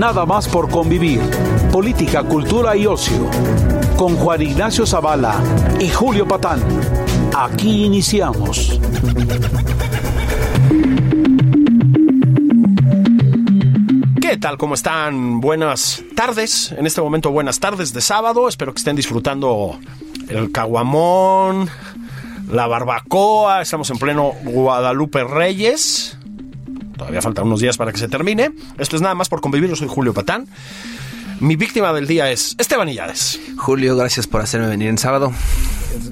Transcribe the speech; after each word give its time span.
Nada 0.00 0.24
más 0.24 0.48
por 0.48 0.70
convivir. 0.70 1.20
Política, 1.70 2.22
cultura 2.22 2.74
y 2.74 2.86
ocio. 2.86 3.28
Con 3.98 4.16
Juan 4.16 4.40
Ignacio 4.40 4.86
Zavala 4.86 5.34
y 5.78 5.90
Julio 5.90 6.26
Patán. 6.26 6.58
Aquí 7.36 7.84
iniciamos. 7.84 8.80
¿Qué 14.22 14.38
tal? 14.38 14.56
¿Cómo 14.56 14.72
están? 14.72 15.42
Buenas 15.42 16.02
tardes. 16.16 16.72
En 16.72 16.86
este 16.86 17.02
momento, 17.02 17.30
buenas 17.30 17.60
tardes 17.60 17.92
de 17.92 18.00
sábado. 18.00 18.48
Espero 18.48 18.72
que 18.72 18.78
estén 18.78 18.96
disfrutando 18.96 19.78
el 20.28 20.50
caguamón, 20.50 21.68
la 22.50 22.66
barbacoa. 22.66 23.60
Estamos 23.60 23.90
en 23.90 23.98
pleno 23.98 24.32
Guadalupe 24.44 25.24
Reyes. 25.24 26.16
Todavía 27.00 27.22
faltan 27.22 27.46
unos 27.46 27.60
días 27.60 27.78
para 27.78 27.92
que 27.92 27.98
se 27.98 28.08
termine. 28.08 28.52
Esto 28.76 28.94
es 28.94 29.00
nada 29.00 29.14
más 29.14 29.30
por 29.30 29.40
convivir. 29.40 29.70
Yo 29.70 29.74
soy 29.74 29.88
Julio 29.88 30.12
Patán. 30.12 30.46
Mi 31.40 31.56
víctima 31.56 31.94
del 31.94 32.06
día 32.06 32.30
es 32.30 32.54
Esteban 32.58 32.90
Illades. 32.90 33.40
Julio, 33.56 33.96
gracias 33.96 34.26
por 34.26 34.42
hacerme 34.42 34.66
venir 34.66 34.90
en 34.90 34.98
sábado. 34.98 35.32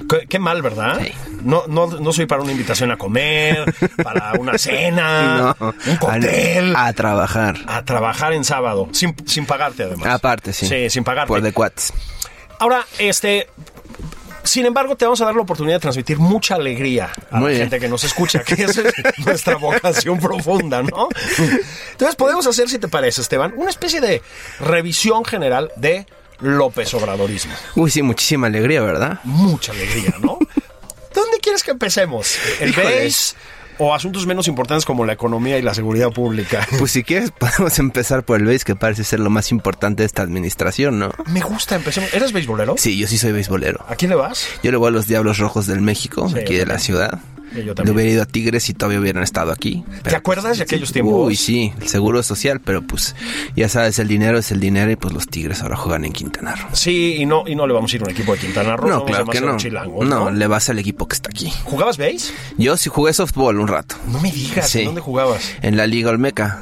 Qué, 0.09 0.25
qué 0.27 0.39
mal, 0.39 0.63
¿verdad? 0.63 0.99
Sí. 0.99 1.11
No, 1.43 1.65
no, 1.67 1.85
no 1.85 2.11
soy 2.11 2.25
para 2.25 2.41
una 2.41 2.53
invitación 2.53 2.89
a 2.89 2.97
comer, 2.97 3.71
para 4.03 4.33
una 4.39 4.57
cena, 4.57 5.55
No, 5.59 5.73
un 5.85 5.97
cóctel. 5.97 6.75
A, 6.75 6.87
a 6.87 6.93
trabajar. 6.93 7.57
A 7.67 7.85
trabajar 7.85 8.33
en 8.33 8.43
sábado, 8.43 8.89
sin, 8.91 9.15
sin 9.27 9.45
pagarte 9.45 9.83
además. 9.83 10.07
Aparte, 10.07 10.53
sí. 10.53 10.65
Sí, 10.65 10.89
sin 10.89 11.03
pagarte. 11.03 11.27
Por 11.27 11.43
de 11.43 11.53
cuates. 11.53 11.93
Ahora, 12.57 12.83
este. 12.97 13.47
Sin 14.49 14.65
embargo, 14.65 14.95
te 14.95 15.05
vamos 15.05 15.21
a 15.21 15.25
dar 15.25 15.35
la 15.35 15.43
oportunidad 15.43 15.75
de 15.75 15.79
transmitir 15.81 16.17
mucha 16.17 16.55
alegría 16.55 17.11
a 17.29 17.37
Muy 17.37 17.43
la 17.43 17.49
bien. 17.49 17.61
gente 17.61 17.79
que 17.79 17.87
nos 17.87 18.03
escucha, 18.03 18.39
que 18.43 18.55
esa 18.63 18.81
es 18.81 18.93
nuestra 19.23 19.57
vocación 19.57 20.19
profunda, 20.19 20.81
¿no? 20.81 21.07
Entonces, 21.91 22.15
podemos 22.15 22.47
hacer, 22.47 22.67
si 22.67 22.79
te 22.79 22.87
parece, 22.87 23.21
Esteban, 23.21 23.53
una 23.55 23.69
especie 23.69 24.01
de 24.01 24.23
revisión 24.59 25.23
general 25.23 25.71
de 25.75 26.07
López 26.39 26.91
Obradorismo. 26.95 27.53
Uy, 27.75 27.91
sí, 27.91 28.01
muchísima 28.01 28.47
alegría, 28.47 28.81
¿verdad? 28.81 29.19
Mucha 29.23 29.71
alegría, 29.71 30.15
¿no? 30.19 30.39
¿Dónde 31.13 31.37
quieres 31.41 31.61
que 31.61 31.69
empecemos? 31.69 32.35
¿El 32.59 32.69
Híjole. 32.71 33.03
base 33.05 33.35
o 33.79 33.95
asuntos 33.95 34.27
menos 34.27 34.47
importantes 34.47 34.85
como 34.85 35.05
la 35.05 35.13
economía 35.13 35.57
y 35.57 35.61
la 35.61 35.73
seguridad 35.73 36.11
pública? 36.11 36.67
Pues 36.77 36.91
si 36.91 37.03
quieres 37.03 37.31
podemos 37.31 37.77
empezar 37.79 38.23
por 38.23 38.39
el 38.39 38.45
base, 38.45 38.63
que 38.63 38.75
parece 38.75 39.03
ser 39.03 39.19
lo 39.19 39.29
más 39.29 39.51
importante 39.51 40.03
de 40.03 40.07
esta 40.07 40.21
administración, 40.21 40.99
¿no? 40.99 41.11
Me 41.27 41.41
gusta, 41.41 41.75
empecemos. 41.75 42.13
¿Eres 42.13 42.31
beisbolero? 42.31 42.75
Sí, 42.77 42.97
yo 42.97 43.07
sí 43.07 43.17
soy 43.17 43.31
beisbolero. 43.31 43.83
¿A 43.89 43.95
quién 43.95 44.09
le 44.09 44.15
vas? 44.15 44.45
Yo 44.63 44.71
le 44.71 44.77
voy 44.77 44.89
a 44.89 44.91
los 44.91 45.07
Diablos 45.07 45.39
Rojos 45.39 45.67
del 45.67 45.81
México, 45.81 46.29
Sí, 46.29 46.39
aquí 46.39 46.55
de 46.55 46.65
la 46.65 46.79
ciudad. 46.79 47.19
Yo 47.55 47.75
también. 47.75 47.95
hubiera 47.95 48.11
ido 48.11 48.23
a 48.23 48.25
Tigres 48.25 48.69
y 48.69 48.73
todavía 48.73 48.99
hubieran 48.99 49.23
estado 49.23 49.51
aquí. 49.51 49.83
¿Te 50.03 50.15
acuerdas 50.15 50.57
de 50.57 50.63
aquellos 50.63 50.91
tiempos? 50.91 51.27
Uy, 51.27 51.35
sí, 51.35 51.73
el 51.81 51.87
seguro 51.87 52.21
social, 52.23 52.59
pero 52.61 52.81
pues 52.81 53.15
ya 53.55 53.69
sabes, 53.69 53.99
el 53.99 54.07
dinero 54.07 54.37
es 54.37 54.51
el 54.51 54.59
dinero 54.59 54.91
y 54.91 54.95
pues 54.95 55.13
los 55.13 55.27
Tigres 55.27 55.61
ahora 55.61 55.75
juegan 55.75 56.05
en 56.05 56.13
Quintana 56.13 56.55
Roo. 56.55 56.69
Sí, 56.73 57.15
y 57.19 57.25
no, 57.25 57.43
y 57.47 57.55
no 57.55 57.65
le 57.67 57.73
vamos 57.73 57.91
a 57.91 57.95
ir 57.95 58.01
a 58.01 58.05
un 58.05 58.11
equipo 58.11 58.33
de 58.33 58.39
Quintana 58.39 58.75
Roo. 58.77 58.89
No, 58.89 59.05
claro 59.05 59.25
que 59.25 59.41
no. 59.41 59.57
chilangos, 59.57 60.07
No, 60.07 60.31
le 60.31 60.47
vas 60.47 60.69
al 60.69 60.79
equipo 60.79 61.07
que 61.07 61.15
está 61.15 61.29
aquí. 61.29 61.51
¿Jugabas 61.63 61.97
base? 61.97 62.33
Yo 62.57 62.77
sí 62.77 62.89
jugué 62.89 63.13
softball 63.13 63.59
un 63.59 63.67
rato. 63.67 63.95
No 64.11 64.19
me 64.19 64.31
digas, 64.31 64.69
Sí. 64.69 64.79
¿en 64.79 64.85
dónde 64.85 65.01
jugabas? 65.01 65.51
En 65.61 65.77
la 65.77 65.87
Liga 65.87 66.09
Olmeca. 66.11 66.59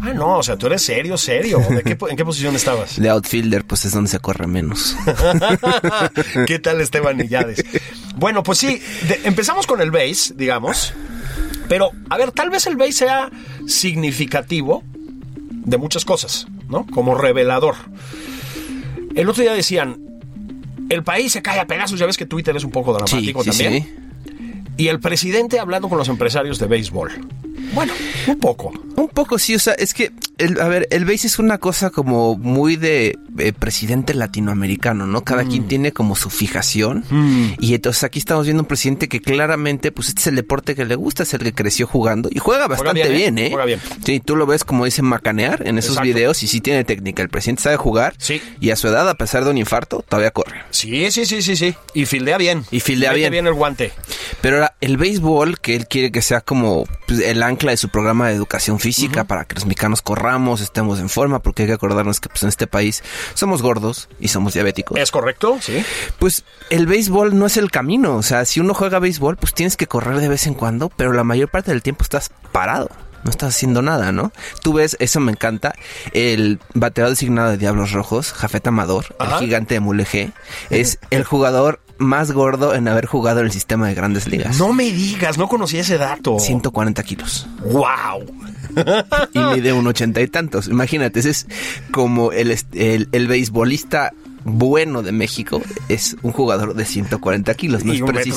Ah, 0.00 0.12
no, 0.14 0.38
o 0.38 0.42
sea, 0.42 0.56
tú 0.56 0.66
eres 0.66 0.82
serio, 0.82 1.16
serio. 1.18 1.58
¿De 1.70 1.82
qué, 1.82 1.98
¿En 2.08 2.16
qué 2.16 2.24
posición 2.24 2.54
estabas? 2.54 3.00
De 3.00 3.08
outfielder, 3.08 3.64
pues 3.64 3.84
es 3.84 3.92
donde 3.92 4.08
se 4.10 4.18
corre 4.20 4.46
menos. 4.46 4.96
¿Qué 6.46 6.58
tal 6.58 6.80
Esteban 6.80 7.20
Illades? 7.20 7.64
Bueno, 8.16 8.42
pues 8.42 8.58
sí, 8.58 8.80
de- 9.08 9.20
empezamos 9.24 9.66
con 9.66 9.80
el 9.80 9.90
base, 9.90 10.34
digamos. 10.36 10.92
Pero, 11.68 11.90
a 12.08 12.16
ver, 12.16 12.32
tal 12.32 12.50
vez 12.50 12.66
el 12.66 12.76
base 12.76 12.92
sea 12.92 13.30
significativo 13.66 14.82
de 15.64 15.76
muchas 15.78 16.04
cosas, 16.04 16.46
¿no? 16.68 16.86
Como 16.86 17.14
revelador. 17.14 17.74
El 19.14 19.28
otro 19.28 19.42
día 19.42 19.52
decían, 19.52 19.98
el 20.88 21.02
país 21.02 21.32
se 21.32 21.42
cae 21.42 21.60
a 21.60 21.66
pedazos, 21.66 21.98
ya 21.98 22.06
ves 22.06 22.16
que 22.16 22.24
Twitter 22.26 22.56
es 22.56 22.64
un 22.64 22.70
poco 22.70 22.92
Sí, 23.06 23.16
dramático 23.16 23.44
sí, 23.44 23.50
también. 23.50 23.82
sí. 23.82 23.94
Y 24.78 24.88
el 24.88 25.00
presidente 25.00 25.58
hablando 25.58 25.88
con 25.88 25.98
los 25.98 26.08
empresarios 26.08 26.58
de 26.58 26.66
béisbol. 26.68 27.10
Bueno, 27.72 27.92
un 28.26 28.38
poco. 28.38 28.72
Un 28.96 29.08
poco 29.08 29.38
sí, 29.38 29.54
o 29.54 29.58
sea, 29.58 29.74
es 29.74 29.94
que, 29.94 30.10
el, 30.38 30.60
a 30.60 30.66
ver, 30.68 30.88
el 30.90 31.04
base 31.04 31.26
es 31.28 31.38
una 31.38 31.58
cosa 31.58 31.90
como 31.90 32.36
muy 32.36 32.76
de 32.76 33.16
eh, 33.38 33.52
presidente 33.52 34.12
latinoamericano, 34.14 35.06
¿no? 35.06 35.22
Cada 35.22 35.44
Mm. 35.44 35.48
quien 35.48 35.68
tiene 35.68 35.92
como 35.92 36.16
su 36.16 36.30
fijación. 36.30 37.04
Y 37.60 37.74
entonces 37.74 38.02
aquí 38.04 38.18
estamos 38.18 38.44
viendo 38.46 38.62
un 38.62 38.66
presidente 38.66 39.08
que 39.08 39.20
claramente, 39.20 39.92
pues 39.92 40.08
este 40.08 40.20
es 40.22 40.26
el 40.28 40.36
deporte 40.36 40.74
que 40.74 40.84
le 40.84 40.94
gusta, 40.96 41.22
es 41.22 41.34
el 41.34 41.40
que 41.40 41.52
creció 41.52 41.86
jugando. 41.86 42.28
Y 42.32 42.38
juega 42.38 42.66
bastante 42.66 43.08
bien, 43.08 43.12
¿eh? 43.12 43.16
bien, 43.16 43.38
¿eh? 43.38 43.48
Juega 43.50 43.64
bien. 43.66 43.80
Sí, 44.04 44.20
tú 44.20 44.34
lo 44.36 44.46
ves 44.46 44.64
como 44.64 44.84
dice 44.84 45.02
macanear 45.02 45.66
en 45.66 45.78
esos 45.78 45.92
Exacto. 45.92 46.06
videos 46.06 46.42
y 46.42 46.48
sí 46.48 46.60
tiene 46.60 46.84
técnica. 46.84 47.22
El 47.22 47.28
presidente 47.28 47.62
sabe 47.62 47.76
jugar. 47.76 48.14
Sí. 48.18 48.40
Y 48.60 48.70
a 48.70 48.76
su 48.76 48.88
edad, 48.88 49.08
a 49.08 49.14
pesar 49.14 49.44
de 49.44 49.50
un 49.50 49.58
infarto, 49.58 50.04
todavía 50.08 50.30
corre. 50.32 50.62
Sí, 50.70 51.10
sí, 51.12 51.24
sí, 51.24 51.42
sí, 51.42 51.54
sí. 51.56 51.74
Y 51.94 52.06
fildea 52.06 52.38
bien. 52.38 52.64
Y 52.70 52.80
fildea 52.80 53.10
Mete 53.10 53.20
bien. 53.20 53.32
bien 53.32 53.46
el 53.46 53.54
guante. 53.54 53.92
Pero 54.40 54.56
ahora, 54.56 54.74
el 54.80 54.96
béisbol, 54.96 55.60
que 55.60 55.76
él 55.76 55.86
quiere 55.86 56.10
que 56.10 56.22
sea 56.22 56.40
como 56.40 56.84
pues, 57.06 57.20
el 57.20 57.42
ancla 57.48 57.72
de 57.72 57.76
su 57.76 57.88
programa 57.88 58.28
de 58.28 58.34
educación 58.34 58.78
física 58.78 59.24
para 59.24 59.44
que 59.44 59.54
los 59.54 59.66
mexicanos 59.66 60.02
corramos, 60.02 60.60
estemos 60.60 61.00
en 61.00 61.08
forma, 61.08 61.40
porque 61.40 61.62
hay 61.62 61.68
que 61.68 61.74
acordarnos 61.74 62.20
que 62.20 62.28
pues, 62.28 62.42
en 62.42 62.48
este 62.48 62.66
país 62.66 63.02
somos 63.34 63.62
gordos 63.62 64.08
y 64.20 64.28
somos 64.28 64.54
diabéticos. 64.54 64.98
¿Es 64.98 65.10
correcto? 65.10 65.58
Sí. 65.60 65.84
Pues 66.18 66.44
el 66.70 66.86
béisbol 66.86 67.38
no 67.38 67.46
es 67.46 67.56
el 67.56 67.70
camino. 67.70 68.16
O 68.16 68.22
sea, 68.22 68.44
si 68.44 68.60
uno 68.60 68.74
juega 68.74 68.98
béisbol, 68.98 69.36
pues 69.36 69.54
tienes 69.54 69.76
que 69.76 69.86
correr 69.86 70.20
de 70.20 70.28
vez 70.28 70.46
en 70.46 70.54
cuando, 70.54 70.88
pero 70.90 71.12
la 71.12 71.24
mayor 71.24 71.48
parte 71.48 71.70
del 71.70 71.82
tiempo 71.82 72.02
estás 72.02 72.30
parado. 72.52 72.88
No 73.24 73.30
estás 73.30 73.56
haciendo 73.56 73.82
nada, 73.82 74.12
¿no? 74.12 74.32
Tú 74.62 74.74
ves, 74.74 74.96
eso 75.00 75.18
me 75.18 75.32
encanta, 75.32 75.74
el 76.12 76.60
bateador 76.74 77.10
designado 77.10 77.50
de 77.50 77.56
Diablos 77.58 77.90
Rojos, 77.90 78.32
Jafet 78.32 78.66
Amador, 78.68 79.16
Ajá. 79.18 79.34
el 79.34 79.40
gigante 79.40 79.74
de 79.74 79.80
Mulegé, 79.80 80.32
es 80.70 81.00
el 81.10 81.24
jugador 81.24 81.80
más 81.98 82.32
gordo 82.32 82.74
en 82.74 82.88
haber 82.88 83.06
jugado 83.06 83.40
en 83.40 83.46
el 83.46 83.52
sistema 83.52 83.88
de 83.88 83.94
grandes 83.94 84.26
ligas. 84.28 84.58
No 84.58 84.72
me 84.72 84.84
digas, 84.84 85.38
no 85.38 85.48
conocía 85.48 85.80
ese 85.80 85.98
dato. 85.98 86.38
140 86.38 87.02
kilos. 87.02 87.46
¡Wow! 87.64 88.24
Y 89.32 89.38
mide 89.38 89.72
un 89.72 89.86
ochenta 89.86 90.20
y 90.20 90.28
tantos. 90.28 90.68
Imagínate, 90.68 91.20
ese 91.20 91.30
es 91.30 91.46
como 91.90 92.32
el, 92.32 92.56
el, 92.72 93.08
el 93.10 93.26
beisbolista 93.28 94.12
bueno 94.48 95.02
de 95.02 95.12
México. 95.12 95.60
Es 95.88 96.16
un 96.22 96.32
jugador 96.32 96.74
de 96.74 96.84
140 96.84 97.52
kilos. 97.54 97.84
No 97.84 97.92
Y 97.92 97.96
es, 97.96 98.02
precis- 98.02 98.34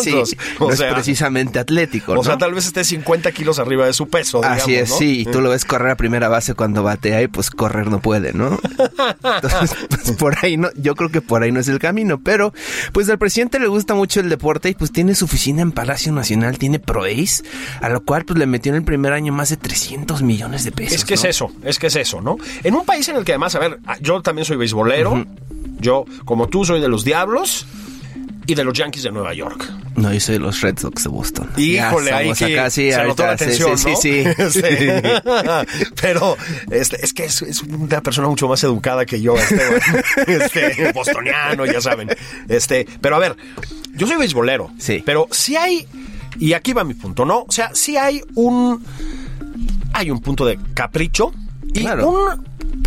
y 0.00 0.02
sí, 0.02 0.36
es 0.70 0.82
precisamente 0.82 1.58
atlético. 1.58 2.12
O 2.12 2.24
sea, 2.24 2.38
tal 2.38 2.54
vez 2.54 2.66
esté 2.66 2.84
50 2.84 3.30
kilos 3.32 3.58
arriba 3.58 3.86
de 3.86 3.92
su 3.92 4.08
peso. 4.08 4.42
Así 4.44 4.70
digamos, 4.72 4.88
es, 4.88 4.90
¿no? 4.90 4.96
sí, 4.98 5.20
y 5.20 5.24
tú 5.24 5.40
lo 5.40 5.50
ves 5.50 5.64
correr 5.64 5.90
a 5.92 5.96
primera 5.96 6.28
base 6.28 6.54
cuando 6.54 6.82
batea 6.82 7.22
y 7.22 7.28
pues 7.28 7.50
correr 7.50 7.88
no 7.88 8.00
puede, 8.00 8.32
¿no? 8.32 8.58
Entonces, 9.22 9.76
pues 9.88 10.12
por 10.12 10.36
ahí 10.42 10.56
no, 10.56 10.68
yo 10.76 10.94
creo 10.94 11.10
que 11.10 11.20
por 11.20 11.42
ahí 11.42 11.52
no 11.52 11.60
es 11.60 11.68
el 11.68 11.78
camino, 11.78 12.20
pero 12.20 12.52
pues 12.92 13.08
al 13.08 13.18
presidente 13.18 13.58
le 13.58 13.66
gusta 13.68 13.94
mucho 13.94 14.20
el 14.20 14.28
deporte 14.28 14.68
y 14.70 14.74
pues 14.74 14.92
tiene 14.92 15.14
su 15.14 15.24
oficina 15.26 15.62
en 15.62 15.72
Palacio 15.72 16.12
Nacional, 16.12 16.58
tiene 16.58 16.78
ProAce, 16.78 17.42
a 17.80 17.88
lo 17.88 18.02
cual 18.04 18.24
pues 18.24 18.38
le 18.38 18.46
metió 18.46 18.70
en 18.70 18.76
el 18.76 18.84
primer 18.84 19.12
año 19.12 19.32
más 19.32 19.50
de 19.50 19.56
300 19.56 20.22
millones 20.22 20.64
de 20.64 20.72
pesos. 20.72 20.94
Es 20.94 21.04
que 21.04 21.14
es 21.14 21.24
eso, 21.24 21.50
es 21.62 21.78
que 21.78 21.88
es 21.88 21.96
eso, 21.96 22.20
¿no? 22.20 22.36
En 22.62 22.74
un 22.74 22.84
país 22.84 23.08
en 23.08 23.16
el 23.16 23.24
que 23.24 23.32
además, 23.32 23.54
a 23.54 23.58
ver, 23.58 23.78
yo 24.00 24.20
también 24.22 24.44
soy 24.44 24.56
beisbolero. 24.56 25.24
Yo, 25.80 26.04
como 26.24 26.48
tú, 26.48 26.64
soy 26.64 26.80
de 26.80 26.88
los 26.88 27.04
Diablos 27.04 27.66
y 28.46 28.54
de 28.54 28.64
los 28.64 28.76
Yankees 28.76 29.02
de 29.02 29.12
Nueva 29.12 29.34
York. 29.34 29.70
No, 29.96 30.12
yo 30.12 30.20
soy 30.20 30.34
de 30.34 30.40
los 30.40 30.60
Red 30.60 30.78
Sox 30.78 31.04
de 31.04 31.08
Boston. 31.08 31.50
Híjole, 31.56 32.12
ahí 32.12 32.32
que 32.32 32.58
acá, 32.58 32.70
sí, 32.70 32.90
se 32.90 33.02
notó 33.04 33.22
la 33.22 33.30
ahorita, 33.30 33.50
sí, 33.50 33.56
sí, 33.56 33.62
¿no? 33.62 33.76
sí, 33.76 33.94
sí. 33.96 34.24
Sí. 34.50 35.84
Pero 36.00 36.36
este, 36.70 37.04
es 37.04 37.12
que 37.12 37.24
es, 37.24 37.42
es 37.42 37.62
una 37.62 38.02
persona 38.02 38.28
mucho 38.28 38.48
más 38.48 38.62
educada 38.64 39.06
que 39.06 39.20
yo, 39.20 39.36
Esteban. 39.36 39.80
este, 40.26 40.92
bostoniano, 40.92 41.64
ya 41.66 41.80
saben. 41.80 42.08
Este, 42.48 42.86
pero 43.00 43.16
a 43.16 43.18
ver, 43.18 43.36
yo 43.94 44.06
soy 44.06 44.16
beisbolero. 44.16 44.70
Sí. 44.78 45.02
Pero 45.04 45.28
sí 45.30 45.56
hay, 45.56 45.86
y 46.38 46.52
aquí 46.52 46.72
va 46.72 46.84
mi 46.84 46.94
punto, 46.94 47.24
¿no? 47.24 47.44
O 47.48 47.52
sea, 47.52 47.70
sí 47.74 47.96
hay 47.96 48.22
un, 48.34 48.84
hay 49.92 50.10
un 50.10 50.20
punto 50.20 50.44
de 50.44 50.58
capricho 50.74 51.32
y 51.74 51.80
Claro. 51.80 52.08
un 52.08 52.44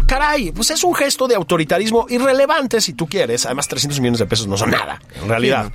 caray, 0.08 0.52
pues 0.52 0.72
es 0.72 0.84
un 0.84 0.96
gesto 0.96 1.28
de 1.28 1.36
autoritarismo 1.36 2.08
irrelevante 2.10 2.82
si 2.82 2.94
tú 2.94 3.06
quieres. 3.08 3.46
Además, 3.46 3.68
300 3.68 4.00
millones 4.00 4.20
de 4.20 4.26
pesos 4.26 4.48
no 4.48 4.58
son 4.58 4.72
nada, 4.72 5.00
en 5.22 5.30
realidad. 5.30 5.72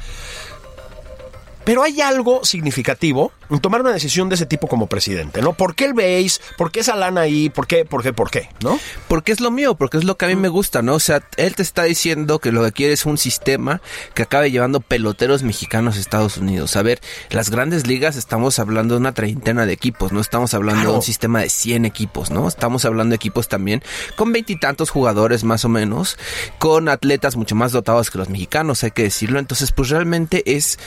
Pero 1.65 1.85
hay 1.85 2.01
algo 2.01 2.45
significativo 2.45 3.31
tomar 3.61 3.81
una 3.81 3.93
decisión 3.93 4.29
de 4.29 4.37
ese 4.37 4.47
tipo 4.47 4.67
como 4.69 4.87
presidente, 4.87 5.43
¿no? 5.43 5.53
¿Por 5.53 5.75
qué 5.75 5.85
el 5.87 5.95
veis? 5.95 6.41
¿Por 6.57 6.71
qué 6.73 6.81
esa 6.81 6.97
lana 6.97 7.23
ahí? 7.23 7.51
¿Por 7.51 7.67
qué? 7.67 7.85
¿Por 7.85 8.03
qué? 8.03 8.13
¿Por 8.13 8.31
qué? 8.31 8.49
¿No? 8.63 8.79
Porque 9.09 9.33
es 9.33 9.41
lo 9.41 9.51
mío, 9.51 9.75
porque 9.75 9.99
es 9.99 10.05
lo 10.05 10.17
que 10.17 10.25
a 10.25 10.29
mí 10.29 10.37
me 10.37 10.49
gusta, 10.49 10.83
¿no? 10.83 10.95
O 10.95 11.01
sea, 11.01 11.23
él 11.37 11.55
te 11.55 11.63
está 11.63 11.85
diciendo 11.85 12.39
que 12.39 12.53
lo 12.53 12.65
que 12.65 12.73
quiere 12.73 12.93
es 12.95 13.05
un 13.07 13.19
sistema 13.19 13.81
que 14.15 14.23
acabe 14.23 14.51
llevando 14.51 14.81
peloteros 14.81 15.43
mexicanos 15.43 15.97
a 15.97 16.01
Estados 16.01 16.37
Unidos. 16.37 16.77
A 16.77 16.83
ver, 16.83 17.01
las 17.31 17.51
grandes 17.51 17.87
ligas 17.87 18.17
estamos 18.17 18.59
hablando 18.59 18.95
de 18.95 19.01
una 19.01 19.13
treintena 19.13 19.67
de 19.67 19.73
equipos, 19.73 20.13
no 20.13 20.21
estamos 20.21 20.55
hablando 20.55 20.81
Claro. 20.81 20.93
de 20.93 20.97
un 20.99 21.03
sistema 21.03 21.41
de 21.41 21.49
100 21.51 21.85
equipos, 21.85 22.31
¿no? 22.31 22.49
Estamos 22.49 22.85
hablando 22.85 23.13
de 23.13 23.17
equipos 23.17 23.49
también 23.49 23.83
con 24.17 24.33
veintitantos 24.33 24.91
jugadores 24.91 25.45
más 25.45 25.65
o 25.65 25.69
menos, 25.69 26.17
con 26.59 26.89
atletas 26.89 27.37
mucho 27.37 27.55
más 27.55 27.73
dotados 27.73 28.11
que 28.11 28.19
los 28.19 28.29
mexicanos, 28.29 28.83
hay 28.85 28.91
que 28.93 29.03
decirlo. 29.03 29.39
Entonces, 29.39 29.73
pues 29.73 29.89
realmente 29.91 30.43
es, 30.57 30.79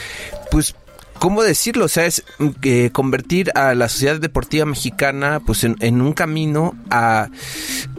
pues 0.52 0.76
¿Cómo 1.20 1.42
decirlo? 1.44 1.86
O 1.86 1.88
sea, 1.88 2.06
es 2.06 2.24
mm, 2.40 2.50
que 2.62 2.92
convertir 2.92 3.52
a 3.56 3.74
la 3.74 3.90
sociedad 3.90 4.20
deportiva 4.20 4.66
mexicana 4.66 5.40
pues 5.46 5.64
en, 5.64 5.76
en 5.80 6.02
un 6.02 6.14
camino 6.14 6.76
a 6.90 7.30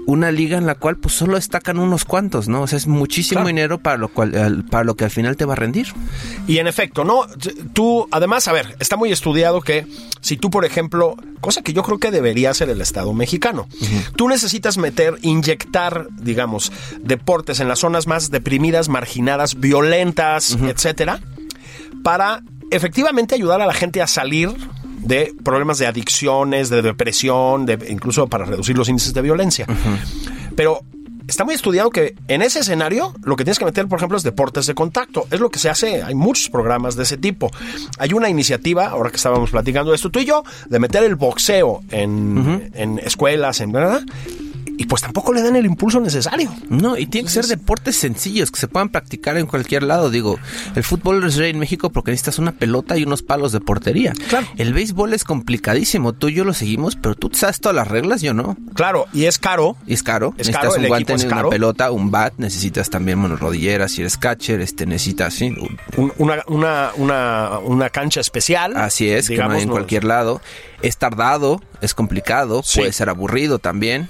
una 0.07 0.31
liga 0.31 0.57
en 0.59 0.67
la 0.67 0.77
cual 0.77 0.97
pues 0.99 1.15
solo 1.15 1.35
destacan 1.35 1.81
unos 1.81 2.05
cuantos, 2.05 2.47
¿no? 2.47 2.63
O 2.63 2.67
sea, 2.69 2.77
es 2.77 2.87
muchísimo 2.87 3.39
Claro. 3.41 3.49
dinero 3.49 3.79
para 3.79 3.97
lo 3.97 4.09
cual 4.09 4.37
al- 4.37 4.65
para 4.65 4.85
lo 4.85 4.95
que 4.95 5.05
al 5.05 5.11
final 5.11 5.37
te 5.37 5.45
va 5.45 5.55
a 5.55 5.57
rendir. 5.57 5.89
Y 6.47 6.59
en 6.59 6.69
efecto, 6.69 7.03
¿no? 7.05 7.23
Tú, 7.73 8.07
además, 8.13 8.47
a 8.47 8.53
ver, 8.53 8.77
está 8.79 8.97
muy 8.97 9.11
estudiado 9.11 9.61
que 9.61 9.87
si 10.21 10.37
tú, 10.37 10.49
por 10.51 10.65
ejemplo, 10.65 11.17
cosa 11.41 11.63
que 11.63 11.73
yo 11.73 11.83
creo 11.83 11.99
que 11.99 12.13
debería 12.13 12.51
hacer 12.51 12.69
el 12.71 12.81
Estado 12.81 13.13
mexicano, 13.15 13.67
tú 14.15 14.29
necesitas 14.29 14.79
meter, 14.79 15.19
inyectar, 15.23 16.07
digamos, 16.21 16.71
deportes 17.01 17.59
en 17.59 17.67
las 17.67 17.81
zonas 17.81 18.07
más 18.07 18.31
deprimidas, 18.31 18.89
marginadas, 18.89 19.59
violentas, 19.59 20.57
etcétera, 20.63 21.19
para 22.05 22.43
efectivamente 22.71 23.35
ayudar 23.35 23.61
a 23.61 23.67
la 23.67 23.75
gente 23.75 24.03
a 24.03 24.07
salir 24.07 24.55
de 24.99 25.33
problemas 25.45 25.79
de 25.79 25.87
adicciones, 25.87 26.69
de 26.69 26.83
depresión, 26.83 27.67
de, 27.67 27.79
incluso 27.89 28.27
para 28.27 28.45
reducir 28.45 28.77
los 28.77 28.89
índices 28.89 29.15
de 29.15 29.23
violencia. 29.23 29.67
Pero 30.57 30.81
está 31.29 31.45
muy 31.45 31.55
estudiado 31.55 31.91
que 31.91 32.15
en 32.29 32.43
ese 32.43 32.61
escenario 32.61 33.15
lo 33.23 33.37
que 33.37 33.45
tienes 33.45 33.59
que 33.59 33.65
meter, 33.65 33.87
por 33.87 33.99
ejemplo, 33.99 34.17
es 34.17 34.25
deportes 34.25 34.67
de 34.67 34.75
contacto. 34.75 35.27
Es 35.31 35.41
lo 35.41 35.51
que 35.51 35.59
se 35.59 35.69
hace. 35.69 36.03
Hay 36.03 36.15
muchos 36.15 36.51
programas 36.51 36.97
de 36.97 37.05
ese 37.05 37.17
tipo. 37.17 37.51
Hay 37.99 38.13
una 38.13 38.29
iniciativa, 38.29 38.89
ahora 38.89 39.11
que 39.11 39.17
estábamos 39.17 39.51
platicando 39.51 39.95
esto, 39.95 40.11
tú 40.11 40.21
y 40.21 40.25
yo, 40.25 40.43
de 40.69 40.79
meter 40.79 41.05
el 41.05 41.17
boxeo 41.17 41.83
en, 41.91 42.71
en 42.75 42.99
escuelas, 42.99 43.61
en 43.61 43.73
verdad. 43.73 44.03
Y 44.79 44.87
pues 44.87 45.03
tampoco 45.03 45.33
le 45.33 45.43
dan 45.43 45.57
el 45.57 45.65
impulso 45.67 46.01
necesario. 46.01 46.53
No, 46.69 46.97
y 46.99 47.07
tienen 47.07 47.27
que 47.27 47.33
ser 47.33 47.47
deportes 47.47 47.97
sencillos 47.97 48.51
que 48.51 48.61
se 48.61 48.69
puedan 48.69 48.91
practicar 48.91 49.37
en 49.39 49.47
cualquier 49.47 49.83
lado. 49.83 50.11
Digo, 50.11 50.39
el 50.75 50.85
fútbol 50.85 51.25
es 51.27 51.37
rey 51.37 51.51
en 51.51 51.59
México 51.59 51.91
porque 51.91 52.11
necesitas 52.11 52.39
una 52.39 52.53
pelota 52.53 52.97
y 52.99 53.05
unos 53.05 53.23
palos 53.23 53.53
de 53.53 53.61
portería. 53.61 54.13
Claro. 54.29 54.47
El 54.57 54.75
béisbol 54.75 55.15
es 55.15 55.25
complicadísimo. 55.25 56.13
Tú 56.13 56.29
y 56.29 56.35
yo 56.35 56.45
lo 56.45 56.53
seguimos, 56.55 56.97
pero 56.97 57.15
tú 57.15 57.31
sabes 57.33 57.61
todas 57.61 57.75
las 57.77 57.89
reglas, 57.89 58.21
yo 58.23 58.35
no. 58.35 58.57
Claro, 58.75 59.07
y 59.13 59.25
es 59.25 59.39
caro. 59.39 59.77
Y 59.87 59.95
es 59.95 60.03
caro. 60.03 60.35
Es 60.37 60.49
necesitas 60.49 60.75
caro, 60.75 60.83
un 60.83 60.89
guante, 60.89 61.15
una 61.27 61.49
pelota, 61.49 61.91
un 61.91 62.11
bat. 62.11 62.35
Necesitas 62.37 62.91
también, 62.91 63.21
bueno, 63.21 63.37
rodilleras 63.37 63.93
si 63.93 64.03
eres 64.03 64.17
catcher. 64.19 64.61
Este, 64.61 64.85
necesitas, 64.87 65.35
sí. 65.35 65.47
un- 65.47 65.79
un- 65.97 66.13
Una, 66.19 66.43
una, 66.49 66.91
una, 66.97 67.59
una 67.61 67.89
cancha 67.91 68.21
especial. 68.21 68.77
Así 68.77 69.09
es, 69.09 69.29
que 69.29 69.37
no 69.39 69.51
hay 69.51 69.63
en 69.63 69.69
no- 69.69 69.75
cualquier 69.75 70.05
lado. 70.05 70.41
Es 70.83 70.97
tardado, 70.99 71.63
es 71.81 71.95
complicado, 71.95 72.63
Sí. 72.65 72.81
puede 72.81 72.93
ser 72.93 73.09
aburrido 73.09 73.59
también. 73.59 74.09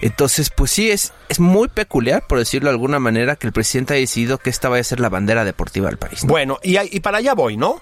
Entonces, 0.00 0.50
pues 0.50 0.70
sí, 0.70 0.90
es, 0.90 1.12
es 1.28 1.40
muy 1.40 1.68
peculiar, 1.68 2.26
por 2.26 2.38
decirlo 2.38 2.68
de 2.68 2.74
alguna 2.74 2.98
manera, 2.98 3.36
que 3.36 3.46
el 3.46 3.52
presidente 3.52 3.94
haya 3.94 4.00
decidido 4.00 4.38
que 4.38 4.50
esta 4.50 4.68
vaya 4.68 4.80
a 4.80 4.84
ser 4.84 5.00
la 5.00 5.08
bandera 5.08 5.44
deportiva 5.44 5.88
del 5.88 5.98
país. 5.98 6.24
¿no? 6.24 6.28
Bueno, 6.28 6.58
y, 6.62 6.78
y 6.78 7.00
para 7.00 7.18
allá 7.18 7.34
voy, 7.34 7.56
¿no? 7.56 7.80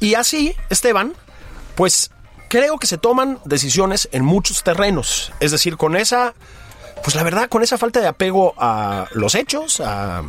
Y 0.00 0.14
así, 0.14 0.54
Esteban, 0.70 1.14
pues 1.74 2.10
creo 2.48 2.78
que 2.78 2.86
se 2.86 2.98
toman 2.98 3.38
decisiones 3.44 4.08
en 4.12 4.24
muchos 4.24 4.62
terrenos. 4.62 5.32
Es 5.40 5.52
decir, 5.52 5.76
con 5.76 5.96
esa, 5.96 6.34
pues 7.04 7.14
la 7.14 7.22
verdad, 7.22 7.48
con 7.48 7.62
esa 7.62 7.78
falta 7.78 8.00
de 8.00 8.08
apego 8.08 8.54
a 8.58 9.06
los 9.12 9.34
hechos, 9.34 9.80
a, 9.80 10.22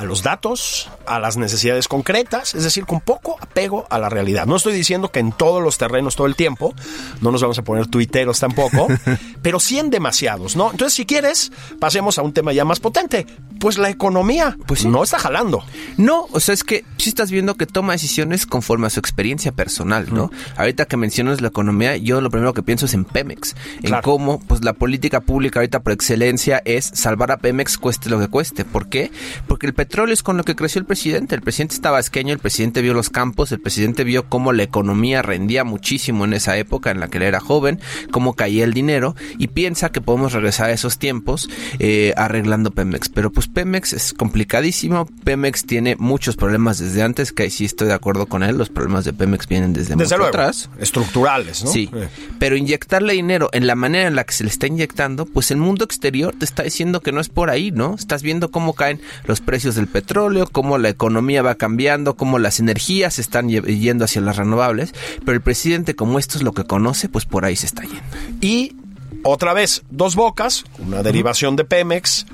a 0.00 0.04
los 0.04 0.22
datos, 0.22 0.88
a 1.06 1.18
las 1.18 1.36
necesidades 1.36 1.86
concretas, 1.86 2.54
es 2.54 2.64
decir, 2.64 2.86
con 2.86 3.00
poco 3.00 3.36
apego 3.38 3.86
a 3.90 3.98
la 3.98 4.08
realidad. 4.08 4.46
No 4.46 4.56
estoy 4.56 4.72
diciendo 4.72 5.10
que 5.10 5.20
en 5.20 5.30
todos 5.30 5.62
los 5.62 5.76
terrenos 5.76 6.16
todo 6.16 6.26
el 6.26 6.36
tiempo, 6.36 6.74
no 7.20 7.30
nos 7.30 7.42
vamos 7.42 7.58
a 7.58 7.62
poner 7.62 7.86
tuiteros 7.86 8.40
tampoco, 8.40 8.88
pero 9.42 9.60
sí 9.60 9.78
en 9.78 9.90
demasiados, 9.90 10.56
¿no? 10.56 10.70
Entonces, 10.70 10.94
si 10.94 11.04
quieres, 11.04 11.52
pasemos 11.78 12.18
a 12.18 12.22
un 12.22 12.32
tema 12.32 12.54
ya 12.54 12.64
más 12.64 12.80
potente. 12.80 13.26
Pues 13.60 13.76
la 13.76 13.90
economía, 13.90 14.56
Pues 14.66 14.80
sí. 14.80 14.88
no 14.88 15.02
está 15.02 15.18
jalando. 15.18 15.62
No, 15.98 16.26
o 16.32 16.40
sea, 16.40 16.54
es 16.54 16.64
que 16.64 16.86
sí 16.96 17.10
estás 17.10 17.30
viendo 17.30 17.56
que 17.56 17.66
toma 17.66 17.92
decisiones 17.92 18.46
conforme 18.46 18.86
a 18.86 18.90
su 18.90 19.00
experiencia 19.00 19.52
personal, 19.52 20.06
¿no? 20.14 20.30
Ahorita 20.56 20.86
que 20.86 20.96
mencionas 20.96 21.42
la 21.42 21.48
economía, 21.48 21.98
yo 21.98 22.22
lo 22.22 22.30
primero 22.30 22.54
que 22.54 22.62
pienso 22.62 22.86
es 22.86 22.94
en 22.94 23.04
Pemex, 23.04 23.54
en 23.82 24.00
cómo 24.00 24.40
pues 24.40 24.64
la 24.64 24.72
política 24.72 25.20
pública 25.20 25.58
ahorita 25.60 25.80
por 25.80 25.92
excelencia 25.92 26.62
es 26.64 26.90
salvar 26.94 27.32
a 27.32 27.36
Pemex 27.36 27.76
cueste 27.76 28.08
lo 28.08 28.18
que 28.18 28.28
cueste. 28.28 28.64
¿Por 28.64 28.88
qué? 28.88 29.10
Porque 29.46 29.66
el 29.66 29.74
petróleo 29.74 29.89
es 30.10 30.22
con 30.22 30.36
lo 30.36 30.44
que 30.44 30.54
creció 30.56 30.78
el 30.80 30.86
presidente. 30.86 31.34
El 31.34 31.42
presidente 31.42 31.74
estaba 31.74 31.98
esqueño, 32.00 32.32
el 32.32 32.38
presidente 32.38 32.80
vio 32.82 32.94
los 32.94 33.10
campos, 33.10 33.52
el 33.52 33.60
presidente 33.60 34.04
vio 34.04 34.28
cómo 34.28 34.52
la 34.52 34.62
economía 34.62 35.20
rendía 35.22 35.64
muchísimo 35.64 36.24
en 36.24 36.32
esa 36.32 36.56
época 36.56 36.90
en 36.90 37.00
la 37.00 37.08
que 37.08 37.18
él 37.18 37.24
era 37.24 37.40
joven, 37.40 37.80
cómo 38.10 38.34
caía 38.34 38.64
el 38.64 38.72
dinero 38.72 39.14
y 39.38 39.48
piensa 39.48 39.90
que 39.90 40.00
podemos 40.00 40.32
regresar 40.32 40.66
a 40.66 40.72
esos 40.72 40.98
tiempos 40.98 41.48
eh, 41.78 42.14
arreglando 42.16 42.70
Pemex. 42.70 43.08
Pero 43.08 43.30
pues 43.30 43.48
Pemex 43.48 43.92
es 43.92 44.12
complicadísimo. 44.14 45.06
Pemex 45.24 45.66
tiene 45.66 45.96
muchos 45.96 46.36
problemas 46.36 46.78
desde 46.78 47.02
antes, 47.02 47.32
que 47.32 47.42
ahí 47.44 47.50
sí 47.50 47.64
estoy 47.64 47.88
de 47.88 47.94
acuerdo 47.94 48.26
con 48.26 48.42
él. 48.42 48.56
Los 48.56 48.68
problemas 48.70 49.04
de 49.04 49.12
Pemex 49.12 49.46
vienen 49.48 49.72
desde, 49.72 49.94
Desde 49.96 50.04
mucho 50.04 50.16
luego, 50.18 50.28
atrás. 50.28 50.70
estructurales, 50.78 51.64
¿no? 51.64 51.70
Sí, 51.70 51.90
Eh. 51.92 52.08
pero 52.38 52.56
inyectarle 52.56 53.12
dinero 53.14 53.48
en 53.52 53.66
la 53.66 53.74
manera 53.74 54.08
en 54.08 54.14
la 54.14 54.24
que 54.24 54.32
se 54.34 54.44
le 54.44 54.50
está 54.50 54.66
inyectando, 54.66 55.26
pues 55.26 55.50
el 55.50 55.56
mundo 55.58 55.84
exterior 55.84 56.34
te 56.38 56.44
está 56.44 56.62
diciendo 56.62 57.00
que 57.00 57.12
no 57.12 57.20
es 57.20 57.28
por 57.28 57.50
ahí, 57.50 57.70
¿no? 57.70 57.94
Estás 57.94 58.22
viendo 58.22 58.50
cómo 58.50 58.74
caen 58.74 59.00
los 59.26 59.40
precios 59.40 59.74
del 59.80 59.88
petróleo, 59.88 60.46
cómo 60.50 60.78
la 60.78 60.90
economía 60.90 61.42
va 61.42 61.56
cambiando, 61.56 62.14
cómo 62.14 62.38
las 62.38 62.60
energías 62.60 63.14
se 63.14 63.22
están 63.22 63.48
yendo 63.48 64.04
hacia 64.04 64.20
las 64.20 64.36
renovables, 64.36 64.92
pero 65.24 65.32
el 65.32 65.40
presidente 65.40 65.96
como 65.96 66.18
esto 66.18 66.38
es 66.38 66.44
lo 66.44 66.52
que 66.52 66.64
conoce, 66.64 67.08
pues 67.08 67.24
por 67.24 67.44
ahí 67.44 67.56
se 67.56 67.66
está 67.66 67.82
yendo. 67.82 68.02
Y 68.40 68.76
otra 69.22 69.52
vez, 69.52 69.82
dos 69.90 70.14
bocas, 70.14 70.64
una 70.78 71.02
derivación 71.02 71.56
de 71.56 71.64
Pemex, 71.64 72.26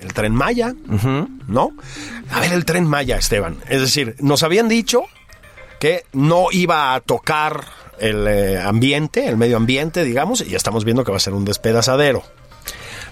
el 0.00 0.12
tren 0.12 0.34
Maya, 0.34 0.74
¿no? 1.48 1.72
A 2.30 2.40
ver, 2.40 2.52
el 2.52 2.64
tren 2.64 2.86
Maya, 2.86 3.16
Esteban. 3.16 3.58
Es 3.68 3.80
decir, 3.80 4.16
nos 4.20 4.42
habían 4.42 4.68
dicho 4.68 5.02
que 5.80 6.04
no 6.12 6.46
iba 6.52 6.94
a 6.94 7.00
tocar 7.00 7.64
el 7.98 8.26
eh, 8.26 8.60
ambiente, 8.60 9.26
el 9.26 9.36
medio 9.36 9.56
ambiente, 9.56 10.04
digamos, 10.04 10.40
y 10.40 10.50
ya 10.50 10.56
estamos 10.56 10.84
viendo 10.84 11.04
que 11.04 11.10
va 11.10 11.16
a 11.16 11.20
ser 11.20 11.34
un 11.34 11.44
despedazadero. 11.44 12.22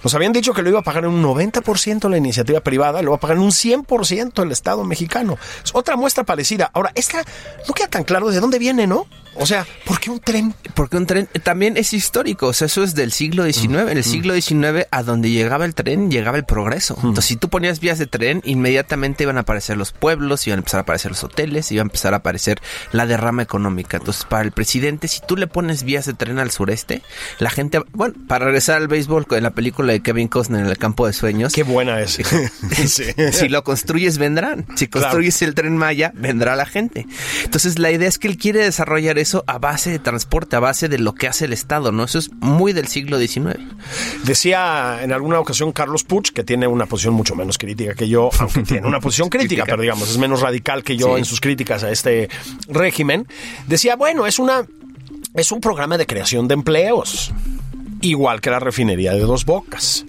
Nos 0.05 0.15
habían 0.15 0.35
dicho 0.35 0.53
que 0.53 0.61
lo 0.61 0.69
iba 0.69 0.81
a 0.81 0.83
pagar 0.83 1.05
en 1.05 1.11
un 1.13 1.23
90% 1.23 2.11
la 2.11 2.19
iniciativa 2.19 2.61
privada, 2.61 3.01
lo 3.01 3.13
va 3.13 3.17
a 3.17 3.21
pagar 3.21 3.39
en 3.39 3.43
un 3.43 3.51
100% 3.51 4.43
el 4.43 4.53
Estado 4.53 4.85
mexicano. 4.85 5.39
Es 5.65 5.75
otra 5.75 5.97
muestra 5.97 6.25
parecida. 6.25 6.71
Ahora, 6.75 6.93
esta 6.95 7.25
no 7.67 7.73
queda 7.73 7.89
tan 7.89 8.05
claro 8.05 8.29
de 8.29 8.39
dónde 8.39 8.59
viene, 8.59 8.87
¿no? 8.87 9.07
O 9.37 9.47
sea, 9.47 9.67
¿por 9.85 10.01
qué 10.01 10.11
un 10.11 10.21
tren? 10.21 10.55
Porque 10.75 10.97
un 10.97 11.07
tren 11.07 11.29
también 11.43 11.77
es 11.77 11.93
histórico, 11.93 12.49
o 12.49 12.53
sea, 12.53 12.67
eso 12.67 12.83
es 12.85 12.95
del 12.95 13.13
siglo 13.13 13.45
XIX. 13.45 13.65
En 13.91 13.97
el 13.99 14.05
siglo 14.05 14.35
XIX, 14.35 14.87
a 14.91 15.03
donde 15.03 15.31
llegaba 15.31 15.65
el 15.65 15.75
tren, 15.75 16.11
llegaba 16.11 16.37
el 16.37 16.45
progreso. 16.45 16.95
Entonces, 16.97 17.25
si 17.27 17.37
tú 17.37 17.49
ponías 17.49 17.81
vías 17.81 17.99
de 17.99 18.07
tren, 18.07 18.41
inmediatamente 18.45 19.25
iban 19.25 19.37
a 19.37 19.41
aparecer 19.41 19.77
los 19.77 19.93
pueblos, 19.93 20.47
iban 20.47 20.59
a 20.59 20.61
empezar 20.61 20.79
a 20.79 20.83
aparecer 20.83 21.11
los 21.11 21.25
hoteles, 21.25 21.71
iba 21.73 21.83
a 21.83 21.85
empezar 21.87 22.15
a 22.15 22.19
aparecer 22.19 22.61
la 22.93 23.07
derrama 23.07 23.43
económica. 23.43 23.97
Entonces, 23.97 24.25
para 24.25 24.43
el 24.45 24.53
presidente, 24.53 25.09
si 25.09 25.21
tú 25.27 25.37
le 25.37 25.47
pones 25.47 25.83
vías 25.85 26.07
de 26.07 26.15
tren 26.15 26.39
al 26.39 26.51
sureste, 26.51 27.03
la 27.39 27.51
gente, 27.51 27.81
bueno, 27.93 28.15
para 28.29 28.45
regresar 28.47 28.77
al 28.77 28.89
béisbol, 28.89 29.27
en 29.31 29.43
la 29.43 29.51
película 29.51 29.93
de 29.93 30.01
Kevin 30.01 30.29
Costner 30.29 30.61
en 30.61 30.67
el 30.67 30.79
campo 30.79 31.07
de 31.07 31.13
sueños, 31.13 31.53
Qué 31.53 31.63
buena 31.63 32.01
es. 32.01 32.19
Sí. 32.87 33.05
si 33.33 33.49
lo 33.49 33.65
construyes, 33.65 34.19
vendrán. 34.19 34.67
Si 34.77 34.87
Claro. 34.89 35.07
construyes 35.09 35.41
el 35.43 35.55
tren 35.55 35.77
Maya, 35.77 36.13
vendrá 36.15 36.57
la 36.57 36.67
gente. 36.67 37.07
Entonces, 37.45 37.79
la 37.79 37.91
idea 37.91 38.09
es 38.09 38.19
que 38.19 38.29
él 38.29 38.37
quiere 38.37 38.61
desarrollar 38.63 39.19
eso 39.25 39.43
a 39.47 39.59
base 39.59 39.91
de 39.91 39.99
transporte, 39.99 40.55
a 40.57 40.61
base 40.61 40.89
de 40.89 40.99
lo 40.99 41.15
que 41.15 41.27
hace 41.27 41.45
el 41.47 41.53
Estado, 41.53 41.91
¿no? 41.93 42.05
Eso 42.05 42.19
es 42.19 42.31
muy 42.41 42.73
del 42.73 42.87
siglo 42.87 43.19
XIX. 43.19 43.59
Decía 44.25 45.01
en 45.03 45.13
alguna 45.13 45.41
ocasión 45.41 45.73
Carlos 45.73 46.05
Puch, 46.05 46.31
que 46.31 46.45
tiene 46.45 46.67
una 46.67 46.87
posición 46.87 47.15
mucho 47.15 47.35
menos 47.35 47.59
crítica 47.59 47.95
que 47.95 48.09
yo, 48.09 48.31
aunque 48.39 48.63
tiene 48.69 48.87
una 48.87 49.01
posición 49.01 49.29
crítica, 49.29 49.65
pero 49.67 49.83
digamos, 49.83 50.09
es 50.09 50.19
menos 50.19 50.41
radical 50.41 50.83
que 50.85 50.97
yo 50.97 51.15
Sí. 51.15 51.19
en 51.19 51.25
sus 51.25 51.41
críticas 51.41 51.83
a 51.85 51.91
este 51.91 52.29
régimen. 52.69 53.27
Decía, 53.67 53.97
bueno, 53.97 54.27
es 54.27 54.39
una 54.39 54.65
es 55.35 55.51
un 55.51 55.61
programa 55.61 55.99
de 55.99 56.07
creación 56.07 56.47
de 56.47 56.55
empleos, 56.55 57.33
igual 58.01 58.41
que 58.41 58.51
la 58.51 58.61
refinería 58.61 59.13
de 59.13 59.21
Dos 59.21 59.45
Bocas. 59.45 60.05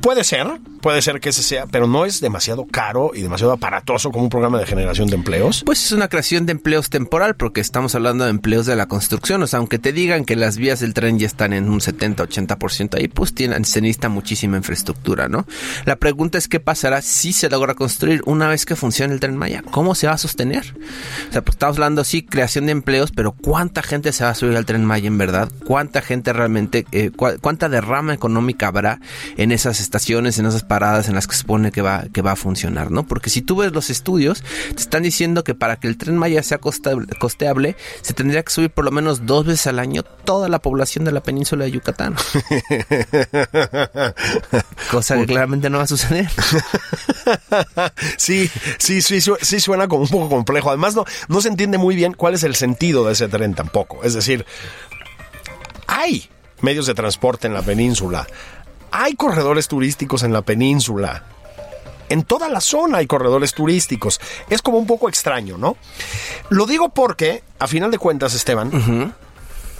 Puede 0.00 0.24
ser, 0.24 0.46
puede 0.80 1.02
ser 1.02 1.20
que 1.20 1.28
ese 1.28 1.42
sea, 1.42 1.66
pero 1.66 1.86
no 1.86 2.06
es 2.06 2.22
demasiado 2.22 2.66
caro 2.66 3.10
y 3.14 3.20
demasiado 3.20 3.52
aparatoso 3.52 4.10
como 4.10 4.24
un 4.24 4.30
programa 4.30 4.58
de 4.58 4.64
generación 4.64 5.08
de 5.08 5.16
empleos. 5.16 5.62
Pues 5.66 5.84
es 5.84 5.92
una 5.92 6.08
creación 6.08 6.46
de 6.46 6.52
empleos 6.52 6.88
temporal 6.88 7.36
porque 7.36 7.60
estamos 7.60 7.94
hablando 7.94 8.24
de 8.24 8.30
empleos 8.30 8.64
de 8.64 8.76
la 8.76 8.86
construcción. 8.86 9.42
O 9.42 9.46
sea, 9.46 9.58
aunque 9.58 9.78
te 9.78 9.92
digan 9.92 10.24
que 10.24 10.36
las 10.36 10.56
vías 10.56 10.80
del 10.80 10.94
tren 10.94 11.18
ya 11.18 11.26
están 11.26 11.52
en 11.52 11.68
un 11.68 11.80
70-80% 11.80 12.96
ahí, 12.96 13.08
pues 13.08 13.34
tienen, 13.34 13.66
se 13.66 13.82
necesita 13.82 14.08
muchísima 14.08 14.56
infraestructura, 14.56 15.28
¿no? 15.28 15.46
La 15.84 15.96
pregunta 15.96 16.38
es 16.38 16.48
qué 16.48 16.60
pasará 16.60 17.02
si 17.02 17.34
se 17.34 17.50
logra 17.50 17.74
construir 17.74 18.22
una 18.24 18.48
vez 18.48 18.64
que 18.64 18.76
funcione 18.76 19.12
el 19.12 19.20
tren 19.20 19.36
Maya. 19.36 19.62
¿Cómo 19.70 19.94
se 19.94 20.06
va 20.06 20.14
a 20.14 20.18
sostener? 20.18 20.74
O 21.28 21.32
sea, 21.32 21.42
pues 21.42 21.56
estamos 21.56 21.76
hablando, 21.76 22.04
sí, 22.04 22.22
creación 22.22 22.64
de 22.64 22.72
empleos, 22.72 23.12
pero 23.12 23.32
¿cuánta 23.32 23.82
gente 23.82 24.14
se 24.14 24.24
va 24.24 24.30
a 24.30 24.34
subir 24.34 24.56
al 24.56 24.64
tren 24.64 24.86
Maya 24.86 25.08
en 25.08 25.18
verdad? 25.18 25.50
¿Cuánta 25.66 26.00
gente 26.00 26.32
realmente, 26.32 26.86
eh, 26.90 27.10
cuánta 27.10 27.68
derrama 27.68 28.14
económica 28.14 28.68
habrá 28.68 28.98
en 29.36 29.52
esas 29.52 29.89
estaciones, 29.90 30.38
en 30.38 30.46
esas 30.46 30.62
paradas 30.62 31.08
en 31.08 31.16
las 31.16 31.26
que 31.26 31.34
se 31.34 31.40
supone 31.40 31.72
que 31.72 31.82
va, 31.82 32.04
que 32.12 32.22
va 32.22 32.30
a 32.32 32.36
funcionar, 32.36 32.92
¿no? 32.92 33.08
Porque 33.08 33.28
si 33.28 33.42
tú 33.42 33.56
ves 33.56 33.72
los 33.72 33.90
estudios, 33.90 34.44
te 34.68 34.80
están 34.80 35.02
diciendo 35.02 35.42
que 35.42 35.56
para 35.56 35.80
que 35.80 35.88
el 35.88 35.98
tren 35.98 36.16
Maya 36.16 36.44
sea 36.44 36.58
costeable, 36.58 37.76
se 38.00 38.14
tendría 38.14 38.44
que 38.44 38.52
subir 38.52 38.70
por 38.70 38.84
lo 38.84 38.92
menos 38.92 39.26
dos 39.26 39.44
veces 39.44 39.66
al 39.66 39.80
año 39.80 40.04
toda 40.04 40.48
la 40.48 40.60
población 40.60 41.04
de 41.04 41.10
la 41.10 41.24
península 41.24 41.64
de 41.64 41.72
Yucatán. 41.72 42.14
Cosa 44.92 45.16
que 45.16 45.26
claramente 45.26 45.68
no 45.70 45.78
va 45.78 45.84
a 45.84 45.88
suceder. 45.88 46.30
sí, 48.16 48.48
sí, 48.78 49.02
sí, 49.02 49.20
sí 49.20 49.60
suena 49.60 49.88
como 49.88 50.02
un 50.02 50.08
poco 50.08 50.28
complejo. 50.28 50.68
Además, 50.68 50.94
no, 50.94 51.04
no 51.26 51.40
se 51.40 51.48
entiende 51.48 51.78
muy 51.78 51.96
bien 51.96 52.12
cuál 52.12 52.34
es 52.34 52.44
el 52.44 52.54
sentido 52.54 53.06
de 53.06 53.14
ese 53.14 53.26
tren 53.26 53.54
tampoco. 53.54 54.04
Es 54.04 54.14
decir, 54.14 54.46
hay 55.88 56.30
medios 56.60 56.86
de 56.86 56.94
transporte 56.94 57.48
en 57.48 57.54
la 57.54 57.62
península. 57.62 58.28
Hay 58.92 59.14
corredores 59.14 59.68
turísticos 59.68 60.22
en 60.22 60.32
la 60.32 60.42
península. 60.42 61.24
En 62.08 62.24
toda 62.24 62.48
la 62.48 62.60
zona 62.60 62.98
hay 62.98 63.06
corredores 63.06 63.54
turísticos. 63.54 64.20
Es 64.48 64.62
como 64.62 64.78
un 64.78 64.86
poco 64.86 65.08
extraño, 65.08 65.56
¿no? 65.56 65.76
Lo 66.48 66.66
digo 66.66 66.88
porque, 66.88 67.44
a 67.58 67.68
final 67.68 67.90
de 67.90 67.98
cuentas, 67.98 68.34
Esteban, 68.34 69.14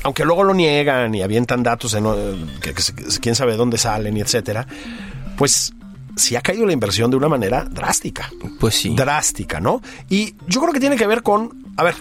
aunque 0.05 0.25
luego 0.25 0.45
lo 0.45 0.55
niegan 0.55 1.15
y 1.15 1.23
avientan 1.23 1.63
datos 1.63 1.93
de 1.93 2.01
que, 2.61 2.75
quién 3.21 3.35
sabe 3.35 3.57
dónde 3.57 3.79
salen 3.79 4.17
y 4.17 4.21
etcétera, 4.21 4.67
pues 5.37 5.73
sí 6.17 6.37
ha 6.37 6.41
caído 6.41 6.67
la 6.67 6.73
inversión 6.73 7.11
de 7.11 7.17
una 7.17 7.29
manera 7.29 7.65
drástica. 7.65 8.31
Pues 8.61 8.77
sí. 8.77 8.95
Drástica, 8.95 9.59
¿no? 9.59 9.83
Y 10.09 10.37
yo 10.47 10.61
creo 10.61 10.73
que 10.73 10.81
tiene 10.81 10.97
que 10.97 11.07
ver 11.07 11.23
con, 11.23 11.73
a 11.77 11.83
ver, 11.83 11.97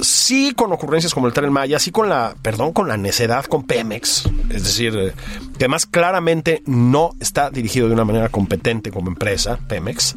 sí 0.00 0.52
con 0.54 0.72
ocurrencias 0.72 1.14
como 1.14 1.26
el 1.26 1.32
Tren 1.32 1.52
Maya, 1.52 1.78
sí 1.78 1.90
con 1.90 2.08
la, 2.08 2.34
perdón, 2.42 2.72
con 2.72 2.88
la 2.88 2.96
necedad 2.96 3.44
con 3.46 3.64
Pemex, 3.64 4.28
es 4.50 4.64
decir, 4.64 4.96
eh, 4.96 5.12
que 5.58 5.64
además 5.64 5.86
claramente 5.86 6.62
no 6.66 7.10
está 7.20 7.50
dirigido 7.50 7.88
de 7.88 7.94
una 7.94 8.04
manera 8.04 8.28
competente 8.28 8.90
como 8.90 9.08
empresa, 9.08 9.58
Pemex, 9.68 10.14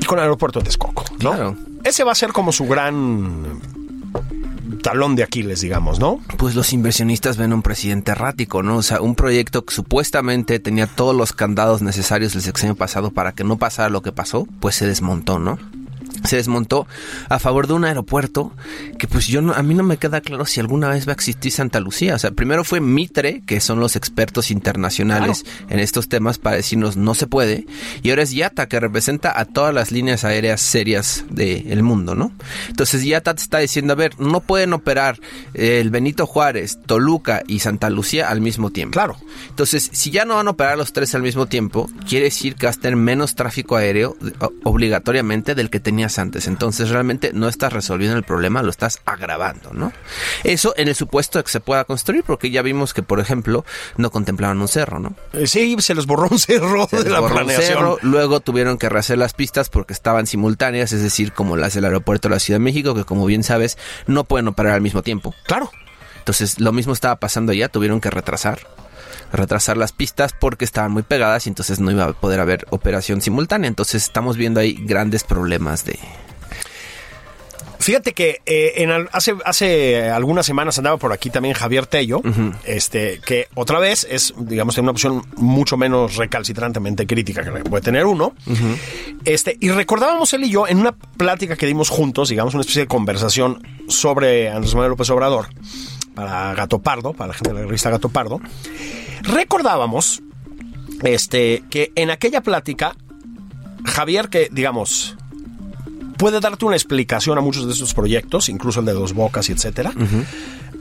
y 0.00 0.04
con 0.04 0.18
el 0.18 0.24
aeropuerto 0.24 0.60
de 0.60 0.64
Texcoco, 0.64 1.04
¿no? 1.20 1.32
Claro. 1.32 1.56
Ese 1.84 2.04
va 2.04 2.12
a 2.12 2.14
ser 2.14 2.32
como 2.32 2.52
su 2.52 2.66
gran 2.66 3.60
talón 4.82 5.16
de 5.16 5.22
Aquiles, 5.22 5.60
digamos, 5.60 5.98
¿no? 5.98 6.20
Pues 6.36 6.54
los 6.54 6.72
inversionistas 6.72 7.36
ven 7.36 7.52
un 7.52 7.62
presidente 7.62 8.12
errático, 8.12 8.62
¿no? 8.62 8.76
O 8.78 8.82
sea, 8.82 9.00
un 9.00 9.14
proyecto 9.14 9.64
que 9.64 9.74
supuestamente 9.74 10.58
tenía 10.58 10.86
todos 10.86 11.14
los 11.14 11.32
candados 11.32 11.82
necesarios 11.82 12.34
el 12.34 12.42
sexenio 12.42 12.74
pasado 12.74 13.10
para 13.10 13.32
que 13.32 13.44
no 13.44 13.56
pasara 13.58 13.88
lo 13.88 14.02
que 14.02 14.12
pasó, 14.12 14.46
pues 14.60 14.76
se 14.76 14.86
desmontó, 14.86 15.38
¿no? 15.38 15.58
Se 16.24 16.36
desmontó 16.36 16.86
a 17.28 17.38
favor 17.38 17.66
de 17.66 17.74
un 17.74 17.84
aeropuerto 17.84 18.52
que 18.98 19.08
pues 19.08 19.26
yo 19.26 19.42
no, 19.42 19.52
a 19.52 19.62
mí 19.62 19.74
no 19.74 19.82
me 19.82 19.96
queda 19.96 20.20
claro 20.20 20.44
si 20.46 20.60
alguna 20.60 20.88
vez 20.88 21.06
va 21.06 21.12
a 21.12 21.14
existir 21.14 21.52
Santa 21.52 21.80
Lucía. 21.80 22.14
O 22.14 22.18
sea, 22.18 22.30
primero 22.30 22.64
fue 22.64 22.80
Mitre, 22.80 23.42
que 23.46 23.60
son 23.60 23.80
los 23.80 23.96
expertos 23.96 24.50
internacionales 24.50 25.44
en 25.68 25.78
estos 25.78 26.08
temas 26.08 26.38
para 26.38 26.56
decirnos 26.56 26.96
no 26.96 27.14
se 27.14 27.26
puede, 27.26 27.66
y 28.02 28.10
ahora 28.10 28.22
es 28.22 28.32
Yata, 28.32 28.68
que 28.68 28.80
representa 28.80 29.38
a 29.38 29.44
todas 29.44 29.74
las 29.74 29.90
líneas 29.90 30.24
aéreas 30.24 30.60
serias 30.60 31.24
del 31.30 31.82
mundo, 31.82 32.14
¿no? 32.14 32.32
Entonces 32.68 33.04
Yata 33.04 33.34
te 33.34 33.42
está 33.42 33.58
diciendo, 33.58 33.92
a 33.92 33.96
ver, 33.96 34.18
no 34.20 34.40
pueden 34.40 34.72
operar 34.72 35.18
el 35.54 35.90
Benito 35.90 36.26
Juárez, 36.26 36.78
Toluca 36.86 37.42
y 37.46 37.60
Santa 37.60 37.90
Lucía 37.90 38.28
al 38.28 38.40
mismo 38.40 38.70
tiempo. 38.70 38.92
Claro. 38.92 39.16
Entonces, 39.48 39.90
si 39.92 40.10
ya 40.10 40.24
no 40.24 40.36
van 40.36 40.48
a 40.48 40.52
operar 40.52 40.76
los 40.76 40.92
tres 40.92 41.14
al 41.14 41.22
mismo 41.22 41.46
tiempo, 41.46 41.90
quiere 42.08 42.26
decir 42.26 42.54
que 42.54 42.66
va 42.66 42.72
a 42.72 42.74
tener 42.74 42.96
menos 42.96 43.34
tráfico 43.34 43.76
aéreo 43.76 44.16
obligatoriamente 44.64 45.54
del 45.54 45.70
que 45.70 45.80
antes. 46.18 46.46
Entonces 46.46 46.90
realmente 46.90 47.32
no 47.32 47.48
estás 47.48 47.72
resolviendo 47.72 48.16
el 48.16 48.24
problema, 48.24 48.62
lo 48.62 48.70
estás 48.70 49.00
agravando, 49.04 49.70
¿no? 49.72 49.92
Eso 50.44 50.74
en 50.76 50.88
el 50.88 50.94
supuesto 50.94 51.38
de 51.38 51.44
que 51.44 51.50
se 51.50 51.60
pueda 51.60 51.84
construir, 51.84 52.24
porque 52.24 52.50
ya 52.50 52.62
vimos 52.62 52.94
que, 52.94 53.02
por 53.02 53.20
ejemplo, 53.20 53.64
no 53.96 54.10
contemplaban 54.10 54.60
un 54.60 54.68
cerro, 54.68 54.98
¿no? 54.98 55.14
Eh, 55.32 55.46
sí, 55.46 55.76
se 55.80 55.94
les 55.94 56.06
borró 56.06 56.28
un 56.30 56.38
cerro 56.38 56.86
de 56.86 57.10
la 57.10 57.26
planeación. 57.26 57.96
luego 58.02 58.40
tuvieron 58.40 58.78
que 58.78 58.88
rehacer 58.88 59.18
las 59.18 59.34
pistas 59.34 59.68
porque 59.68 59.92
estaban 59.92 60.26
simultáneas, 60.26 60.92
es 60.92 61.02
decir, 61.02 61.32
como 61.32 61.56
las 61.56 61.74
del 61.74 61.84
aeropuerto 61.84 62.28
de 62.28 62.34
la 62.34 62.40
Ciudad 62.40 62.58
de 62.58 62.64
México, 62.64 62.94
que 62.94 63.04
como 63.04 63.26
bien 63.26 63.42
sabes, 63.42 63.78
no 64.06 64.24
pueden 64.24 64.48
operar 64.48 64.74
al 64.74 64.80
mismo 64.80 65.02
tiempo. 65.02 65.34
Claro. 65.44 65.70
Entonces, 66.18 66.60
lo 66.60 66.72
mismo 66.72 66.92
estaba 66.92 67.16
pasando 67.16 67.52
allá, 67.52 67.68
tuvieron 67.68 68.00
que 68.00 68.10
retrasar 68.10 68.60
retrasar 69.32 69.76
las 69.76 69.92
pistas 69.92 70.32
porque 70.32 70.64
estaban 70.64 70.92
muy 70.92 71.02
pegadas 71.02 71.46
y 71.46 71.50
entonces 71.50 71.80
no 71.80 71.90
iba 71.90 72.04
a 72.04 72.12
poder 72.12 72.40
haber 72.40 72.66
operación 72.70 73.20
simultánea. 73.20 73.68
Entonces 73.68 74.02
estamos 74.02 74.36
viendo 74.36 74.60
ahí 74.60 74.72
grandes 74.72 75.24
problemas 75.24 75.84
de, 75.84 75.98
Fíjate 77.80 78.12
que 78.12 78.42
eh, 78.44 78.74
en 78.76 79.08
hace, 79.10 79.34
hace 79.46 80.10
algunas 80.10 80.44
semanas 80.44 80.76
andaba 80.76 80.98
por 80.98 81.14
aquí 81.14 81.30
también 81.30 81.54
Javier 81.54 81.86
Tello, 81.86 82.20
este, 82.64 83.20
que 83.24 83.48
otra 83.54 83.78
vez 83.78 84.06
es, 84.08 84.34
digamos, 84.36 84.76
una 84.76 84.90
opción 84.90 85.22
mucho 85.36 85.78
menos 85.78 86.16
recalcitrantemente 86.16 87.06
crítica 87.06 87.42
que 87.42 87.50
puede 87.50 87.82
tener 87.82 88.04
uno. 88.04 88.34
este, 89.24 89.56
y 89.60 89.70
recordábamos 89.70 90.30
él 90.34 90.44
y 90.44 90.50
yo 90.50 90.68
en 90.68 90.78
una 90.78 90.92
plática 90.92 91.56
que 91.56 91.64
dimos 91.64 91.88
juntos, 91.88 92.28
digamos, 92.28 92.52
una 92.52 92.60
especie 92.60 92.82
de 92.82 92.88
conversación 92.88 93.66
sobre 93.88 94.50
Andrés 94.50 94.74
Manuel 94.74 94.90
López 94.90 95.08
Obrador 95.08 95.46
para 96.14 96.54
Gato 96.54 96.80
Pardo, 96.80 97.12
para 97.12 97.28
la 97.28 97.34
gente 97.34 97.50
de 97.50 97.60
la 97.60 97.66
revista 97.66 97.90
Gato 97.90 98.08
Pardo 98.08 98.40
recordábamos 99.22 100.22
este, 101.02 101.64
que 101.70 101.92
en 101.94 102.10
aquella 102.10 102.42
plática, 102.42 102.94
Javier, 103.84 104.28
que 104.28 104.48
digamos, 104.50 105.16
puede 106.18 106.40
darte 106.40 106.64
una 106.64 106.76
explicación 106.76 107.38
a 107.38 107.40
muchos 107.40 107.66
de 107.66 107.72
estos 107.72 107.94
proyectos, 107.94 108.48
incluso 108.48 108.80
el 108.80 108.86
de 108.86 108.92
Dos 108.92 109.14
Bocas 109.14 109.48
y 109.48 109.52
etcétera, 109.52 109.92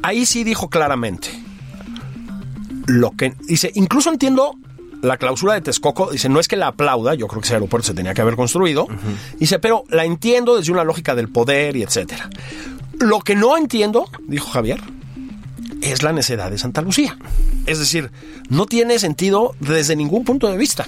ahí 0.03 0.25
sí 0.25 0.43
dijo 0.43 0.69
claramente 0.69 1.29
lo 2.85 3.11
que 3.11 3.33
dice, 3.47 3.71
incluso 3.75 4.09
entiendo 4.09 4.55
la 5.01 5.15
clausura 5.15 5.53
de 5.53 5.61
Texcoco, 5.61 6.11
dice, 6.11 6.27
no 6.27 6.41
es 6.41 6.49
que 6.49 6.57
la 6.57 6.67
aplauda, 6.67 7.13
yo 7.13 7.27
creo 7.27 7.39
que 7.39 7.45
ese 7.45 7.53
aeropuerto 7.53 7.87
se 7.87 7.93
tenía 7.93 8.13
que 8.13 8.21
haber 8.21 8.35
construido, 8.35 8.87
dice, 9.37 9.59
pero 9.59 9.85
la 9.89 10.03
entiendo 10.03 10.57
desde 10.57 10.73
una 10.73 10.83
lógica 10.83 11.15
del 11.15 11.29
poder 11.29 11.77
y 11.77 11.83
etcétera. 11.83 12.29
Lo 12.99 13.21
que 13.21 13.35
no 13.35 13.55
entiendo, 13.55 14.09
dijo 14.27 14.49
Javier, 14.49 14.81
es 15.81 16.03
la 16.03 16.13
necedad 16.13 16.51
de 16.51 16.57
Santa 16.57 16.81
Lucía. 16.81 17.17
Es 17.65 17.79
decir, 17.79 18.11
no 18.49 18.65
tiene 18.65 18.99
sentido 18.99 19.55
desde 19.59 19.95
ningún 19.95 20.23
punto 20.23 20.47
de 20.49 20.57
vista. 20.57 20.87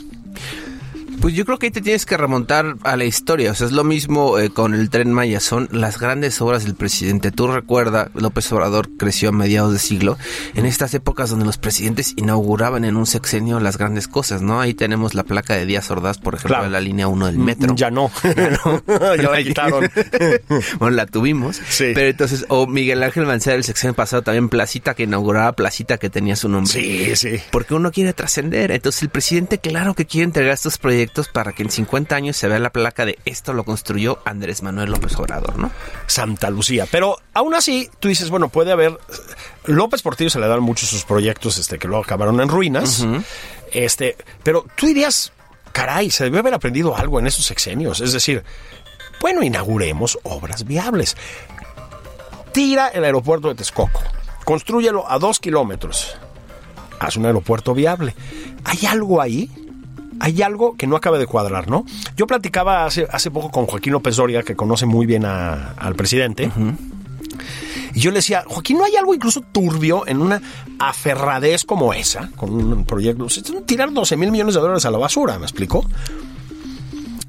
Pues 1.22 1.36
yo 1.36 1.46
creo 1.46 1.60
que 1.60 1.68
ahí 1.68 1.72
te 1.72 1.82
tienes 1.82 2.08
que 2.08 2.18
remontar 2.18 2.78
a 2.82 2.98
la 2.98 3.06
historia. 3.06 3.52
O 3.52 3.54
sea, 3.54 3.68
es 3.68 3.74
lo 3.74 3.84
mismo 3.84 4.40
eh, 4.40 4.50
con 4.50 4.74
el 4.74 4.90
tren 4.90 5.14
Maya. 5.14 5.40
Son 5.40 5.70
las 5.72 6.00
grandes 6.00 6.42
obras 6.42 6.64
del 6.64 6.74
presidente. 6.74 7.32
Tú 7.32 7.46
recuerda, 7.46 8.10
López 8.16 8.52
Obrador 8.52 8.90
creció 8.98 9.30
a 9.30 9.32
mediados 9.32 9.72
de 9.72 9.78
siglo 9.78 10.18
en 10.56 10.66
estas 10.66 10.96
épocas 10.96 11.30
donde 11.30 11.46
los 11.46 11.60
presidentes 11.60 12.14
inauguraban 12.18 12.86
en 12.86 12.98
un 12.98 13.06
sexenio 13.06 13.60
las 13.60 13.78
grandes 13.78 14.08
cosas, 14.08 14.42
¿no? 14.42 14.62
Ahí 14.62 14.74
tenemos 14.74 15.14
la 15.14 15.22
placa 15.22 15.54
de 15.54 15.68
Díaz 15.68 15.92
Ordaz, 15.92 16.18
por 16.18 16.34
ejemplo, 16.34 16.66
en 16.66 16.72
la 16.72 16.82
línea 16.82 17.08
1 17.08 17.28
del 17.28 17.38
metro. 17.38 17.76
Ya 17.76 17.92
no. 17.92 18.10
Ya 18.42 18.50
no. 18.50 18.82
ya 18.88 19.30
la 19.30 19.44
quitaron. 19.44 19.92
bueno, 20.80 20.96
la 20.96 21.06
tuvimos. 21.06 21.62
Sí. 21.70 21.92
Pero 21.94 22.08
entonces, 22.08 22.46
o 22.48 22.66
Miguel 22.66 23.04
Ángel 23.04 23.28
Mancera 23.28 23.56
el 23.56 23.64
sexenio 23.64 23.94
pasado 23.94 24.24
también 24.24 24.50
Placita 24.50 24.96
que 24.96 25.04
inauguraba 25.04 25.52
Placita 25.52 25.98
que 26.00 26.10
tenía 26.10 26.36
su 26.36 26.50
nombre. 26.50 26.72
Sí, 26.72 27.16
sí. 27.16 27.40
Porque 27.52 27.76
uno 27.76 27.92
quiere 27.92 28.14
trascender. 28.14 28.72
Entonces 28.72 29.04
el 29.04 29.10
presidente, 29.10 29.60
claro 29.60 29.94
que 29.94 30.08
quiere 30.08 30.26
entregar 30.26 30.54
estos 30.54 30.80
proyectos 30.80 31.11
para 31.34 31.54
que 31.54 31.64
en 31.64 31.70
50 31.70 32.16
años 32.16 32.38
se 32.38 32.48
vea 32.48 32.60
la 32.60 32.72
placa 32.72 33.06
de 33.06 33.20
esto 33.26 33.54
lo 33.54 33.64
construyó 33.64 34.20
Andrés 34.26 34.64
Manuel 34.64 34.92
López 34.92 35.16
Obrador, 35.18 35.58
¿no? 35.58 35.72
Santa 36.08 36.50
Lucía. 36.50 36.88
Pero 36.90 37.18
aún 37.34 37.54
así, 37.54 37.90
tú 38.00 38.08
dices, 38.08 38.30
bueno, 38.30 38.50
puede 38.50 38.72
haber. 38.72 38.98
López 39.66 40.02
Portillo 40.02 40.30
se 40.30 40.40
le 40.40 40.48
dan 40.48 40.62
muchos 40.62 40.90
sus 40.90 41.04
proyectos 41.04 41.58
este, 41.58 41.78
que 41.78 41.88
luego 41.88 42.04
acabaron 42.04 42.40
en 42.42 42.50
ruinas. 42.50 43.06
Este, 43.72 44.16
pero 44.44 44.66
tú 44.76 44.88
dirías, 44.88 45.32
caray, 45.72 46.10
se 46.12 46.26
debe 46.26 46.40
haber 46.40 46.54
aprendido 46.54 46.96
algo 46.96 47.20
en 47.20 47.28
esos 47.28 47.46
sexenios. 47.46 48.02
Es 48.02 48.14
decir, 48.14 48.44
bueno, 49.20 49.44
inauguremos 49.44 50.18
obras 50.24 50.66
viables. 50.66 51.16
Tira 52.52 52.90
el 52.90 53.06
aeropuerto 53.06 53.48
de 53.50 53.56
Texcoco, 53.56 54.02
construyelo 54.44 55.10
a 55.10 55.20
dos 55.20 55.40
kilómetros. 55.40 56.18
Haz 57.00 57.18
un 57.18 57.26
aeropuerto 57.26 57.74
viable. 57.74 58.16
¿Hay 58.64 58.86
algo 58.86 59.22
ahí? 59.22 59.50
Hay 60.20 60.42
algo 60.42 60.76
que 60.76 60.88
no 60.88 60.96
acaba 60.96 61.18
de 61.18 61.26
cuadrar, 61.26 61.70
¿no? 61.70 61.86
Yo 62.16 62.28
platicaba 62.28 62.86
hace, 62.86 63.08
hace 63.12 63.32
poco 63.32 63.50
con 63.52 63.66
Joaquín 63.66 63.94
López 63.94 64.16
Doria, 64.16 64.44
que 64.44 64.56
conoce 64.56 64.86
muy 64.86 65.06
bien 65.06 65.26
al 65.26 65.96
presidente. 65.96 66.52
Y 67.94 67.98
Y 67.98 68.00
yo 68.00 68.12
le 68.12 68.18
decía, 68.18 68.44
Joaquín, 68.48 68.78
¿no 68.78 68.86
hay 68.86 68.96
algo 68.96 69.14
incluso 69.14 69.42
turbio 69.42 70.08
en 70.08 70.22
una 70.22 70.42
aferradez 70.80 71.66
como 71.66 71.94
esa, 71.94 72.30
con 72.36 72.54
un 72.54 72.86
proyecto? 72.86 73.28
Tirar 73.66 73.92
12 73.92 74.18
mil 74.18 74.32
millones 74.32 74.56
de 74.56 74.62
dólares 74.62 74.86
a 74.86 74.92
la 74.92 74.98
basura, 74.98 75.38
¿me 75.40 75.46
explico? 75.46 75.86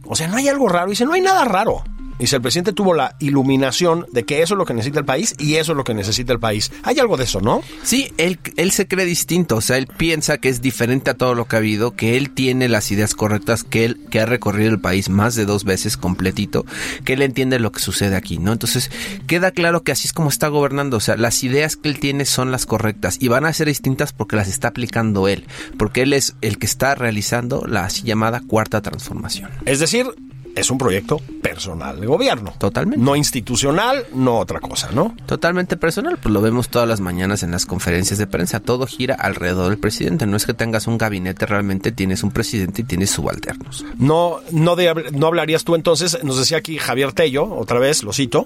O 0.05 0.15
sea, 0.15 0.29
no 0.29 0.37
hay 0.37 0.49
algo 0.49 0.69
raro. 0.69 0.89
Y 0.89 0.91
dice, 0.91 1.05
no 1.05 1.15
hay 1.15 1.21
nada 1.21 1.45
raro. 1.45 1.83
Dice, 2.19 2.37
el 2.37 2.43
presidente 2.43 2.73
tuvo 2.73 2.95
la 2.95 3.17
iluminación 3.19 4.07
de 4.13 4.25
que 4.25 4.43
eso 4.43 4.55
es 4.55 4.59
lo 4.59 4.65
que 4.65 4.75
necesita 4.75 5.01
el 5.01 5.05
país 5.05 5.35
y 5.39 5.55
eso 5.57 5.73
es 5.73 5.77
lo 5.77 5.85
que 5.85 5.95
necesita 5.95 6.33
el 6.33 6.39
país. 6.39 6.71
Hay 6.83 6.99
algo 6.99 7.17
de 7.17 7.25
eso, 7.25 7.41
¿no? 7.41 7.63
Sí, 7.83 8.13
él, 8.17 8.39
él 8.57 8.71
se 8.71 8.87
cree 8.87 9.05
distinto, 9.05 9.57
o 9.57 9.61
sea, 9.61 9.79
él 9.79 9.87
piensa 9.87 10.39
que 10.39 10.49
es 10.49 10.61
diferente 10.61 11.11
a 11.11 11.15
todo 11.15 11.35
lo 11.35 11.47
que 11.47 11.57
ha 11.57 11.59
habido, 11.59 11.97
que 11.97 12.17
él 12.17 12.31
tiene 12.31 12.69
las 12.69 12.91
ideas 12.93 13.15
correctas, 13.15 13.65
que 13.65 13.85
él 13.85 14.01
que 14.11 14.21
ha 14.21 14.27
recorrido 14.27 14.71
el 14.71 14.81
país 14.81 15.09
más 15.09 15.35
de 15.35 15.47
dos 15.47 15.65
veces 15.65 15.97
completito, 15.97 16.65
que 17.05 17.15
él 17.15 17.23
entiende 17.23 17.59
lo 17.59 17.73
que 17.73 17.81
sucede 17.81 18.17
aquí, 18.17 18.39
¿no? 18.39 18.53
Entonces, 18.53 18.91
queda 19.27 19.51
claro 19.51 19.83
que 19.83 19.93
así 19.93 20.07
es 20.07 20.13
como 20.13 20.29
está 20.29 20.49
gobernando, 20.49 20.99
o 20.99 21.01
sea, 21.01 21.17
las 21.17 21.43
ideas 21.43 21.77
que 21.77 21.89
él 21.89 21.99
tiene 21.99 22.25
son 22.25 22.51
las 22.51 22.67
correctas 22.67 23.17
y 23.21 23.29
van 23.29 23.47
a 23.47 23.53
ser 23.53 23.69
distintas 23.69 24.13
porque 24.13 24.37
las 24.37 24.49
está 24.49 24.69
aplicando 24.69 25.29
él, 25.29 25.47
porque 25.79 26.03
él 26.03 26.13
es 26.13 26.35
el 26.41 26.59
que 26.59 26.67
está 26.67 26.95
realizando 26.95 27.65
la 27.67 27.85
así 27.85 28.03
llamada 28.03 28.43
cuarta 28.47 28.81
transformación. 28.83 29.51
Es 29.65 29.81
decir, 29.81 30.07
es 30.55 30.71
un 30.71 30.79
proyecto 30.79 31.19
personal 31.43 32.01
de 32.01 32.07
gobierno. 32.07 32.53
Totalmente. 32.59 33.03
No 33.03 33.17
institucional, 33.17 34.07
no 34.15 34.39
otra 34.39 34.61
cosa, 34.61 34.91
¿no? 34.93 35.17
Totalmente 35.27 35.77
personal, 35.77 36.19
pues 36.21 36.33
lo 36.33 36.41
vemos 36.41 36.69
todas 36.69 36.89
las 36.89 37.01
mañanas 37.01 37.43
en 37.43 37.51
las 37.51 37.67
conferencias 37.67 38.19
de 38.19 38.27
prensa, 38.27 38.61
todo 38.61 38.87
gira 38.87 39.15
alrededor 39.15 39.71
del 39.71 39.79
presidente, 39.79 40.27
no 40.27 40.37
es 40.37 40.47
que 40.47 40.55
tengas 40.55 40.87
un 40.87 40.99
gabinete, 40.99 41.47
realmente 41.47 41.93
tienes 41.93 42.23
un 42.23 42.31
presidente 42.31 42.83
y 42.83 42.85
tienes 42.85 43.11
subalternos. 43.11 43.85
No, 43.99 44.41
no, 44.51 44.77
de, 44.77 45.11
no 45.13 45.27
hablarías 45.27 45.65
tú 45.65 45.75
entonces, 45.75 46.23
nos 46.23 46.39
decía 46.39 46.59
aquí 46.59 46.79
Javier 46.79 47.13
Tello, 47.13 47.45
otra 47.55 47.79
vez, 47.79 48.03
lo 48.03 48.13
cito, 48.13 48.45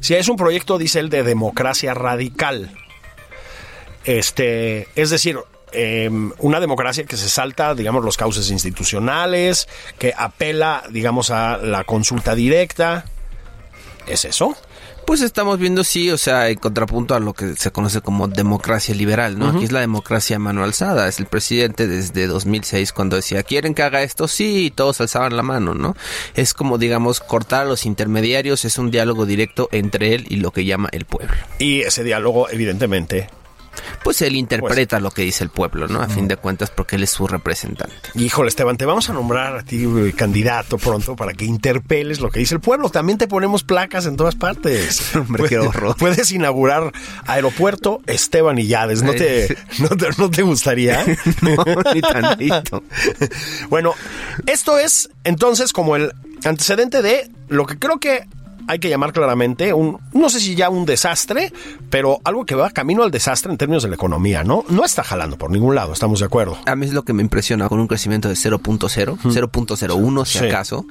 si 0.00 0.14
es 0.14 0.28
un 0.28 0.36
proyecto, 0.36 0.78
dice 0.78 1.00
él, 1.00 1.10
de 1.10 1.22
democracia 1.22 1.94
radical. 1.94 2.70
Este, 4.04 4.88
es 4.94 5.10
decir, 5.10 5.38
eh, 5.72 6.10
una 6.38 6.60
democracia 6.60 7.04
que 7.04 7.16
se 7.16 7.28
salta, 7.28 7.74
digamos, 7.74 8.04
los 8.04 8.16
cauces 8.16 8.50
institucionales, 8.50 9.68
que 9.98 10.12
apela, 10.16 10.82
digamos, 10.90 11.30
a 11.30 11.58
la 11.58 11.84
consulta 11.84 12.34
directa. 12.34 13.04
¿Es 14.06 14.24
eso? 14.24 14.56
Pues 15.08 15.22
estamos 15.22 15.58
viendo, 15.58 15.84
sí, 15.84 16.10
o 16.10 16.18
sea, 16.18 16.50
en 16.50 16.58
contrapunto 16.58 17.14
a 17.14 17.18
lo 17.18 17.32
que 17.32 17.56
se 17.56 17.70
conoce 17.70 18.02
como 18.02 18.28
democracia 18.28 18.94
liberal, 18.94 19.38
¿no? 19.38 19.48
Aquí 19.48 19.64
es 19.64 19.72
la 19.72 19.80
democracia 19.80 20.36
a 20.36 20.38
mano 20.38 20.62
alzada. 20.62 21.08
Es 21.08 21.18
el 21.18 21.24
presidente 21.24 21.86
desde 21.86 22.26
2006 22.26 22.92
cuando 22.92 23.16
decía, 23.16 23.42
¿quieren 23.42 23.72
que 23.72 23.82
haga 23.82 24.02
esto? 24.02 24.28
Sí, 24.28 24.66
y 24.66 24.70
todos 24.70 25.00
alzaban 25.00 25.34
la 25.34 25.42
mano, 25.42 25.72
¿no? 25.72 25.96
Es 26.34 26.52
como, 26.52 26.76
digamos, 26.76 27.20
cortar 27.20 27.62
a 27.62 27.64
los 27.64 27.86
intermediarios, 27.86 28.66
es 28.66 28.76
un 28.76 28.90
diálogo 28.90 29.24
directo 29.24 29.70
entre 29.72 30.14
él 30.14 30.26
y 30.28 30.36
lo 30.36 30.50
que 30.50 30.66
llama 30.66 30.90
el 30.92 31.06
pueblo. 31.06 31.34
Y 31.58 31.80
ese 31.80 32.04
diálogo, 32.04 32.50
evidentemente, 32.50 33.30
pues 34.02 34.22
él 34.22 34.36
interpreta 34.36 35.00
lo 35.00 35.10
que 35.10 35.22
dice 35.22 35.44
el 35.44 35.50
pueblo, 35.50 35.88
¿no? 35.88 36.00
A 36.00 36.08
fin 36.08 36.28
de 36.28 36.36
cuentas, 36.36 36.70
porque 36.70 36.96
él 36.96 37.02
es 37.02 37.10
su 37.10 37.26
representante. 37.26 37.94
Híjole, 38.14 38.48
Esteban, 38.48 38.76
te 38.76 38.84
vamos 38.84 39.08
a 39.10 39.12
nombrar 39.12 39.56
a 39.56 39.62
ti 39.62 39.84
eh, 39.84 40.12
candidato 40.16 40.78
pronto 40.78 41.16
para 41.16 41.32
que 41.32 41.44
interpeles 41.44 42.20
lo 42.20 42.30
que 42.30 42.40
dice 42.40 42.54
el 42.54 42.60
pueblo. 42.60 42.90
También 42.90 43.18
te 43.18 43.28
ponemos 43.28 43.64
placas 43.64 44.06
en 44.06 44.16
todas 44.16 44.34
partes. 44.34 45.14
Hombre, 45.16 45.44
qué 45.48 45.58
horror. 45.58 45.96
Puedes 45.96 46.32
inaugurar 46.32 46.92
aeropuerto 47.26 48.00
Esteban 48.06 48.58
Illades. 48.58 49.02
¿No 49.02 49.12
te, 49.12 49.56
no 49.78 49.88
te, 49.88 50.08
no 50.16 50.30
te 50.30 50.42
gustaría? 50.42 51.04
no, 51.42 51.64
ni 51.94 52.00
tantito. 52.00 52.82
bueno, 53.68 53.94
esto 54.46 54.78
es 54.78 55.10
entonces 55.24 55.72
como 55.72 55.96
el 55.96 56.12
antecedente 56.44 57.02
de 57.02 57.30
lo 57.48 57.66
que 57.66 57.78
creo 57.78 57.98
que 57.98 58.26
hay 58.68 58.78
que 58.78 58.88
llamar 58.88 59.12
claramente 59.12 59.72
un, 59.72 59.98
no 60.12 60.28
sé 60.30 60.40
si 60.40 60.54
ya 60.54 60.68
un 60.70 60.84
desastre, 60.86 61.52
pero 61.90 62.20
algo 62.24 62.44
que 62.46 62.54
va 62.54 62.70
camino 62.70 63.02
al 63.02 63.10
desastre 63.10 63.50
en 63.50 63.58
términos 63.58 63.82
de 63.82 63.88
la 63.88 63.94
economía, 63.96 64.44
¿no? 64.44 64.64
No 64.68 64.84
está 64.84 65.02
jalando 65.02 65.36
por 65.38 65.50
ningún 65.50 65.74
lado, 65.74 65.92
estamos 65.92 66.20
de 66.20 66.26
acuerdo. 66.26 66.58
A 66.66 66.76
mí 66.76 66.86
es 66.86 66.92
lo 66.92 67.02
que 67.04 67.12
me 67.12 67.22
impresiona 67.22 67.68
con 67.68 67.80
un 67.80 67.88
crecimiento 67.88 68.28
de 68.28 68.34
0.0, 68.36 69.18
0.01 69.22 70.24
si 70.24 70.38
Sí. 70.38 70.46
acaso, 70.46 70.86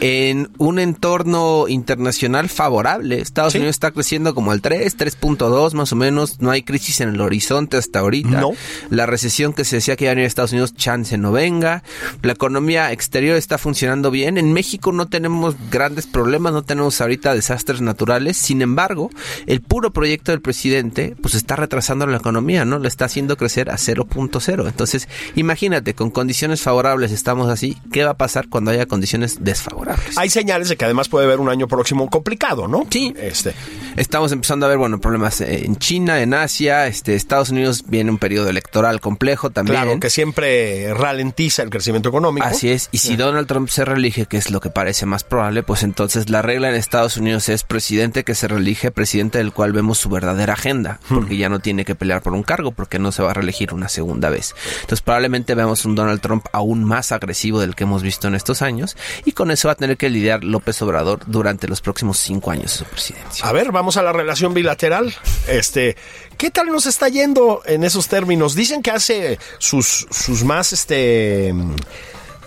en 0.00 0.50
un 0.58 0.78
entorno 0.78 1.66
internacional 1.68 2.48
favorable. 2.48 3.20
Estados 3.20 3.52
Sí. 3.52 3.58
Unidos 3.58 3.76
está 3.76 3.90
creciendo 3.92 4.34
como 4.34 4.50
al 4.52 4.60
3, 4.60 4.96
3.2 4.96 5.74
más 5.74 5.92
o 5.92 5.96
menos, 5.96 6.40
no 6.40 6.50
hay 6.50 6.62
crisis 6.62 7.00
en 7.00 7.10
el 7.10 7.20
horizonte 7.20 7.76
hasta 7.76 8.00
ahorita. 8.00 8.40
No. 8.40 8.50
La 8.90 9.06
recesión 9.06 9.52
que 9.52 9.64
se 9.64 9.76
decía 9.76 9.96
que 9.96 10.04
iba 10.04 10.10
a 10.12 10.14
venir 10.14 10.24
a 10.24 10.28
Estados 10.28 10.52
Unidos, 10.52 10.74
chance 10.74 11.16
no 11.16 11.32
venga. 11.32 11.82
La 12.22 12.32
economía 12.32 12.92
exterior 12.92 13.36
está 13.36 13.58
funcionando 13.58 14.10
bien. 14.10 14.38
En 14.38 14.52
México 14.52 14.92
no 14.92 15.08
tenemos 15.08 15.54
grandes 15.70 16.06
problemas, 16.06 16.52
no 16.52 16.62
tenemos 16.62 17.00
ahorita 17.00 17.19
desastres 17.28 17.80
naturales. 17.80 18.36
Sin 18.36 18.62
embargo, 18.62 19.10
el 19.46 19.60
puro 19.60 19.92
proyecto 19.92 20.32
del 20.32 20.40
presidente, 20.40 21.14
pues 21.20 21.34
está 21.34 21.56
retrasando 21.56 22.06
la 22.06 22.16
economía, 22.16 22.64
¿no? 22.64 22.78
La 22.78 22.88
está 22.88 23.04
haciendo 23.04 23.36
crecer 23.36 23.70
a 23.70 23.74
0.0. 23.74 24.66
Entonces, 24.66 25.08
imagínate, 25.34 25.94
con 25.94 26.10
condiciones 26.10 26.62
favorables 26.62 27.12
estamos 27.12 27.48
así. 27.48 27.76
¿Qué 27.92 28.04
va 28.04 28.12
a 28.12 28.16
pasar 28.16 28.48
cuando 28.48 28.70
haya 28.70 28.86
condiciones 28.86 29.38
desfavorables? 29.44 30.16
Hay 30.16 30.30
señales 30.30 30.68
de 30.68 30.76
que 30.76 30.84
además 30.84 31.08
puede 31.08 31.26
haber 31.26 31.40
un 31.40 31.48
año 31.48 31.68
próximo 31.68 32.08
complicado, 32.08 32.68
¿no? 32.68 32.86
Sí. 32.90 33.14
Este, 33.18 33.54
Estamos 33.96 34.32
empezando 34.32 34.66
a 34.66 34.68
ver, 34.68 34.78
bueno, 34.78 35.00
problemas 35.00 35.40
en 35.40 35.76
China, 35.76 36.20
en 36.20 36.34
Asia, 36.34 36.86
este, 36.86 37.14
Estados 37.14 37.50
Unidos 37.50 37.84
viene 37.86 38.10
un 38.10 38.18
periodo 38.18 38.48
electoral 38.48 39.00
complejo 39.00 39.50
también. 39.50 39.82
claro, 39.82 40.00
que 40.00 40.10
siempre 40.10 40.94
ralentiza 40.94 41.62
el 41.62 41.70
crecimiento 41.70 42.08
económico. 42.08 42.46
Así 42.46 42.70
es, 42.70 42.88
y 42.92 42.98
si 42.98 43.16
Donald 43.16 43.46
Trump 43.46 43.68
se 43.68 43.84
reelige, 43.84 44.26
que 44.26 44.36
es 44.36 44.50
lo 44.50 44.60
que 44.60 44.70
parece 44.70 45.06
más 45.06 45.24
probable, 45.24 45.62
pues 45.62 45.82
entonces 45.82 46.30
la 46.30 46.42
regla 46.42 46.68
en 46.68 46.76
Estados 46.76 47.09
Unidos 47.16 47.48
es 47.48 47.62
presidente 47.62 48.24
que 48.24 48.34
se 48.34 48.48
reelige, 48.48 48.90
presidente 48.90 49.38
del 49.38 49.52
cual 49.52 49.72
vemos 49.72 49.98
su 49.98 50.08
verdadera 50.08 50.54
agenda, 50.54 51.00
porque 51.08 51.36
ya 51.36 51.48
no 51.48 51.60
tiene 51.60 51.84
que 51.84 51.94
pelear 51.94 52.22
por 52.22 52.32
un 52.32 52.42
cargo, 52.42 52.72
porque 52.72 52.98
no 52.98 53.12
se 53.12 53.22
va 53.22 53.30
a 53.30 53.34
reelegir 53.34 53.72
una 53.72 53.88
segunda 53.88 54.30
vez. 54.30 54.54
Entonces 54.80 55.00
probablemente 55.02 55.54
veamos 55.54 55.84
un 55.84 55.94
Donald 55.94 56.20
Trump 56.20 56.46
aún 56.52 56.84
más 56.84 57.12
agresivo 57.12 57.60
del 57.60 57.74
que 57.74 57.84
hemos 57.84 58.02
visto 58.02 58.28
en 58.28 58.34
estos 58.34 58.62
años, 58.62 58.96
y 59.24 59.32
con 59.32 59.50
eso 59.50 59.68
va 59.68 59.72
a 59.72 59.76
tener 59.76 59.96
que 59.96 60.10
lidiar 60.10 60.44
López 60.44 60.80
Obrador 60.82 61.20
durante 61.26 61.68
los 61.68 61.80
próximos 61.80 62.18
cinco 62.18 62.50
años 62.50 62.72
de 62.72 62.78
su 62.78 62.84
presidencia. 62.84 63.46
A 63.46 63.52
ver, 63.52 63.72
vamos 63.72 63.96
a 63.96 64.02
la 64.02 64.12
relación 64.12 64.54
bilateral. 64.54 65.14
Este, 65.48 65.96
¿qué 66.36 66.50
tal 66.50 66.66
nos 66.66 66.86
está 66.86 67.08
yendo 67.08 67.62
en 67.66 67.84
esos 67.84 68.08
términos? 68.08 68.54
Dicen 68.54 68.82
que 68.82 68.90
hace 68.90 69.38
sus, 69.58 70.06
sus 70.10 70.44
más 70.44 70.72
este 70.72 71.54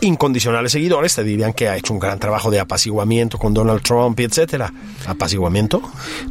incondicionales 0.04 0.72
seguidores 0.72 1.16
te 1.16 1.24
dirían 1.24 1.54
que 1.54 1.68
ha 1.70 1.78
hecho 1.78 1.94
un 1.94 2.00
gran 2.00 2.20
trabajo 2.20 2.52
de 2.52 2.60
apaciguamiento 2.60 3.38
con 3.38 3.54
Donald 3.54 3.82
Trump 3.82 4.20
y 4.20 4.24
etcétera. 4.24 4.74
¿Apaciguamiento? 5.08 5.82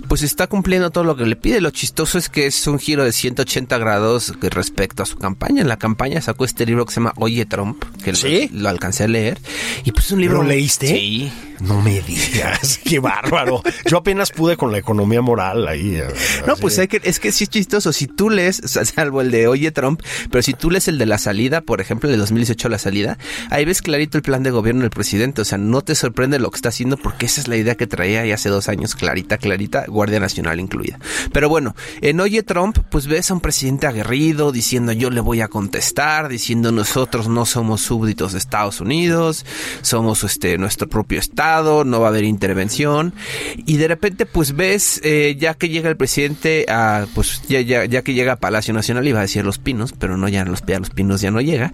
Pues 0.09 0.23
está 0.23 0.47
cumpliendo 0.47 0.91
todo 0.91 1.05
lo 1.05 1.17
que 1.17 1.27
le 1.27 1.37
pide. 1.37 1.61
Lo 1.61 1.71
chistoso 1.71 2.19
es 2.19 2.29
que 2.29 2.47
es 2.47 2.67
un 2.67 2.79
giro 2.79 3.05
de 3.05 3.13
180 3.13 3.79
grados 3.79 4.35
respecto 4.41 5.03
a 5.03 5.07
su 5.07 5.17
campaña. 5.17 5.63
En 5.63 5.69
la 5.69 5.77
campaña 5.79 6.21
sacó 6.21 6.45
este 6.45 6.67
libro 6.67 6.85
que 6.87 6.93
se 6.93 7.01
llama 7.01 7.13
Oye 7.17 7.47
Trump, 7.47 7.83
que 8.05 8.15
¿Sí? 8.15 8.49
lo, 8.53 8.63
lo 8.63 8.69
alcancé 8.69 9.05
a 9.05 9.09
leer. 9.09 9.39
Y 9.85 9.93
pues 9.93 10.07
es 10.07 10.13
un 10.13 10.21
libro... 10.21 10.43
¿Lo 10.43 10.49
leíste? 10.49 10.89
Sí. 10.89 11.33
No 11.61 11.81
me 11.81 12.01
digas, 12.01 12.81
qué 12.85 12.99
bárbaro. 12.99 13.63
Yo 13.89 13.99
apenas 13.99 14.33
pude 14.33 14.57
con 14.57 14.73
la 14.73 14.79
economía 14.79 15.23
moral 15.23 15.69
ahí. 15.69 15.95
eh, 15.95 16.09
No, 16.45 16.57
pues 16.57 16.77
hay 16.81 16.89
que, 16.89 17.01
es 17.05 17.21
que 17.21 17.31
sí 17.31 17.45
es 17.45 17.51
chistoso. 17.51 17.93
Si 17.93 18.09
tú 18.09 18.31
lees, 18.31 18.57
salvo 18.95 19.21
el 19.21 19.31
de 19.31 19.47
Oye 19.47 19.71
Trump, 19.71 20.03
pero 20.31 20.43
si 20.43 20.55
tú 20.55 20.71
lees 20.73 20.89
el 20.89 20.99
de 20.99 21.07
la 21.07 21.19
salida, 21.19 21.61
por 21.61 21.81
ejemplo, 21.81 22.09
el 22.09 22.15
de 22.17 22.19
2018 22.19 22.69
la 22.69 22.79
salida, 22.79 23.17
ahí 23.63 23.67
ves 23.67 23.81
clarito 23.81 24.19
el 24.19 24.23
plan 24.23 24.43
de 24.43 24.51
gobierno 24.51 24.83
del 24.83 24.91
presidente. 24.91 25.43
O 25.43 25.45
sea, 25.45 25.59
no 25.59 25.83
te 25.83 25.95
sorprende 25.95 26.39
lo 26.39 26.51
que 26.51 26.57
está 26.57 26.69
haciendo 26.69 26.97
porque 26.97 27.27
esa 27.27 27.41
es 27.41 27.49
la 27.49 27.57
idea 27.57 27.77
que 27.77 27.87
traía 27.87 28.27
ya 28.27 28.35
hace 28.35 28.49
dos 28.49 28.69
años, 28.69 28.95
clarita, 28.95 29.39
clarita, 29.39 29.85
Guardia 29.87 30.21
Nacional 30.21 30.61
incluida. 30.61 30.99
Pero 31.33 31.49
bueno, 31.49 31.75
en 32.01 32.21
Oye 32.21 32.43
Trump, 32.43 32.79
pues 32.91 33.07
ves 33.07 33.31
a 33.31 33.35
un 33.35 33.41
presidente 33.41 33.87
aguerrido 33.87 34.53
diciendo 34.53 34.93
yo 34.93 35.11
le 35.11 35.21
voy 35.21 35.41
a 35.41 35.49
contestar, 35.49 36.29
diciendo 36.29 36.73
nosotros 36.73 37.29
no 37.29 37.47
somos 37.47 37.81
súbditos 37.81 38.33
de 38.33 38.39
Estados 38.39 38.81
Unidos, 38.81 39.47
somos 39.83 40.25
este 40.25 40.59
nuestro 40.59 40.89
propio 40.89 41.19
estado, 41.19 41.85
no 41.85 42.01
va 42.01 42.07
a 42.07 42.11
haber 42.11 42.25
intervención 42.25 43.15
y 43.55 43.77
de 43.77 43.89
repente 43.89 44.27
pues 44.27 44.57
ves 44.57 45.01
eh, 45.05 45.37
ya 45.39 45.55
que 45.55 45.69
llega 45.69 45.89
el 45.89 45.97
presidente 45.97 46.67
a 46.69 47.07
pues 47.15 47.43
ya, 47.49 47.61
ya, 47.61 47.85
ya 47.85 48.03
que 48.03 48.15
llega 48.15 48.33
a 48.33 48.37
Palacio 48.37 48.75
Nacional 48.75 49.07
iba 49.07 49.21
a 49.21 49.23
decir 49.23 49.45
Los 49.45 49.59
Pinos, 49.59 49.93
pero 49.93 50.17
no 50.17 50.29
ya 50.29 50.45
los, 50.45 50.63
ya 50.67 50.79
los 50.79 50.91
Pinos 50.91 51.21
ya 51.21 51.31
no 51.31 51.41
llega 51.41 51.73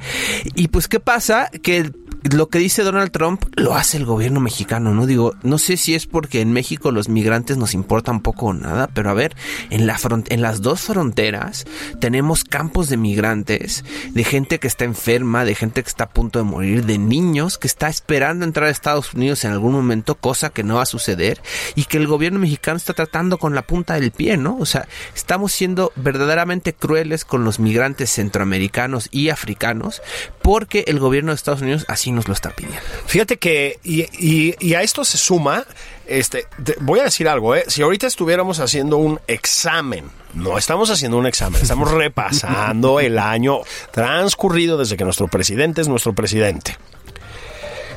y 0.55 0.69
pues 0.69 0.89
qué 0.89 1.01
pasa 1.01 1.51
que 1.63 1.78
el 1.79 2.08
lo 2.23 2.49
que 2.49 2.59
dice 2.59 2.83
Donald 2.83 3.11
Trump 3.11 3.45
lo 3.57 3.75
hace 3.75 3.97
el 3.97 4.05
gobierno 4.05 4.41
mexicano, 4.41 4.95
¿no? 4.95 5.07
Digo, 5.07 5.35
no 5.43 5.59
sé 5.59 5.77
si 5.77 5.95
es 5.95 6.07
porque 6.07 6.41
en 6.41 6.53
México 6.53 6.91
los 6.91 7.09
migrantes 7.09 7.57
nos 7.57 7.75
importan 7.75 8.21
poco 8.21 8.47
o 8.47 8.55
nada, 8.55 8.89
pero 8.89 9.11
a 9.11 9.15
ver, 9.15 9.37
en, 9.71 9.87
la 9.87 9.99
en 10.29 10.43
las 10.43 10.63
dos 10.63 10.81
fronteras 10.81 11.65
tenemos 12.01 12.45
campos 12.45 12.89
de 12.89 12.97
migrantes, 12.97 13.85
de 14.11 14.25
gente 14.25 14.59
que 14.59 14.67
está 14.67 14.85
enferma, 14.85 15.45
de 15.45 15.55
gente 15.55 15.83
que 15.83 15.89
está 15.89 16.05
a 16.05 16.11
punto 16.11 16.39
de 16.39 16.45
morir, 16.45 16.85
de 16.85 16.99
niños 16.99 17.59
que 17.59 17.67
está 17.67 17.89
esperando 17.89 18.45
entrar 18.45 18.67
a 18.67 18.71
Estados 18.71 19.15
Unidos 19.15 19.45
en 19.45 19.53
algún 19.53 19.73
momento, 19.73 20.15
cosa 20.17 20.51
que 20.51 20.65
no 20.65 20.77
va 20.77 20.83
a 20.83 20.87
suceder, 20.87 21.41
y 21.75 21.85
que 21.85 21.99
el 21.99 22.07
gobierno 22.07 22.39
mexicano 22.39 22.77
está 22.77 22.95
tratando 22.95 23.39
con 23.39 23.55
la 23.55 23.63
punta 23.63 23.95
del 23.95 24.11
pie, 24.11 24.37
¿no? 24.37 24.57
O 24.59 24.67
sea, 24.67 24.89
estamos 25.15 25.53
siendo 25.53 25.93
verdaderamente 25.97 26.73
crueles 26.75 27.25
con 27.25 27.45
los 27.45 27.59
migrantes 27.59 28.11
centroamericanos 28.11 29.09
y 29.11 29.29
africanos, 29.29 30.03
porque 30.43 30.85
el 30.89 30.99
gobierno 30.99 31.31
de 31.31 31.37
Estados 31.37 31.63
Unidos 31.63 31.85
así 31.89 32.08
así 32.09 32.13
nos 32.13 32.27
lo 32.29 32.35
está 32.35 32.51
pidiendo. 32.51 32.81
Fíjate 33.07 33.37
que, 33.37 33.79
y, 33.85 34.03
y- 34.19 34.55
y 34.61 34.75
a 34.75 34.83
esto 34.83 35.05
se 35.05 35.19
suma, 35.19 35.65
este, 36.07 36.47
te- 36.65 36.77
voy 36.81 37.01
a 37.01 37.05
decir 37.05 37.29
algo, 37.29 37.55
¿eh? 37.55 37.65
Si 37.69 37.83
ahorita 37.83 38.07
estuviéramos 38.07 38.61
haciendo 38.61 38.97
un 38.97 39.21
examen, 39.27 40.11
no 40.35 40.57
estamos 40.59 40.91
haciendo 40.91 41.19
un 41.19 41.27
examen, 41.27 41.61
estamos 41.61 41.91
repasando 41.93 43.01
el 43.01 43.19
año 43.19 43.59
transcurrido 43.91 44.79
desde 44.79 44.97
que 44.97 45.05
nuestro 45.05 45.29
presidente 45.29 45.81
es 45.83 45.89
nuestro 45.89 46.15
presidente. 46.15 46.77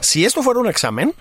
Si 0.01 0.25
esto 0.25 0.41
fuera 0.43 0.59
un 0.59 0.67
examen, 0.67 1.13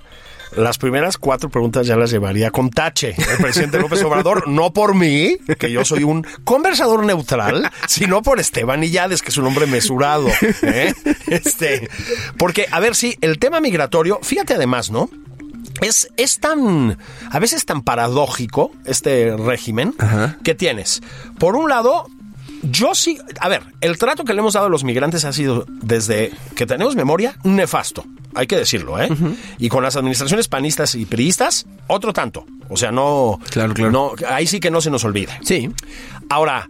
las 0.57 0.79
primeras 0.79 1.19
cuatro 1.19 1.49
preguntas 1.49 1.87
ya 1.87 1.97
las 1.97 2.11
llevaría 2.11 2.51
con 2.51 2.71
tache 2.71 3.15
el 3.17 3.39
presidente 3.39 3.79
López 3.79 4.03
Obrador, 4.03 4.49
no 4.49 4.73
por 4.73 4.95
mí, 4.95 5.37
que 5.59 5.71
yo 5.71 5.85
soy 5.85 6.05
un 6.05 6.27
conversador 6.45 7.05
neutral, 7.05 7.71
sino 7.87 8.23
por 8.23 8.41
Esteban 8.41 8.83
Illades, 8.83 9.23
que 9.23 9.29
es 9.29 9.37
un 9.37 9.47
hombre 9.47 9.67
mesurado. 9.67 10.29
¿eh? 10.63 10.93
Este, 11.27 11.89
porque, 12.39 12.67
a 12.71 12.81
ver, 12.81 12.95
sí, 12.95 13.17
el 13.21 13.39
tema 13.39 13.61
migratorio, 13.61 14.19
fíjate 14.23 14.55
además, 14.55 14.91
¿no? 14.91 15.09
Es, 15.81 16.09
es 16.17 16.41
tan, 16.41 16.99
a 17.31 17.39
veces 17.39 17.65
tan 17.65 17.83
paradójico 17.83 18.73
este 18.85 19.37
régimen 19.37 19.95
que 20.43 20.55
tienes. 20.55 21.01
Por 21.39 21.57
un 21.57 21.69
lado, 21.71 22.07
yo 22.63 22.95
sí, 22.95 23.19
a 23.41 23.49
ver, 23.49 23.63
el 23.81 23.99
trato 23.99 24.25
que 24.25 24.35
le 24.35 24.41
hemos 24.41 24.55
dado 24.55 24.67
a 24.67 24.69
los 24.69 24.85
migrantes 24.85 25.25
ha 25.25 25.33
sido 25.33 25.65
desde 25.69 26.33
que 26.55 26.67
tenemos 26.67 26.95
memoria 26.97 27.37
nefasto, 27.45 28.05
hay 28.35 28.47
que 28.47 28.57
decirlo, 28.57 29.01
¿eh? 29.01 29.09
Y 29.59 29.69
con 29.69 29.83
las 29.83 29.97
administraciones 29.97 30.49
panistas 30.49 30.95
y 30.95 31.07
priistas, 31.07 31.67
otro 31.87 32.13
tanto. 32.13 32.45
O 32.69 32.77
sea, 32.77 32.93
no, 32.93 33.41
Claro, 33.51 33.75
claro. 33.75 33.91
no, 33.91 34.13
ahí 34.29 34.47
sí 34.47 34.61
que 34.61 34.71
no 34.71 34.81
se 34.81 34.91
nos 34.91 35.03
olvide. 35.05 35.33
Sí. 35.43 35.71
Ahora, 36.29 36.69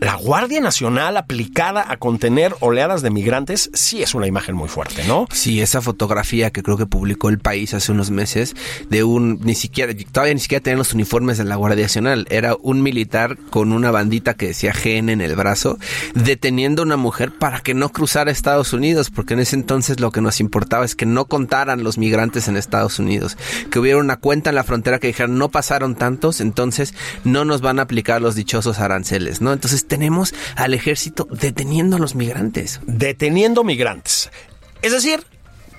la 0.00 0.16
Guardia 0.16 0.60
Nacional 0.60 1.16
aplicada 1.16 1.84
a 1.88 1.96
contener 1.96 2.54
oleadas 2.60 3.02
de 3.02 3.10
migrantes 3.10 3.70
sí 3.74 4.02
es 4.02 4.14
una 4.14 4.26
imagen 4.26 4.54
muy 4.54 4.68
fuerte, 4.68 5.04
¿no? 5.04 5.26
Sí, 5.32 5.60
esa 5.60 5.80
fotografía 5.80 6.50
que 6.50 6.62
creo 6.62 6.76
que 6.76 6.86
publicó 6.86 7.28
el 7.28 7.38
país 7.38 7.74
hace 7.74 7.92
unos 7.92 8.10
meses 8.10 8.54
de 8.90 9.04
un, 9.04 9.40
ni 9.42 9.54
siquiera, 9.54 9.92
todavía 10.12 10.34
ni 10.34 10.40
siquiera 10.40 10.62
tenían 10.62 10.78
los 10.78 10.94
uniformes 10.94 11.38
de 11.38 11.44
la 11.44 11.56
Guardia 11.56 11.84
Nacional, 11.84 12.26
era 12.30 12.56
un 12.60 12.82
militar 12.82 13.38
con 13.50 13.72
una 13.72 13.90
bandita 13.90 14.34
que 14.34 14.48
decía 14.48 14.72
GN 14.72 15.10
en 15.10 15.20
el 15.20 15.36
brazo, 15.36 15.78
deteniendo 16.14 16.82
a 16.82 16.86
una 16.86 16.96
mujer 16.96 17.32
para 17.32 17.60
que 17.60 17.74
no 17.74 17.90
cruzara 17.90 18.30
Estados 18.30 18.72
Unidos, 18.72 19.10
porque 19.10 19.34
en 19.34 19.40
ese 19.40 19.56
entonces 19.56 20.00
lo 20.00 20.10
que 20.10 20.20
nos 20.20 20.40
importaba 20.40 20.84
es 20.84 20.94
que 20.94 21.06
no 21.06 21.26
contaran 21.26 21.84
los 21.84 21.98
migrantes 21.98 22.48
en 22.48 22.56
Estados 22.56 22.98
Unidos, 22.98 23.36
que 23.70 23.78
hubiera 23.78 23.98
una 23.98 24.16
cuenta 24.16 24.50
en 24.50 24.56
la 24.56 24.64
frontera 24.64 24.98
que 24.98 25.06
dijeran 25.06 25.38
no 25.38 25.50
pasaron 25.50 25.94
tantos, 25.94 26.40
entonces 26.40 26.94
no 27.24 27.44
nos 27.44 27.60
van 27.60 27.78
a 27.78 27.82
aplicar 27.82 28.20
los 28.20 28.34
dichosos 28.34 28.80
aranceles, 28.80 29.40
¿no? 29.40 29.52
Entonces 29.52 29.83
tenemos 29.84 30.34
al 30.56 30.74
ejército 30.74 31.26
deteniendo 31.30 31.96
a 31.96 31.98
los 31.98 32.14
migrantes. 32.14 32.80
deteniendo 32.86 33.64
migrantes. 33.64 34.30
Es 34.82 34.92
decir, 34.92 35.24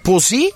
pues 0.03 0.23
sí, 0.23 0.51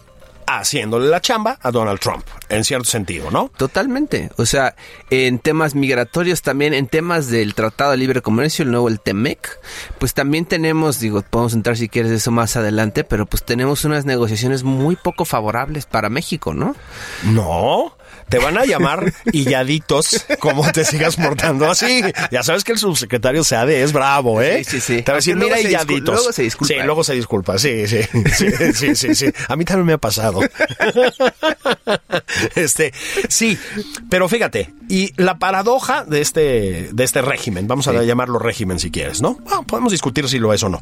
haciéndole 0.57 1.07
la 1.07 1.21
chamba 1.21 1.59
a 1.61 1.71
Donald 1.71 1.99
Trump, 1.99 2.25
en 2.49 2.63
cierto 2.63 2.89
sentido, 2.89 3.29
¿no? 3.29 3.51
Totalmente. 3.55 4.31
O 4.37 4.45
sea, 4.45 4.75
en 5.11 5.37
temas 5.39 5.75
migratorios 5.75 6.41
también, 6.41 6.73
en 6.73 6.87
temas 6.87 7.27
del 7.27 7.53
Tratado 7.53 7.91
de 7.91 7.97
Libre 7.97 8.21
Comercio, 8.21 8.63
el 8.63 8.71
nuevo, 8.71 8.87
el 8.87 8.99
TEMEC, 8.99 9.59
pues 9.99 10.13
también 10.13 10.45
tenemos, 10.45 10.99
digo, 10.99 11.21
podemos 11.21 11.53
entrar 11.53 11.77
si 11.77 11.87
quieres 11.87 12.11
eso 12.11 12.31
más 12.31 12.55
adelante, 12.55 13.03
pero 13.03 13.27
pues 13.27 13.43
tenemos 13.43 13.85
unas 13.85 14.05
negociaciones 14.05 14.63
muy 14.63 14.95
poco 14.95 15.25
favorables 15.25 15.85
para 15.85 16.09
México, 16.09 16.53
¿no? 16.53 16.75
No, 17.23 17.95
te 18.29 18.37
van 18.39 18.57
a 18.57 18.65
llamar 18.65 19.13
illaditos 19.31 20.25
como 20.39 20.71
te 20.71 20.85
sigas 20.85 21.15
portando 21.15 21.69
así. 21.69 22.01
Ya 22.31 22.43
sabes 22.43 22.63
que 22.63 22.71
el 22.73 22.77
subsecretario 22.77 23.43
Seade 23.43 23.81
es 23.83 23.91
bravo, 23.93 24.41
¿eh? 24.41 24.63
Sí, 24.63 24.79
sí, 24.79 24.81
sí. 24.97 25.01
Te 25.01 25.11
va 25.11 25.15
a 25.15 25.19
decir, 25.19 25.35
mira, 25.35 25.47
luego 25.47 25.61
se 25.61 25.67
discul- 25.67 25.71
illaditos. 25.71 26.15
luego 26.15 26.31
se 26.33 26.43
disculpa, 26.43 26.73
Sí, 26.73 26.79
luego 26.85 27.03
se 27.03 27.13
disculpa, 27.15 27.57
sí, 27.57 27.87
sí, 27.87 28.01
sí, 28.35 28.73
sí, 28.73 28.95
sí, 28.95 29.15
sí. 29.15 29.25
A 29.47 29.55
mí 29.55 29.65
también 29.65 29.85
me 29.87 29.93
ha 29.93 29.97
pasado. 29.97 30.39
Este, 32.55 32.93
sí, 33.27 33.57
pero 34.09 34.29
fíjate, 34.29 34.73
y 34.87 35.13
la 35.21 35.37
paradoja 35.39 36.03
de 36.05 36.21
este, 36.21 36.89
de 36.91 37.03
este 37.03 37.21
régimen, 37.21 37.67
vamos 37.67 37.87
a 37.87 38.03
llamarlo 38.03 38.39
régimen 38.39 38.79
si 38.79 38.91
quieres, 38.91 39.21
¿no? 39.21 39.35
Bueno, 39.43 39.63
podemos 39.63 39.91
discutir 39.91 40.27
si 40.29 40.39
lo 40.39 40.53
es 40.53 40.63
o 40.63 40.69
no. 40.69 40.79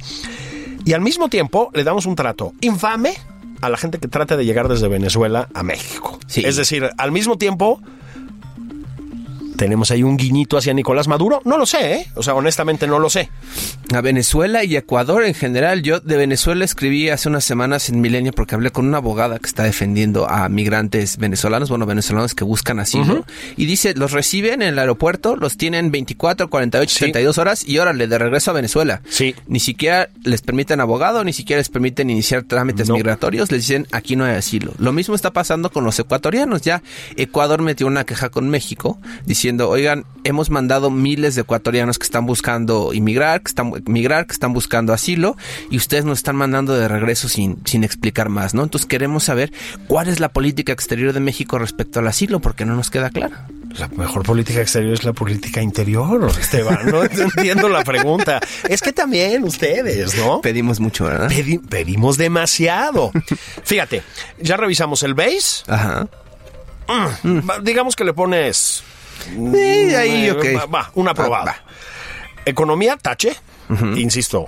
Y 0.86 0.94
al 0.94 1.02
mismo 1.02 1.30
tiempo 1.30 1.70
le 1.74 1.84
damos 1.84 2.06
un 2.06 2.16
trato 2.16 2.54
infame 2.62 3.18
a 3.62 3.70
la 3.70 3.78
gente 3.78 4.00
que 4.00 4.08
trata 4.08 4.38
de 4.38 4.46
llegar 4.46 4.68
desde 4.68 4.88
Venezuela 4.88 5.50
a 5.54 5.64
México. 5.64 6.20
Sí. 6.28 6.44
Es 6.46 6.56
decir, 6.56 6.90
al 6.98 7.12
mismo 7.12 7.38
tiempo 7.38 7.82
tenemos 9.58 9.92
ahí 9.92 10.04
un 10.04 10.16
guiñito 10.18 10.58
hacia 10.58 10.74
Nicolás 10.74 11.08
Maduro. 11.08 11.42
No 11.44 11.58
lo 11.58 11.66
sé, 11.66 11.94
¿eh? 11.96 12.08
O 12.16 12.24
sea, 12.24 12.36
honestamente 12.36 12.88
no 12.88 13.00
lo 13.00 13.10
sé. 13.10 13.30
A 13.94 14.02
Venezuela 14.02 14.64
y 14.64 14.76
Ecuador 14.76 15.24
en 15.26 15.34
general. 15.34 15.82
Yo 15.82 16.00
de 16.00 16.16
Venezuela 16.18 16.64
escribí 16.64 17.10
hace 17.10 17.28
unas 17.30 17.44
semanas 17.44 17.90
en 17.90 18.00
Milenio 18.02 18.32
porque 18.34 18.56
hablé 18.56 18.72
con 18.72 18.88
una 18.88 18.98
abogada 18.98 19.40
que 19.40 19.48
está 19.48 19.64
defendiendo 19.64 20.30
a 20.30 20.48
migrantes 20.50 21.18
venezolanos, 21.18 21.70
bueno, 21.70 21.86
venezolanos 21.86 22.36
que 22.36 22.44
buscan 22.44 22.80
asilo. 22.80 23.26
Y 23.58 23.66
dice, 23.66 23.94
los 23.96 24.12
reciben 24.12 24.62
en 24.62 24.70
el 24.70 24.80
aeropuerto, 24.80 25.36
los 25.36 25.58
tienen 25.58 25.92
24, 25.92 26.50
48, 26.50 26.90
Sí. 26.94 27.00
72 27.00 27.38
horas 27.38 27.68
y 27.68 27.80
órale, 27.80 28.08
de 28.08 28.18
regreso 28.18 28.52
a 28.52 28.54
Venezuela. 28.54 29.02
Sí. 29.10 29.36
Ni 29.48 29.60
siquiera 29.60 30.10
les 30.24 30.42
permiten 30.42 30.80
abogado, 30.82 31.24
ni 31.24 31.34
siquiera 31.34 31.60
les 31.60 31.70
permiten 31.70 32.10
iniciar 32.10 32.44
trámites 32.44 32.88
No. 32.90 32.94
migratorios. 32.96 33.52
Les 33.52 33.62
dicen, 33.68 33.88
aquí 33.92 34.16
no 34.16 34.26
hay 34.26 34.36
asilo. 34.36 34.74
Lo 34.78 34.92
mismo 34.94 35.16
está 35.16 35.32
pasando 35.32 35.72
con 35.72 35.84
los 35.84 35.98
ecuatorianos. 36.00 36.62
Ya 36.62 36.84
Ecuador 37.16 37.62
metió 37.62 37.88
una 37.88 38.06
queja 38.06 38.30
con 38.30 38.50
México 38.50 39.00
diciendo, 39.26 39.47
oigan, 39.70 40.06
hemos 40.24 40.50
mandado 40.50 40.90
miles 40.90 41.36
de 41.36 41.42
ecuatorianos 41.42 41.98
que 42.00 42.04
están 42.06 42.26
buscando 42.26 42.94
inmigrar, 42.94 43.42
que 43.42 43.50
están 43.50 43.72
migrar, 43.86 44.26
que 44.28 44.34
están 44.34 44.54
buscando 44.54 44.94
asilo 44.94 45.38
y 45.70 45.78
ustedes 45.78 46.06
nos 46.06 46.20
están 46.20 46.36
mandando 46.36 46.74
de 46.76 46.88
regreso 46.88 47.30
sin, 47.30 47.58
sin 47.66 47.84
explicar 47.84 48.30
más, 48.30 48.54
¿no? 48.54 48.64
Entonces 48.64 48.86
queremos 48.88 49.24
saber 49.24 49.52
cuál 49.88 50.08
es 50.10 50.20
la 50.20 50.30
política 50.30 50.74
exterior 50.74 51.14
de 51.14 51.20
México 51.20 51.58
respecto 51.60 52.00
al 52.00 52.08
asilo 52.08 52.40
porque 52.40 52.66
no 52.66 52.76
nos 52.76 52.90
queda 52.90 53.10
clara. 53.10 53.48
La 53.78 53.88
mejor 53.90 54.24
política 54.24 54.62
exterior 54.62 54.94
es 54.94 55.04
la 55.04 55.14
política 55.14 55.62
interior, 55.62 56.32
Esteban. 56.40 56.90
No 56.90 57.04
entiendo 57.04 57.70
la 57.70 57.84
pregunta. 57.84 58.40
Es 58.68 58.82
que 58.82 58.92
también 58.94 59.44
ustedes, 59.44 60.18
¿no? 60.18 60.42
Pedimos 60.42 60.80
mucho, 60.80 61.06
¿verdad? 61.06 61.30
Pedi- 61.30 61.62
pedimos 61.68 62.18
demasiado. 62.18 63.12
Fíjate, 63.64 64.02
ya 64.42 64.58
revisamos 64.58 65.04
el 65.04 65.14
base. 65.14 65.64
Ajá. 65.68 66.08
Va, 66.90 67.60
Digamos 67.62 67.96
que 67.96 68.04
le 68.06 68.14
pones. 68.14 68.82
Sí, 69.26 69.96
ahí, 69.96 70.28
eh, 70.28 70.32
ok. 70.32 70.46
Va, 70.58 70.66
va, 70.66 70.92
un 70.96 71.08
aprobado. 71.08 71.46
Va, 71.46 71.52
va. 71.52 71.64
Economía, 72.46 72.98
tache. 72.98 73.36
Insisto. 73.96 74.48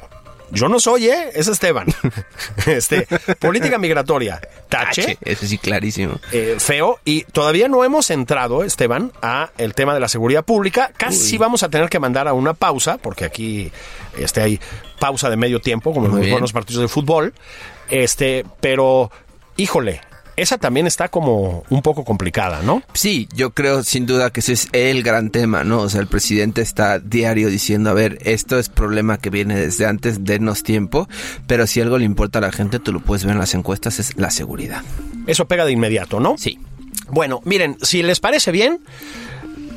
Yo 0.52 0.68
no 0.68 0.80
soy, 0.80 1.10
¿eh? 1.10 1.30
Es 1.36 1.48
Esteban. 1.48 1.88
este, 2.66 3.08
política 3.40 3.78
migratoria, 3.78 4.42
tache. 4.68 5.18
Eso 5.24 5.46
sí, 5.46 5.58
clarísimo. 5.58 6.20
eh, 6.32 6.56
feo 6.60 7.00
y 7.06 7.24
todavía 7.26 7.68
no 7.68 7.84
hemos 7.84 8.10
entrado, 8.10 8.64
Esteban, 8.64 9.12
a 9.22 9.52
el 9.58 9.76
tema 9.76 9.94
de 9.94 10.00
la 10.00 10.08
seguridad 10.08 10.44
pública. 10.44 10.92
Casi 10.98 11.38
vamos 11.38 11.62
a 11.64 11.70
tener 11.70 11.90
que 11.90 12.00
mandar 12.00 12.28
a 12.28 12.34
una 12.34 12.54
pausa, 12.54 12.98
porque 12.98 13.26
aquí 13.26 13.72
este, 14.18 14.42
hay 14.42 14.60
pausa 15.00 15.30
de 15.30 15.38
medio 15.38 15.60
tiempo, 15.62 15.94
como 15.94 16.08
en 16.08 16.16
los 16.16 16.30
buenos 16.30 16.52
partidos 16.52 16.82
de 16.82 16.88
fútbol. 16.88 17.34
Este, 17.90 18.46
pero, 18.60 19.12
híjole, 19.58 20.02
esa 20.42 20.58
también 20.58 20.88
está 20.88 21.10
como 21.10 21.64
un 21.70 21.82
poco 21.82 22.04
complicada, 22.04 22.62
¿no? 22.64 22.82
Sí, 22.94 23.28
yo 23.34 23.52
creo 23.52 23.84
sin 23.84 24.06
duda 24.06 24.32
que 24.32 24.40
ese 24.40 24.54
es 24.54 24.70
el 24.72 25.04
gran 25.04 25.30
tema, 25.30 25.64
¿no? 25.64 25.82
O 25.82 25.90
sea, 25.90 26.02
el 26.02 26.08
presidente 26.08 26.62
está 26.62 27.00
diario 27.00 27.50
diciendo, 27.50 27.90
a 27.90 27.94
ver, 27.94 28.20
esto 28.24 28.58
es 28.58 28.70
problema 28.70 29.18
que 29.18 29.30
viene 29.30 29.56
desde 29.56 29.86
antes, 29.86 30.24
denos 30.24 30.64
tiempo, 30.64 31.08
pero 31.48 31.68
si 31.68 31.82
algo 31.82 31.98
le 31.98 32.06
importa 32.06 32.40
a 32.40 32.42
la 32.42 32.52
gente, 32.52 32.80
tú 32.80 32.94
lo 32.94 33.00
puedes 33.02 33.24
ver 33.26 33.34
en 33.34 33.40
las 33.40 33.54
encuestas, 33.54 34.00
es 34.00 34.18
la 34.18 34.32
seguridad. 34.32 34.82
Eso 35.28 35.48
pega 35.48 35.66
de 35.66 35.72
inmediato, 35.72 36.20
¿no? 36.20 36.38
Sí. 36.38 36.60
Bueno, 37.10 37.42
miren, 37.44 37.78
si 37.82 38.04
les 38.04 38.20
parece 38.20 38.52
bien, 38.52 38.80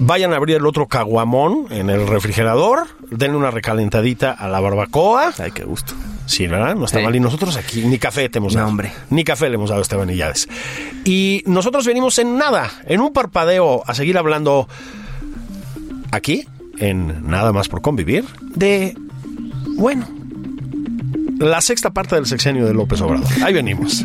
vayan 0.04 0.32
a 0.32 0.36
abrir 0.36 0.56
el 0.56 0.66
otro 0.66 0.86
caguamón 0.86 1.66
en 1.70 1.90
el 1.90 2.06
refrigerador, 2.06 2.86
denle 3.10 3.36
una 3.36 3.50
recalentadita 3.50 4.32
a 4.32 4.48
la 4.48 4.60
barbacoa. 4.60 5.32
Ay, 5.38 5.50
qué 5.52 5.64
gusto. 5.64 5.94
Sí, 6.26 6.46
¿verdad? 6.46 6.74
No 6.76 6.84
está 6.84 6.98
Sí. 6.98 7.04
mal. 7.04 7.14
Y 7.16 7.20
nosotros 7.20 7.56
aquí 7.56 7.82
ni 7.84 7.98
café 7.98 8.28
te 8.28 8.38
hemos 8.38 8.54
No, 8.54 8.60
dado. 8.60 8.70
hombre. 8.70 8.92
Ni 9.10 9.24
café 9.24 9.48
le 9.48 9.56
hemos 9.56 9.70
dado 9.70 9.80
a 9.80 9.82
Esteban 9.82 10.08
Illades. 10.10 10.48
Y 11.04 11.42
nosotros 11.46 11.86
venimos 11.86 12.18
en 12.18 12.36
nada, 12.38 12.70
en 12.86 13.00
un 13.00 13.12
parpadeo, 13.12 13.82
a 13.86 13.94
seguir 13.94 14.16
hablando 14.18 14.68
aquí, 16.10 16.46
en 16.78 17.28
Nada 17.28 17.52
más 17.52 17.68
por 17.68 17.82
convivir, 17.82 18.24
de, 18.54 18.96
bueno, 19.76 20.06
la 21.38 21.60
sexta 21.60 21.90
parte 21.90 22.14
del 22.14 22.26
sexenio 22.26 22.66
de 22.66 22.74
López 22.74 23.00
Obrador. 23.00 23.26
Ahí 23.42 23.52
venimos. 23.52 24.04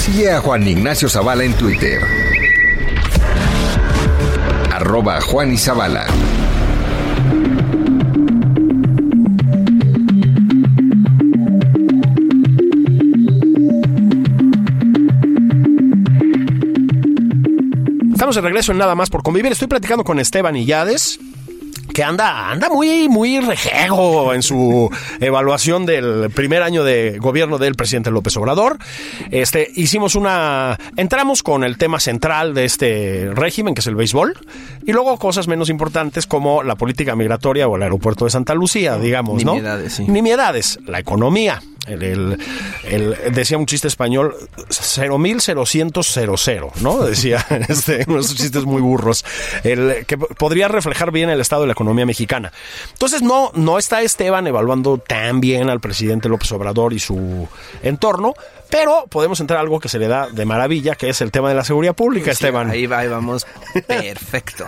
Sigue 0.00 0.32
a 0.32 0.40
Juan 0.40 0.66
Ignacio 0.66 1.08
Zavala 1.08 1.44
en 1.44 1.54
Twitter. 1.54 2.02
Arroba 4.72 5.20
Juan 5.20 5.52
y. 5.52 6.06
Estamos 18.12 18.34
de 18.34 18.40
regreso 18.42 18.72
en 18.72 18.78
Nada 18.78 18.94
más 18.94 19.08
por 19.08 19.22
convivir. 19.22 19.52
Estoy 19.52 19.68
platicando 19.68 20.04
con 20.04 20.18
Esteban 20.18 20.56
Illades 20.56 21.18
que 21.98 22.04
anda, 22.04 22.52
anda 22.52 22.68
muy, 22.68 23.08
muy 23.08 23.40
rejego 23.40 24.32
en 24.32 24.44
su 24.44 24.88
evaluación 25.18 25.84
del 25.84 26.30
primer 26.30 26.62
año 26.62 26.84
de 26.84 27.18
gobierno 27.18 27.58
del 27.58 27.74
presidente 27.74 28.12
López 28.12 28.36
Obrador. 28.36 28.78
Este, 29.32 29.68
hicimos 29.74 30.14
una, 30.14 30.78
entramos 30.96 31.42
con 31.42 31.64
el 31.64 31.76
tema 31.76 31.98
central 31.98 32.54
de 32.54 32.66
este 32.66 33.30
régimen, 33.34 33.74
que 33.74 33.80
es 33.80 33.88
el 33.88 33.96
béisbol, 33.96 34.38
y 34.86 34.92
luego 34.92 35.18
cosas 35.18 35.48
menos 35.48 35.70
importantes 35.70 36.28
como 36.28 36.62
la 36.62 36.76
política 36.76 37.16
migratoria 37.16 37.66
o 37.66 37.74
el 37.74 37.82
aeropuerto 37.82 38.26
de 38.26 38.30
Santa 38.30 38.54
Lucía, 38.54 38.96
digamos, 38.96 39.44
¿no? 39.44 39.54
Nimiedades, 39.54 39.94
sí. 39.94 40.04
Nimiedades, 40.06 40.78
la 40.86 41.00
economía. 41.00 41.60
El, 41.88 42.02
el- 42.02 42.38
el- 42.84 43.32
decía 43.34 43.58
un 43.58 43.66
chiste 43.66 43.88
español, 43.88 44.34
cero 44.68 45.18
mil 45.18 45.40
cerocientos 45.40 46.08
cero 46.12 46.34
cero, 46.36 46.70
¿no? 46.80 47.02
Decía 47.02 47.44
este, 47.68 48.04
unos 48.08 48.34
chistes 48.34 48.64
muy 48.64 48.80
burros, 48.82 49.24
el, 49.64 50.04
que 50.06 50.16
podría 50.18 50.68
reflejar 50.68 51.10
bien 51.12 51.30
el 51.30 51.40
estado 51.40 51.62
de 51.62 51.68
la 51.68 51.72
economía 51.72 52.06
mexicana. 52.06 52.52
Entonces 52.92 53.22
no, 53.22 53.50
no 53.54 53.78
está 53.78 54.02
Esteban 54.02 54.46
evaluando 54.46 54.98
tan 54.98 55.40
bien 55.40 55.70
al 55.70 55.80
presidente 55.80 56.28
López 56.28 56.50
Obrador 56.52 56.92
y 56.92 56.98
su 56.98 57.48
entorno, 57.82 58.34
pero 58.70 59.06
podemos 59.08 59.40
entrar 59.40 59.58
a 59.58 59.60
algo 59.62 59.80
que 59.80 59.88
se 59.88 59.98
le 59.98 60.08
da 60.08 60.28
de 60.28 60.44
maravilla, 60.44 60.94
que 60.94 61.08
es 61.08 61.20
el 61.20 61.30
tema 61.30 61.48
de 61.48 61.54
la 61.54 61.64
seguridad 61.64 61.94
pública, 61.94 62.30
Esteban. 62.30 62.70
Ahí 62.70 62.86
va, 62.86 62.98
ahí 62.98 63.08
vamos. 63.08 63.46
Perfecto. 63.86 64.66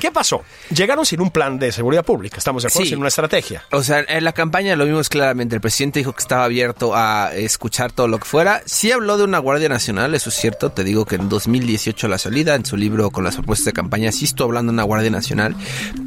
¿Qué 0.00 0.10
pasó? 0.10 0.42
Llegaron 0.74 1.04
sin 1.06 1.20
un 1.20 1.30
plan 1.30 1.58
de 1.58 1.70
seguridad 1.72 2.04
pública, 2.04 2.38
estamos 2.38 2.62
de 2.62 2.68
acuerdo, 2.68 2.84
Sí. 2.84 2.90
sin 2.90 2.98
una 2.98 3.08
estrategia. 3.08 3.62
O 3.70 3.82
sea, 3.82 4.04
en 4.08 4.24
la 4.24 4.32
campaña 4.32 4.74
lo 4.76 4.84
vimos 4.86 5.08
claramente. 5.08 5.54
El 5.54 5.60
presidente 5.60 6.00
dijo 6.00 6.12
que 6.12 6.20
estaba 6.22 6.44
abierto 6.44 6.94
a 6.96 7.32
escuchar 7.34 7.92
todo 7.92 8.08
lo 8.08 8.18
que 8.18 8.24
fuera. 8.24 8.62
Sí 8.64 8.90
habló 8.90 9.18
de 9.18 9.24
una 9.24 9.38
Guardia 9.38 9.68
Nacional, 9.68 10.14
eso 10.14 10.30
es 10.30 10.36
cierto. 10.36 10.70
Te 10.72 10.84
digo 10.84 11.04
que 11.04 11.16
en 11.16 11.28
2018 11.28 12.08
la 12.08 12.18
salida, 12.18 12.54
en 12.54 12.64
su 12.64 12.76
libro 12.76 13.10
con 13.10 13.24
las 13.24 13.36
propuestas 13.36 13.66
de 13.66 13.72
campaña, 13.74 14.10
sí 14.12 14.24
estuvo 14.24 14.46
hablando 14.48 14.72
de 14.72 14.74
una 14.74 14.82
Guardia 14.84 15.10
Nacional, 15.10 15.54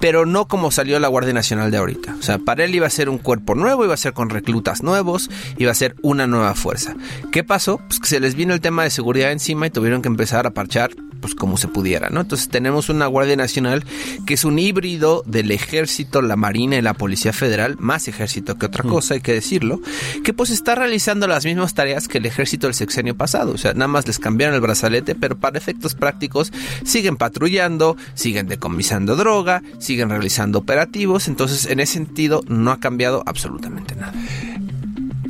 pero 0.01 0.25
no 0.25 0.47
como 0.47 0.71
salió 0.71 0.99
la 0.99 1.07
Guardia 1.07 1.33
Nacional 1.33 1.69
de 1.71 1.77
ahorita. 1.77 2.15
O 2.19 2.23
sea, 2.23 2.39
para 2.39 2.63
él 2.65 2.73
iba 2.75 2.87
a 2.87 2.89
ser 2.89 3.09
un 3.09 3.19
cuerpo 3.19 3.53
nuevo, 3.55 3.85
iba 3.85 3.93
a 3.93 3.97
ser 3.97 4.13
con 4.13 4.29
reclutas 4.29 4.81
nuevos, 4.83 5.29
iba 5.57 5.71
a 5.71 5.75
ser 5.75 5.95
una 6.01 6.25
nueva 6.27 6.55
fuerza. 6.55 6.95
¿Qué 7.31 7.43
pasó? 7.43 7.77
Pues 7.87 7.99
que 7.99 8.07
se 8.07 8.19
les 8.19 8.35
vino 8.35 8.53
el 8.53 8.61
tema 8.61 8.83
de 8.83 8.89
seguridad 8.89 9.31
encima 9.31 9.67
y 9.67 9.69
tuvieron 9.69 10.01
que 10.01 10.07
empezar 10.07 10.47
a 10.47 10.51
parchar 10.51 10.91
pues 11.23 11.35
como 11.35 11.55
se 11.55 11.69
pudiera, 11.69 12.09
¿no? 12.09 12.19
Entonces 12.19 12.49
tenemos 12.49 12.89
una 12.89 13.07
Guardia 13.07 13.37
Nacional 13.37 13.85
que 14.25 14.33
es 14.33 14.43
un 14.43 14.59
híbrido 14.59 15.23
del 15.25 15.51
ejército, 15.51 16.21
la 16.21 16.35
marina 16.35 16.75
y 16.75 16.81
la 16.81 16.95
policía 16.95 17.31
federal, 17.31 17.77
más 17.79 18.09
ejército 18.09 18.57
que 18.57 18.65
otra 18.65 18.83
cosa, 18.83 19.13
hay 19.13 19.21
que 19.21 19.31
decirlo, 19.31 19.79
que 20.25 20.33
pues 20.33 20.49
está 20.49 20.75
realizando 20.75 21.25
las 21.25 21.45
mismas 21.45 21.75
tareas 21.75 22.09
que 22.09 22.17
el 22.17 22.25
ejército 22.25 22.67
del 22.67 22.73
sexenio 22.73 23.15
pasado, 23.15 23.53
o 23.53 23.57
sea, 23.57 23.71
nada 23.71 23.87
más 23.87 24.05
les 24.05 24.19
cambiaron 24.19 24.53
el 24.53 24.59
brazalete, 24.59 25.15
pero 25.15 25.39
para 25.39 25.57
efectos 25.57 25.95
prácticos 25.95 26.51
siguen 26.83 27.15
patrullando, 27.15 27.95
siguen 28.15 28.47
decomisando 28.47 29.15
droga, 29.15 29.63
siguen 29.79 30.09
realizando 30.09 30.59
operativos, 30.59 31.29
entonces 31.29 31.67
en 31.67 31.79
ese 31.79 31.93
sentido 31.93 32.41
no 32.49 32.69
ha 32.69 32.81
cambiado 32.81 33.23
absolutamente 33.25 33.95
nada. 33.95 34.13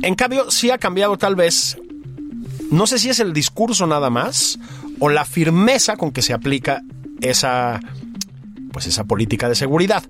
En 0.02 0.16
cambio, 0.16 0.50
sí 0.50 0.72
ha 0.72 0.78
cambiado 0.78 1.16
tal 1.18 1.36
vez, 1.36 1.78
no 2.72 2.88
sé 2.88 2.98
si 2.98 3.10
es 3.10 3.20
el 3.20 3.32
discurso 3.32 3.86
nada 3.86 4.10
más 4.10 4.58
o 4.98 5.08
la 5.08 5.24
firmeza 5.24 5.96
con 5.96 6.12
que 6.12 6.22
se 6.22 6.32
aplica 6.32 6.82
esa, 7.20 7.80
pues 8.72 8.86
esa 8.86 9.04
política 9.04 9.48
de 9.48 9.54
seguridad. 9.54 10.04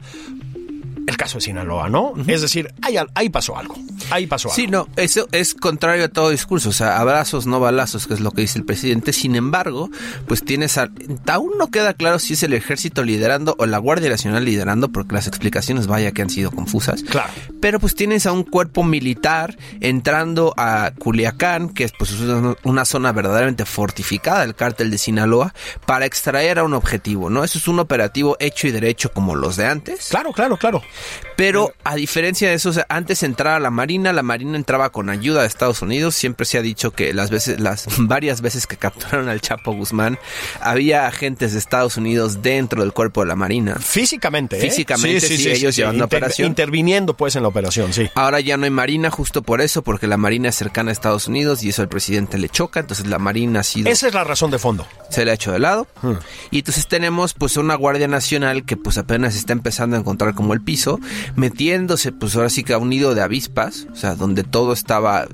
El 1.06 1.16
caso 1.16 1.38
de 1.38 1.42
Sinaloa, 1.42 1.88
¿no? 1.88 2.14
Es 2.26 2.40
decir, 2.40 2.72
ahí, 2.82 2.96
ahí 3.14 3.28
pasó 3.28 3.56
algo. 3.58 3.74
Ahí 4.10 4.26
pasó 4.26 4.48
Sí, 4.50 4.64
algo. 4.66 4.88
no, 4.96 5.02
eso 5.02 5.28
es 5.32 5.54
contrario 5.54 6.04
a 6.04 6.08
todo 6.08 6.30
discurso, 6.30 6.70
o 6.70 6.72
sea, 6.72 6.98
abrazos, 6.98 7.46
no 7.46 7.60
balazos, 7.60 8.06
que 8.06 8.14
es 8.14 8.20
lo 8.20 8.30
que 8.30 8.42
dice 8.42 8.58
el 8.58 8.64
presidente. 8.64 9.12
Sin 9.12 9.34
embargo, 9.36 9.90
pues 10.26 10.44
tienes, 10.44 10.78
a- 10.78 10.90
aún 11.26 11.52
no 11.58 11.70
queda 11.70 11.92
claro 11.94 12.18
si 12.18 12.32
es 12.34 12.42
el 12.42 12.52
ejército 12.54 13.02
liderando 13.02 13.54
o 13.58 13.66
la 13.66 13.78
Guardia 13.78 14.08
Nacional 14.10 14.44
liderando, 14.44 14.88
porque 14.90 15.14
las 15.14 15.26
explicaciones, 15.26 15.86
vaya, 15.86 16.12
que 16.12 16.22
han 16.22 16.30
sido 16.30 16.50
confusas. 16.50 17.02
Claro. 17.02 17.32
Pero 17.60 17.80
pues 17.80 17.94
tienes 17.94 18.26
a 18.26 18.32
un 18.32 18.42
cuerpo 18.44 18.82
militar 18.82 19.56
entrando 19.80 20.54
a 20.56 20.92
Culiacán, 20.98 21.68
que 21.68 21.84
es 21.84 21.92
pues 21.98 22.12
una, 22.12 22.56
una 22.64 22.84
zona 22.84 23.12
verdaderamente 23.12 23.64
fortificada 23.64 24.40
del 24.40 24.54
cártel 24.54 24.90
de 24.90 24.98
Sinaloa, 24.98 25.54
para 25.86 26.06
extraer 26.06 26.58
a 26.58 26.64
un 26.64 26.72
objetivo, 26.74 27.30
¿no? 27.30 27.44
Eso 27.44 27.58
es 27.58 27.68
un 27.68 27.78
operativo 27.78 28.36
hecho 28.40 28.66
y 28.66 28.70
derecho 28.70 29.12
como 29.12 29.34
los 29.34 29.56
de 29.56 29.66
antes. 29.66 30.08
Claro, 30.08 30.32
claro, 30.32 30.56
claro. 30.56 30.82
Pero 31.36 31.72
a 31.82 31.96
diferencia 31.96 32.48
de 32.48 32.54
eso, 32.54 32.70
o 32.70 32.72
sea, 32.72 32.86
antes 32.88 33.22
entraba 33.22 33.58
la 33.58 33.70
Marina, 33.70 34.12
la 34.12 34.22
Marina 34.22 34.56
entraba 34.56 34.90
con 34.90 35.10
ayuda 35.10 35.40
de 35.42 35.48
Estados 35.48 35.82
Unidos. 35.82 36.14
Siempre 36.14 36.46
se 36.46 36.58
ha 36.58 36.62
dicho 36.62 36.92
que 36.92 37.12
las 37.12 37.30
veces, 37.30 37.60
las 37.60 37.86
varias 37.98 38.40
veces 38.40 38.66
que 38.66 38.76
capturaron 38.76 39.28
al 39.28 39.40
Chapo 39.40 39.72
Guzmán, 39.72 40.18
había 40.60 41.06
agentes 41.06 41.52
de 41.52 41.58
Estados 41.58 41.96
Unidos 41.96 42.42
dentro 42.42 42.82
del 42.82 42.92
cuerpo 42.92 43.22
de 43.22 43.26
la 43.28 43.36
Marina. 43.36 43.76
Físicamente, 43.76 44.58
¿eh? 44.58 44.60
Físicamente, 44.60 45.20
sí, 45.20 45.48
ellos 45.48 45.74
llevando 45.76 46.00
la 46.00 46.04
operación. 46.06 46.48
Interviniendo, 46.48 47.14
pues, 47.16 47.36
en 47.36 47.42
la 47.42 47.48
operación, 47.48 47.92
sí. 47.92 48.08
Ahora 48.14 48.40
ya 48.40 48.56
no 48.56 48.64
hay 48.64 48.70
Marina 48.70 49.10
justo 49.10 49.42
por 49.42 49.60
eso, 49.60 49.82
porque 49.82 50.06
la 50.06 50.16
Marina 50.16 50.48
es 50.50 50.54
cercana 50.54 50.90
a 50.90 50.92
Estados 50.92 51.26
Unidos 51.26 51.62
y 51.64 51.70
eso 51.70 51.82
al 51.82 51.88
presidente 51.88 52.38
le 52.38 52.48
choca. 52.48 52.80
Entonces 52.80 53.06
la 53.06 53.18
Marina 53.18 53.60
ha 53.60 53.64
sido 53.64 53.90
Esa 53.90 54.08
es 54.08 54.14
la 54.14 54.24
razón 54.24 54.50
de 54.50 54.58
fondo. 54.58 54.86
se 55.10 55.24
le 55.24 55.30
ha 55.30 55.34
hecho 55.34 55.52
de 55.52 55.58
lado. 55.58 55.86
Y 56.50 56.58
entonces 56.58 56.86
tenemos 56.86 57.34
pues 57.34 57.56
una 57.56 57.74
Guardia 57.74 58.08
Nacional 58.08 58.64
que 58.64 58.76
pues 58.76 58.98
apenas 58.98 59.34
está 59.36 59.52
empezando 59.52 59.96
a 59.96 60.00
encontrar 60.00 60.34
como 60.34 60.52
el 60.54 60.60
piso, 60.60 60.83
metiéndose 61.36 62.12
pues 62.12 62.36
ahora 62.36 62.50
sí 62.50 62.64
que 62.64 62.74
a 62.74 62.78
un 62.78 62.90
nido 62.90 63.14
de 63.14 63.22
avispas, 63.22 63.86
o 63.92 63.96
sea, 63.96 64.14
donde 64.14 64.44
todo 64.44 64.72
estaba 64.72 65.26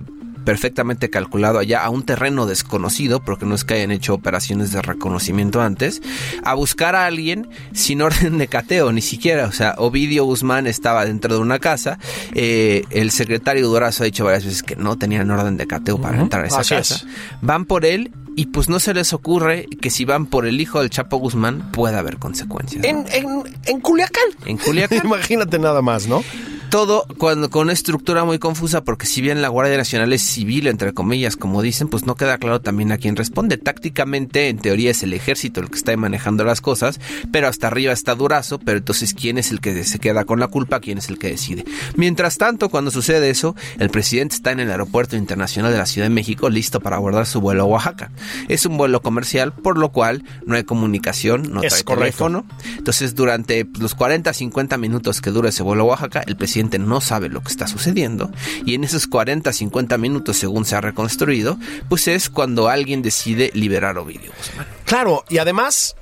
perfectamente 0.44 1.10
calculado 1.10 1.58
allá 1.58 1.84
a 1.84 1.90
un 1.90 2.02
terreno 2.02 2.46
desconocido, 2.46 3.20
porque 3.20 3.46
no 3.46 3.54
es 3.54 3.64
que 3.64 3.74
hayan 3.74 3.90
hecho 3.90 4.14
operaciones 4.14 4.72
de 4.72 4.82
reconocimiento 4.82 5.60
antes, 5.60 6.02
a 6.44 6.54
buscar 6.54 6.96
a 6.96 7.06
alguien 7.06 7.48
sin 7.72 8.02
orden 8.02 8.38
de 8.38 8.48
cateo, 8.48 8.92
ni 8.92 9.02
siquiera, 9.02 9.46
o 9.46 9.52
sea, 9.52 9.74
Ovidio 9.78 10.24
Guzmán 10.24 10.66
estaba 10.66 11.04
dentro 11.04 11.34
de 11.34 11.40
una 11.40 11.58
casa, 11.58 11.98
eh, 12.34 12.84
el 12.90 13.10
secretario 13.10 13.68
Durazo 13.68 14.02
ha 14.02 14.06
dicho 14.06 14.24
varias 14.24 14.44
veces 14.44 14.62
que 14.62 14.76
no 14.76 14.96
tenían 14.96 15.30
orden 15.30 15.56
de 15.56 15.66
cateo 15.66 16.00
para 16.00 16.20
entrar 16.20 16.44
a 16.44 16.48
esa 16.48 16.60
así 16.60 16.74
casa. 16.74 16.94
es. 16.96 17.06
Van 17.42 17.64
por 17.64 17.84
él 17.84 18.10
y 18.37 18.47
pues 18.47 18.69
no 18.69 18.81
se 18.81 18.95
les 18.95 19.12
ocurre 19.12 19.66
que 19.81 19.90
si 19.90 20.05
van 20.05 20.27
por 20.27 20.47
el 20.47 20.61
hijo 20.61 20.81
del 20.81 20.90
Chapo 20.90 21.16
Guzmán 21.19 21.71
pueda 21.73 21.99
haber 21.99 22.19
consecuencias. 22.19 22.83
¿no? 22.83 22.88
En, 22.88 23.05
en, 23.12 23.43
en 23.66 23.81
Culiacán. 23.81 24.25
En 24.47 24.57
Culiacán. 24.57 25.01
Imagínate 25.05 25.59
nada 25.59 25.83
más, 25.83 26.07
¿no? 26.07 26.23
Todo 26.70 27.04
cuando 27.18 27.50
con 27.50 27.62
una 27.62 27.72
estructura 27.72 28.24
muy 28.24 28.38
confusa 28.38 28.85
porque 28.85 29.04
si 29.04 29.20
bien 29.20 29.42
la 29.42 29.48
Guardia 29.48 29.76
Nacional 29.76 30.12
es 30.12 30.22
civil 30.22 30.68
entre 30.68 30.92
comillas 30.94 31.37
como 31.37 31.62
dicen 31.62 31.88
pues 31.88 32.06
no 32.06 32.14
queda 32.14 32.38
claro 32.38 32.61
también 32.61 32.92
a 32.92 32.98
quién 32.98 33.16
responde. 33.16 33.59
Tácticamente 33.59 34.48
en 34.48 34.59
teoría 34.59 34.92
es 34.92 35.02
el 35.02 35.12
ejército 35.12 35.61
el 35.61 35.68
que 35.68 35.76
está 35.76 35.96
manejando 35.96 36.44
las 36.44 36.61
cosas 36.61 37.00
pero 37.33 37.48
hasta 37.48 37.66
arriba 37.66 37.92
está 37.92 38.14
Durazo 38.14 38.61
pero 38.61 38.78
entonces 38.78 39.14
quién 39.14 39.37
es 39.37 39.50
el 39.50 39.61
que 39.61 39.83
se 39.83 39.98
queda 39.98 40.24
con 40.24 40.38
la 40.38 40.46
culpa 40.46 40.78
quién 40.78 40.98
es 40.98 41.09
el 41.09 41.18
que 41.18 41.30
decide 41.30 41.64
mientras 41.96 42.38
tanto 42.38 42.68
cuando 42.68 42.92
sucede 42.92 43.30
eso 43.30 43.56
el 43.80 43.90
presidente 43.90 44.37
está 44.37 44.52
en 44.52 44.61
el 44.61 44.70
aeropuerto 44.70 45.16
internacional 45.16 45.72
de 45.72 45.78
la 45.78 45.87
Ciudad 45.87 46.06
de 46.06 46.14
México 46.14 46.50
listo 46.50 46.78
para 46.78 46.96
abordar 46.96 47.26
su 47.26 47.40
vuelo 47.40 47.62
a 47.62 47.66
Oaxaca. 47.66 48.12
Es 48.48 48.64
un 48.64 48.76
vuelo 48.76 49.02
comercial 49.02 49.52
por 49.52 49.76
lo 49.76 49.90
cual 49.90 50.22
no 50.46 50.54
hay 50.54 50.62
comunicación 50.62 51.52
no 51.52 51.62
Es 51.62 51.70
trae 51.72 51.83
correcto. 51.85 52.26
teléfono. 52.26 52.46
Entonces, 52.78 53.14
durante 53.14 53.66
los 53.78 53.94
40, 53.94 54.33
50 54.33 54.78
minutos 54.78 55.20
que 55.20 55.30
dura 55.30 55.48
ese 55.48 55.62
vuelo 55.62 55.83
a 55.83 55.87
Oaxaca, 55.87 56.22
el 56.26 56.37
presidente 56.37 56.60
no 56.79 57.01
sabe 57.01 57.29
lo 57.29 57.40
que 57.42 57.49
está 57.49 57.66
sucediendo. 57.66 58.31
Y 58.64 58.75
en 58.75 58.85
esos 58.85 59.07
40, 59.07 59.53
50 59.53 59.99
minutos, 59.99 60.37
según 60.37 60.64
se 60.64 60.77
ha 60.77 60.81
reconstruido, 60.81 61.59
pues 61.88 62.09
es 62.09 62.31
cuando 62.31 62.68
alguien 62.68 63.03
decide 63.03 63.51
liberar 63.55 63.99
Ovidio 63.99 64.33
Guzmán. 64.37 64.66
Claro, 64.85 65.25
y 65.29 65.38
además 65.38 65.96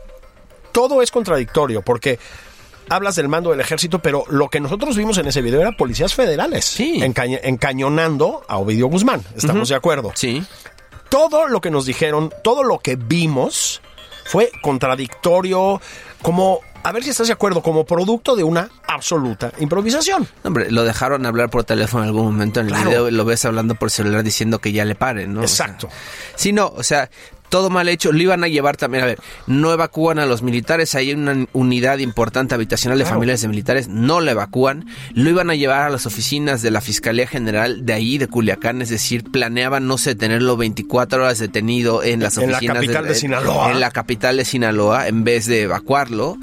todo 0.72 1.02
es 1.02 1.10
contradictorio 1.10 1.82
porque 1.82 2.18
hablas 2.90 3.16
del 3.16 3.28
mando 3.28 3.50
del 3.50 3.60
ejército, 3.60 3.98
pero 3.98 4.24
lo 4.30 4.48
que 4.48 4.60
nosotros 4.60 4.96
vimos 4.96 5.18
en 5.18 5.26
ese 5.26 5.42
video 5.42 5.60
era 5.60 5.72
policías 5.72 6.14
federales 6.14 6.64
Sí. 6.64 7.00
encaña- 7.02 7.40
encañonando 7.42 8.42
a 8.48 8.56
Ovidio 8.58 8.86
Guzmán. 8.88 9.22
Estamos 9.36 9.68
de 9.68 9.74
acuerdo. 9.74 10.12
Sí. 10.14 10.42
Todo 11.10 11.48
lo 11.48 11.60
que 11.60 11.70
nos 11.70 11.86
dijeron, 11.86 12.32
todo 12.44 12.62
lo 12.62 12.78
que 12.78 12.96
vimos 12.96 13.80
fue 14.26 14.50
contradictorio, 14.62 15.80
como, 16.22 16.60
a 16.88 16.92
ver 16.92 17.04
si 17.04 17.10
estás 17.10 17.26
de 17.26 17.32
acuerdo, 17.34 17.62
como 17.62 17.84
producto 17.84 18.34
de 18.34 18.42
una 18.44 18.70
absoluta 18.86 19.52
improvisación. 19.58 20.26
Hombre, 20.42 20.70
lo 20.70 20.84
dejaron 20.84 21.26
hablar 21.26 21.50
por 21.50 21.64
teléfono 21.64 22.02
en 22.04 22.08
algún 22.08 22.24
momento 22.24 22.60
en 22.60 22.66
el 22.68 22.72
Claro. 22.72 22.88
video, 22.88 23.10
lo 23.10 23.24
ves 23.24 23.44
hablando 23.44 23.74
por 23.74 23.90
celular 23.90 24.22
diciendo 24.22 24.58
que 24.58 24.72
ya 24.72 24.84
le 24.86 24.94
paren, 24.94 25.34
¿no? 25.34 25.42
O 25.42 25.48
sea, 25.48 25.66
Exacto. 25.66 25.88
sí, 26.34 26.52
no, 26.52 26.68
o 26.74 26.82
sea, 26.82 27.10
todo 27.48 27.70
mal 27.70 27.88
hecho, 27.88 28.12
lo 28.12 28.22
iban 28.22 28.44
a 28.44 28.48
llevar 28.48 28.76
también, 28.76 29.04
a 29.04 29.06
ver, 29.06 29.18
no 29.46 29.72
evacúan 29.72 30.18
a 30.18 30.26
los 30.26 30.42
militares, 30.42 30.94
hay 30.94 31.12
una 31.12 31.46
unidad 31.52 31.98
importante 31.98 32.54
habitacional 32.54 32.98
de 32.98 33.04
Claro. 33.04 33.16
familias 33.16 33.40
de 33.40 33.48
militares, 33.48 33.88
no 33.88 34.20
la 34.20 34.32
evacúan, 34.32 34.86
lo 35.14 35.30
iban 35.30 35.50
a 35.50 35.54
llevar 35.54 35.82
a 35.82 35.90
las 35.90 36.06
oficinas 36.06 36.62
de 36.62 36.70
la 36.70 36.80
Fiscalía 36.80 37.26
General 37.26 37.86
de 37.86 37.92
ahí, 37.92 38.18
de 38.18 38.26
Culiacán, 38.28 38.82
es 38.82 38.90
decir, 38.90 39.24
planeaban, 39.24 39.86
no 39.86 39.98
sé, 39.98 40.14
tenerlo 40.14 40.56
24 40.56 41.22
horas 41.22 41.38
detenido 41.38 42.02
en 42.02 42.20
las 42.20 42.36
En 42.38 42.50
la 42.50 42.56
oficinas 42.58 42.76
capital 42.76 43.06
de 43.06 43.14
Sinaloa. 43.14 43.72
En 43.72 43.80
la 43.80 43.90
capital 43.90 44.36
de 44.36 44.44
Sinaloa, 44.44 45.08
en 45.08 45.24
vez 45.24 45.46
de 45.46 45.62
evacuarlo. 45.62 46.36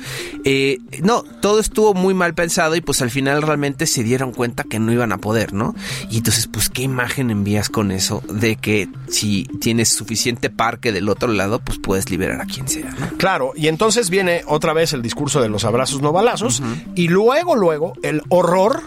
Eh, 0.44 0.80
no, 1.02 1.24
todo 1.42 1.60
estuvo 1.60 1.94
muy 1.94 2.14
mal 2.14 2.34
pensado 2.34 2.76
y 2.76 2.82
pues 2.82 3.02
al 3.02 3.10
final 3.10 3.42
realmente 3.42 3.86
se 3.88 4.04
dieron 4.04 4.32
cuenta 4.32 4.64
que 4.64 4.80
no 4.80 4.92
iban 4.92 5.12
a 5.12 5.18
poder, 5.18 5.54
¿no? 5.54 5.76
Y 6.10 6.18
entonces, 6.18 6.48
pues, 6.48 6.70
¿qué 6.70 6.84
imagen 6.84 7.30
envías 7.32 7.70
con 7.70 7.92
eso 7.92 8.24
de 8.30 8.56
que 8.56 8.88
si 9.08 9.44
tienes 9.60 9.90
suficiente 9.90 10.50
parque 10.50 10.92
del 10.96 11.10
otro 11.10 11.32
lado, 11.32 11.60
pues 11.60 11.78
puedes 11.78 12.10
liberar 12.10 12.42
a 12.42 12.46
quien 12.46 12.68
sea, 12.70 12.96
¿no? 12.98 13.18
Claro, 13.18 13.52
y 13.56 13.68
entonces 13.68 14.10
viene 14.10 14.44
otra 14.48 14.72
vez 14.72 14.94
el 14.94 15.02
discurso 15.02 15.42
de 15.42 15.50
los 15.50 15.66
abrazos 15.66 16.02
no 16.02 16.14
balazos 16.14 16.64
y 16.96 17.10
luego, 17.10 17.56
luego, 17.56 17.94
el 18.02 18.22
horror, 18.30 18.82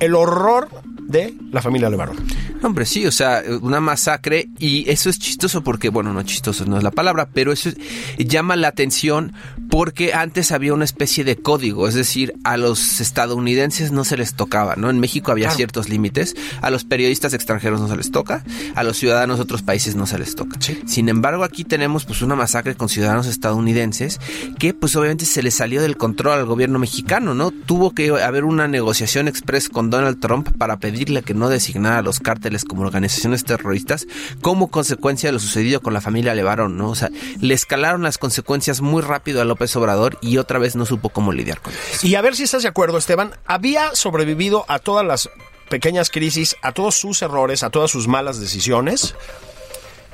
el 0.00 0.14
horror 0.14 0.68
de 1.10 1.34
la 1.50 1.60
familia 1.62 1.90
Levarón. 1.90 2.16
Hombre, 2.62 2.84
sí, 2.86 3.06
o 3.06 3.10
sea, 3.12 3.42
una 3.62 3.80
masacre 3.80 4.48
y 4.58 4.88
eso 4.90 5.08
es 5.10 5.18
chistoso 5.18 5.62
porque, 5.62 5.88
bueno, 5.88 6.12
no 6.12 6.22
chistoso 6.22 6.64
no 6.66 6.76
es 6.78 6.84
la 6.84 6.90
palabra, 6.90 7.28
pero 7.32 7.52
eso 7.52 7.70
es- 7.70 7.76
llama 8.18 8.54
la 8.56 8.68
atención 8.68 9.32
porque 9.70 10.12
antes 10.14 10.52
había 10.52 10.74
una 10.74 10.84
especie 10.84 11.24
de 11.24 11.36
código, 11.36 11.88
es 11.88 11.94
decir, 11.94 12.34
a 12.44 12.56
los 12.56 13.00
estadounidenses 13.00 13.92
no 13.92 14.04
se 14.04 14.16
les 14.16 14.34
tocaba, 14.34 14.76
¿no? 14.76 14.90
En 14.90 14.98
México 15.00 15.30
había 15.32 15.44
Claro. 15.46 15.56
ciertos 15.56 15.88
límites, 15.88 16.34
a 16.60 16.70
los 16.70 16.84
periodistas 16.84 17.32
extranjeros 17.34 17.80
no 17.80 17.88
se 17.88 17.96
les 17.96 18.10
toca, 18.10 18.44
a 18.74 18.82
los 18.82 18.96
ciudadanos 18.96 19.38
de 19.38 19.42
otros 19.44 19.62
países 19.62 19.94
no 19.96 20.06
se 20.06 20.18
les 20.18 20.34
toca. 20.34 20.56
Sí. 20.60 20.80
Sin 20.86 21.08
embargo, 21.08 21.44
aquí 21.44 21.64
tenemos 21.64 22.04
pues 22.04 22.20
una 22.22 22.36
masacre 22.36 22.74
con 22.74 22.88
ciudadanos 22.88 23.26
estadounidenses 23.26 24.20
que 24.58 24.74
pues 24.74 24.94
obviamente 24.96 25.24
se 25.24 25.42
le 25.42 25.50
salió 25.50 25.82
del 25.82 25.96
control 25.96 26.38
al 26.38 26.46
gobierno 26.46 26.78
mexicano, 26.78 27.34
¿no? 27.34 27.50
Tuvo 27.50 27.92
que 27.92 28.10
haber 28.10 28.44
una 28.44 28.68
negociación 28.68 29.28
express 29.28 29.68
con 29.68 29.90
Donald 29.90 30.20
Trump 30.20 30.48
para 30.58 30.78
pedirle 31.00 31.22
que 31.22 31.32
no 31.32 31.48
designara 31.48 31.98
a 31.98 32.02
los 32.02 32.20
cárteles 32.20 32.64
como 32.66 32.82
organizaciones 32.82 33.44
terroristas 33.44 34.06
como 34.42 34.70
consecuencia 34.70 35.28
de 35.28 35.32
lo 35.32 35.38
sucedido 35.38 35.80
con 35.80 35.94
la 35.94 36.02
familia 36.02 36.34
Levarón, 36.34 36.76
¿no? 36.76 36.90
O 36.90 36.94
sea, 36.94 37.08
le 37.40 37.54
escalaron 37.54 38.02
las 38.02 38.18
consecuencias 38.18 38.82
muy 38.82 39.00
rápido 39.00 39.40
a 39.40 39.46
López 39.46 39.74
Obrador 39.76 40.18
y 40.20 40.36
otra 40.36 40.58
vez 40.58 40.76
no 40.76 40.84
supo 40.84 41.08
cómo 41.08 41.32
lidiar 41.32 41.62
con 41.62 41.72
eso. 41.72 42.06
Y 42.06 42.16
a 42.16 42.20
ver 42.20 42.36
si 42.36 42.42
estás 42.42 42.64
de 42.64 42.68
acuerdo, 42.68 42.98
Esteban, 42.98 43.32
había 43.46 43.94
sobrevivido 43.94 44.66
a 44.68 44.78
todas 44.78 45.06
las 45.06 45.30
pequeñas 45.70 46.10
crisis, 46.10 46.56
a 46.60 46.72
todos 46.72 46.96
sus 46.96 47.22
errores, 47.22 47.62
a 47.62 47.70
todas 47.70 47.90
sus 47.90 48.06
malas 48.06 48.38
decisiones, 48.38 49.14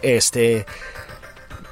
este, 0.03 0.67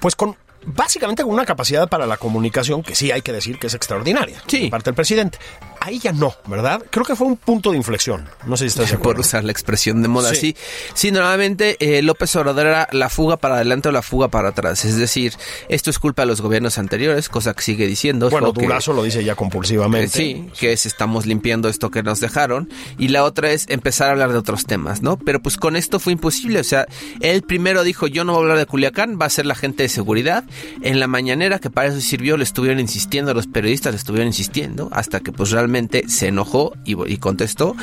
pues 0.01 0.17
con 0.17 0.37
básicamente 0.67 1.23
con 1.23 1.31
una 1.33 1.45
capacidad 1.45 1.89
para 1.91 2.07
la 2.07 2.17
comunicación 2.17 2.83
que 2.83 2.95
sí 2.95 3.13
hay 3.13 3.21
que 3.21 3.33
decir 3.33 3.59
que 3.59 3.67
es 3.67 3.75
extraordinaria 3.75 4.43
Sí. 4.47 4.63
de 4.65 4.71
parte 4.71 4.87
del 4.91 4.95
presidente. 4.95 5.39
Ahí 5.87 5.99
ya 5.99 6.13
no, 6.13 6.35
¿verdad? 6.47 6.83
Creo 6.91 7.05
que 7.05 7.15
fue 7.15 7.27
un 7.27 7.37
punto 7.37 7.71
de 7.73 7.77
inflexión. 7.77 8.27
No 8.47 8.57
sé 8.57 8.65
si 8.65 8.69
estás 8.69 8.87
de 8.91 8.93
por 8.97 9.01
acuerdo. 9.03 9.21
usar 9.21 9.45
la 9.45 9.53
expresión 9.53 10.01
de 10.03 10.09
moda. 10.09 10.31
Sí. 10.31 10.37
Sí, 10.37 10.57
sí, 10.95 11.11
normalmente 11.13 11.77
eh, 11.81 12.01
López 12.03 12.35
Obrador 12.37 12.67
era 12.67 12.89
la 12.93 13.09
fuga 13.11 13.37
para 13.37 13.57
adelante 13.57 13.89
o 13.89 13.93
la 13.93 14.03
fuga 14.03 14.29
para 14.29 14.49
atrás. 14.51 14.85
Es 14.85 14.97
decir, 14.97 15.35
esto 15.69 15.91
es 15.91 15.99
culpa 15.99 16.23
de 16.23 16.27
los 16.27 16.41
gobiernos 16.41 16.79
anteriores, 16.79 17.29
cosa 17.29 17.53
que 17.55 17.63
sigue 17.63 17.87
diciendo. 17.87 18.31
Bueno, 18.31 18.53
que- 18.53 18.63
Durazo 18.63 18.93
lo 18.95 19.03
dice 19.03 19.23
ya 19.25 19.35
compulsivamente. 19.35 20.07
Eh, 20.07 20.09
Sí, 20.25 20.47
que 20.59 20.73
es 20.73 20.87
estamos 20.87 21.27
limpiando 21.27 21.69
esto 21.69 21.91
que 21.91 22.03
nos 22.03 22.21
dejaron. 22.21 22.71
Y 22.99 23.09
la 23.09 23.25
otra 23.25 23.51
es 23.53 23.67
empezar 23.69 24.09
a 24.09 24.13
hablar 24.13 24.33
de 24.33 24.39
otros 24.39 24.65
temas, 24.65 25.03
¿no? 25.03 25.19
Pero 25.19 25.41
pues 25.43 25.57
con 25.57 25.77
esto 25.77 25.99
fue 26.01 26.13
imposible. 26.15 26.61
O 26.61 26.65
sea, 26.65 26.87
él 27.21 27.43
primero 27.43 27.83
dijo, 27.85 28.07
yo 28.07 28.25
no 28.25 28.33
voy 28.33 28.41
a 28.41 28.43
hablar 28.45 28.59
de 28.59 28.67
Culiacán, 28.67 29.19
va 29.21 29.27
a 29.27 29.31
ser 29.31 29.45
la 29.47 29.55
gente 29.55 29.83
de 29.83 29.89
seguridad. 29.89 30.45
En 30.83 30.99
la 31.01 31.07
mañanera, 31.09 31.59
que 31.59 31.69
para 31.71 31.89
eso 31.89 32.01
sirvió, 32.01 32.37
le 32.37 32.45
estuvieron 32.45 32.81
insistiendo, 32.81 33.35
los 33.35 33.47
periodistas 33.47 33.93
le 33.93 33.99
estuvieron 33.99 34.29
insistiendo, 34.29 34.89
hasta 34.93 35.21
que 35.21 35.31
pues 35.33 35.51
realmente 35.51 35.74
se 36.09 36.29
enojó 36.29 36.73
y, 36.85 36.97
y 37.13 37.17
contestó. 37.19 37.77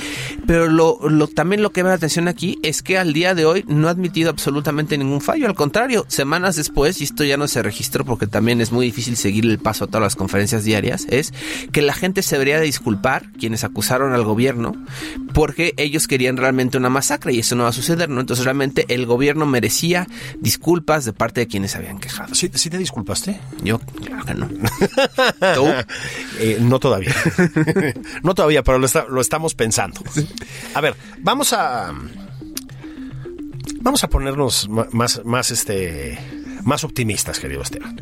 Pero 0.47 0.67
lo, 0.67 0.99
lo, 1.10 1.27
también 1.27 1.62
lo 1.62 1.71
que 1.71 1.84
me 1.84 1.89
da 1.89 1.95
la 1.95 1.97
atención 1.97 2.27
aquí 2.27 2.58
es 2.63 2.82
que 2.82 2.97
al 2.97 3.13
día 3.13 3.36
de 3.36 3.45
hoy 3.45 3.65
no 3.67 3.88
ha 3.88 3.91
admitido 3.91 4.30
absolutamente 4.30 4.97
ningún 4.97 5.21
fallo. 5.21 5.47
Al 5.47 5.56
contrario, 5.56 6.06
semanas 6.08 6.56
después, 6.56 7.01
y 7.01 7.04
esto 7.04 7.23
ya 7.23 7.38
no 7.38 7.47
se 7.47 7.62
registró 7.62 8.06
porque 8.06 8.27
también 8.27 8.62
es 8.62 8.71
muy 8.71 8.86
difícil 8.86 9.17
seguir 9.17 9.45
el 9.45 9.60
paso 9.60 9.86
a 9.86 9.88
todas 9.88 10.01
las 10.01 10.15
conferencias 10.15 10.63
diarias, 10.63 11.06
es 11.10 11.34
que 11.71 11.82
la 11.82 11.93
gente 11.93 12.21
se 12.21 12.36
debería 12.36 12.60
de 12.60 12.65
disculpar, 12.65 13.32
quienes 13.39 13.63
acusaron 13.63 14.13
al 14.13 14.23
gobierno, 14.23 14.73
porque 15.34 15.73
ellos 15.77 16.08
querían 16.08 16.38
realmente 16.38 16.77
una 16.77 16.89
masacre 16.89 17.34
y 17.34 17.39
eso 17.39 17.56
no 17.56 17.63
va 17.63 17.69
a 17.69 17.73
suceder, 17.73 18.10
¿no? 18.10 18.21
Entonces 18.21 18.45
realmente 18.45 18.86
el 18.89 19.06
gobierno 19.06 19.45
merecía 19.45 20.08
disculpas 20.39 21.06
de 21.06 21.13
parte 21.13 21.41
de 21.41 21.47
quienes 21.47 21.75
habían 21.75 21.99
quejado. 21.99 22.34
¿Sí, 22.36 22.49
sí 22.54 22.69
te 22.69 22.77
disculpaste? 22.77 23.39
Yo, 23.63 23.80
claro 23.80 24.25
que 24.25 24.34
no. 24.34 24.47
¿Tú? 25.56 25.65
Eh, 26.39 26.58
no 26.62 26.80
todavía. 26.80 27.13
no 28.24 28.34
todavía, 28.36 28.63
pero 28.63 28.80
lo, 28.80 28.86
está- 28.86 29.06
lo 29.10 29.22
estamos 29.22 29.56
pensando. 29.56 30.02
A 30.74 30.82
ver, 30.82 30.96
vamos 31.20 31.54
a. 31.54 31.94
Vamos 33.82 34.04
a 34.04 34.10
ponernos 34.10 34.70
más, 34.70 35.22
más, 35.26 35.52
este, 35.52 36.17
más 36.63 36.84
optimistas, 36.84 37.39
querido 37.39 37.62
Esteban. 37.63 38.00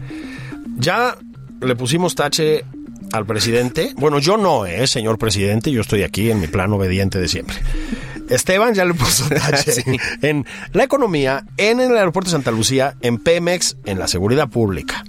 Ya 0.78 1.18
le 1.62 1.76
pusimos 1.76 2.16
tache 2.16 2.66
al 3.14 3.26
presidente. 3.26 3.94
Bueno, 3.98 4.20
yo 4.20 4.38
no, 4.38 4.66
eh, 4.66 4.88
señor 4.88 5.18
presidente. 5.18 5.72
Yo 5.72 5.82
estoy 5.82 6.04
aquí 6.04 6.32
en 6.32 6.40
mi 6.42 6.48
plan 6.48 6.72
obediente 6.74 7.20
de 7.20 7.28
siempre. 7.28 7.58
Esteban 8.30 8.74
ya 8.74 8.84
le 8.86 8.94
puso 8.94 9.28
tache 9.30 9.72
Sí. 9.72 9.84
en 10.22 10.46
la 10.74 10.84
economía, 10.84 11.46
en 11.58 11.80
el 11.80 11.96
aeropuerto 11.98 12.30
de 12.30 12.34
Santa 12.34 12.52
Lucía, 12.52 12.96
en 13.02 13.18
Pemex, 13.18 13.78
en 13.86 14.00
la 14.00 14.08
seguridad 14.08 14.50
pública. 14.50 15.04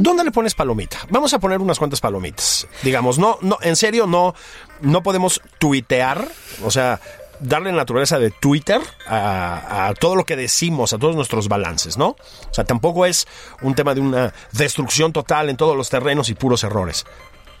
¿Dónde 0.00 0.24
le 0.24 0.30
pones 0.30 0.54
palomita? 0.54 0.98
Vamos 1.10 1.34
a 1.34 1.38
poner 1.38 1.60
unas 1.60 1.78
cuantas 1.78 2.00
palomitas. 2.00 2.66
Digamos, 2.82 3.18
no, 3.18 3.38
no, 3.42 3.58
en 3.60 3.76
serio, 3.76 4.06
no, 4.06 4.34
no 4.80 5.02
podemos 5.02 5.42
tuitear, 5.58 6.26
o 6.64 6.70
sea, 6.70 7.00
darle 7.38 7.70
naturaleza 7.70 8.18
de 8.18 8.30
Twitter 8.30 8.80
a, 9.06 9.88
a 9.88 9.94
todo 9.94 10.16
lo 10.16 10.24
que 10.24 10.36
decimos, 10.36 10.94
a 10.94 10.98
todos 10.98 11.14
nuestros 11.16 11.48
balances, 11.48 11.98
¿no? 11.98 12.08
O 12.08 12.54
sea, 12.54 12.64
tampoco 12.64 13.04
es 13.04 13.28
un 13.60 13.74
tema 13.74 13.94
de 13.94 14.00
una 14.00 14.32
destrucción 14.52 15.12
total 15.12 15.50
en 15.50 15.58
todos 15.58 15.76
los 15.76 15.90
terrenos 15.90 16.30
y 16.30 16.34
puros 16.34 16.64
errores. 16.64 17.04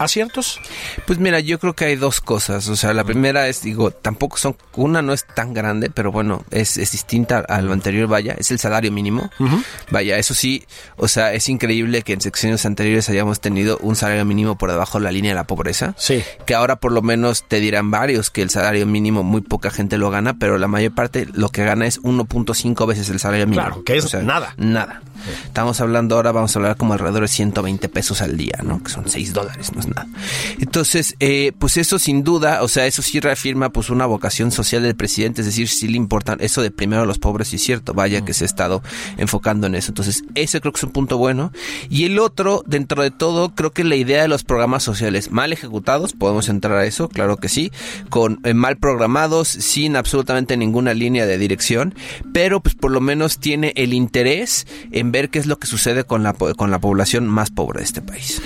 ¿Aciertos? 0.00 0.58
Pues 1.06 1.18
mira, 1.18 1.40
yo 1.40 1.58
creo 1.58 1.74
que 1.74 1.84
hay 1.84 1.96
dos 1.96 2.22
cosas. 2.22 2.66
O 2.68 2.76
sea, 2.76 2.94
la 2.94 3.04
primera 3.04 3.48
es, 3.48 3.60
digo, 3.60 3.90
tampoco 3.90 4.38
son, 4.38 4.56
una 4.74 5.02
no 5.02 5.12
es 5.12 5.26
tan 5.26 5.52
grande, 5.52 5.90
pero 5.90 6.10
bueno, 6.10 6.42
es, 6.50 6.78
es 6.78 6.92
distinta 6.92 7.40
a 7.40 7.60
lo 7.60 7.74
anterior, 7.74 8.08
vaya, 8.08 8.34
es 8.38 8.50
el 8.50 8.58
salario 8.58 8.90
mínimo. 8.92 9.28
Vaya, 9.90 10.16
eso 10.16 10.32
sí, 10.32 10.64
o 10.96 11.06
sea, 11.06 11.34
es 11.34 11.50
increíble 11.50 12.00
que 12.00 12.14
en 12.14 12.22
secciones 12.22 12.64
anteriores 12.64 13.10
hayamos 13.10 13.40
tenido 13.40 13.76
un 13.82 13.94
salario 13.94 14.24
mínimo 14.24 14.56
por 14.56 14.70
debajo 14.70 14.98
de 14.98 15.04
la 15.04 15.12
línea 15.12 15.32
de 15.32 15.34
la 15.34 15.44
pobreza. 15.44 15.94
Sí. 15.98 16.24
Que 16.46 16.54
ahora 16.54 16.76
por 16.76 16.92
lo 16.92 17.02
menos 17.02 17.44
te 17.46 17.60
dirán 17.60 17.90
varios 17.90 18.30
que 18.30 18.40
el 18.40 18.48
salario 18.48 18.86
mínimo 18.86 19.22
muy 19.22 19.42
poca 19.42 19.70
gente 19.70 19.98
lo 19.98 20.08
gana, 20.08 20.32
pero 20.38 20.56
la 20.56 20.66
mayor 20.66 20.94
parte 20.94 21.28
lo 21.30 21.50
que 21.50 21.62
gana 21.62 21.86
es 21.86 22.00
1.5 22.00 22.86
veces 22.86 23.10
el 23.10 23.20
salario 23.20 23.46
mínimo. 23.46 23.66
Claro, 23.66 23.84
que 23.84 23.98
es 23.98 24.14
nada. 24.14 24.54
Nada. 24.56 25.02
Estamos 25.44 25.80
hablando 25.80 26.16
ahora, 26.16 26.32
vamos 26.32 26.54
a 26.54 26.58
hablar 26.58 26.76
como 26.76 26.92
alrededor 26.92 27.22
de 27.22 27.28
120 27.28 27.88
pesos 27.88 28.22
al 28.22 28.36
día, 28.36 28.58
¿no? 28.62 28.82
Que 28.82 28.90
son 28.90 29.08
6 29.08 29.32
dólares, 29.32 29.72
no 29.72 29.80
es 29.80 29.88
nada. 29.88 30.06
Entonces, 30.58 31.16
eh, 31.20 31.52
pues 31.58 31.76
eso 31.76 31.98
sin 31.98 32.24
duda, 32.24 32.62
o 32.62 32.68
sea, 32.68 32.86
eso 32.86 33.02
sí 33.02 33.20
reafirma 33.20 33.70
pues 33.70 33.90
una 33.90 34.06
vocación 34.06 34.50
social 34.50 34.82
del 34.82 34.96
presidente, 34.96 35.42
es 35.42 35.46
decir, 35.46 35.68
sí 35.68 35.88
le 35.88 35.96
importa 35.96 36.36
eso 36.40 36.62
de 36.62 36.70
primero 36.70 37.02
a 37.02 37.06
los 37.06 37.18
pobres, 37.18 37.48
sí 37.48 37.56
es 37.56 37.62
cierto, 37.62 37.94
vaya 37.94 38.22
que 38.22 38.34
se 38.34 38.44
ha 38.44 38.46
estado 38.46 38.82
enfocando 39.16 39.66
en 39.66 39.74
eso. 39.74 39.90
Entonces, 39.90 40.24
ese 40.34 40.60
creo 40.60 40.72
que 40.72 40.78
es 40.78 40.84
un 40.84 40.92
punto 40.92 41.18
bueno. 41.18 41.52
Y 41.88 42.04
el 42.04 42.18
otro, 42.18 42.62
dentro 42.66 43.02
de 43.02 43.10
todo, 43.10 43.54
creo 43.54 43.72
que 43.72 43.84
la 43.84 43.96
idea 43.96 44.22
de 44.22 44.28
los 44.28 44.44
programas 44.44 44.82
sociales 44.82 45.30
mal 45.30 45.52
ejecutados, 45.52 46.12
podemos 46.12 46.48
entrar 46.48 46.76
a 46.76 46.84
eso, 46.84 47.08
claro 47.08 47.36
que 47.36 47.48
sí, 47.48 47.72
con 48.08 48.40
eh, 48.44 48.54
mal 48.54 48.76
programados, 48.76 49.48
sin 49.48 49.96
absolutamente 49.96 50.56
ninguna 50.56 50.94
línea 50.94 51.26
de 51.26 51.38
dirección, 51.38 51.94
pero 52.32 52.60
pues 52.60 52.74
por 52.74 52.90
lo 52.90 53.00
menos 53.00 53.38
tiene 53.38 53.72
el 53.76 53.92
interés 53.92 54.66
en 54.92 55.09
ver 55.12 55.30
qué 55.30 55.38
es 55.38 55.46
lo 55.46 55.58
que 55.58 55.66
sucede 55.66 56.04
con 56.04 56.22
la, 56.22 56.32
con 56.32 56.70
la 56.70 56.78
población 56.78 57.26
más 57.26 57.50
pobre 57.50 57.78
de 57.80 57.84
este 57.84 58.02
país. 58.02 58.40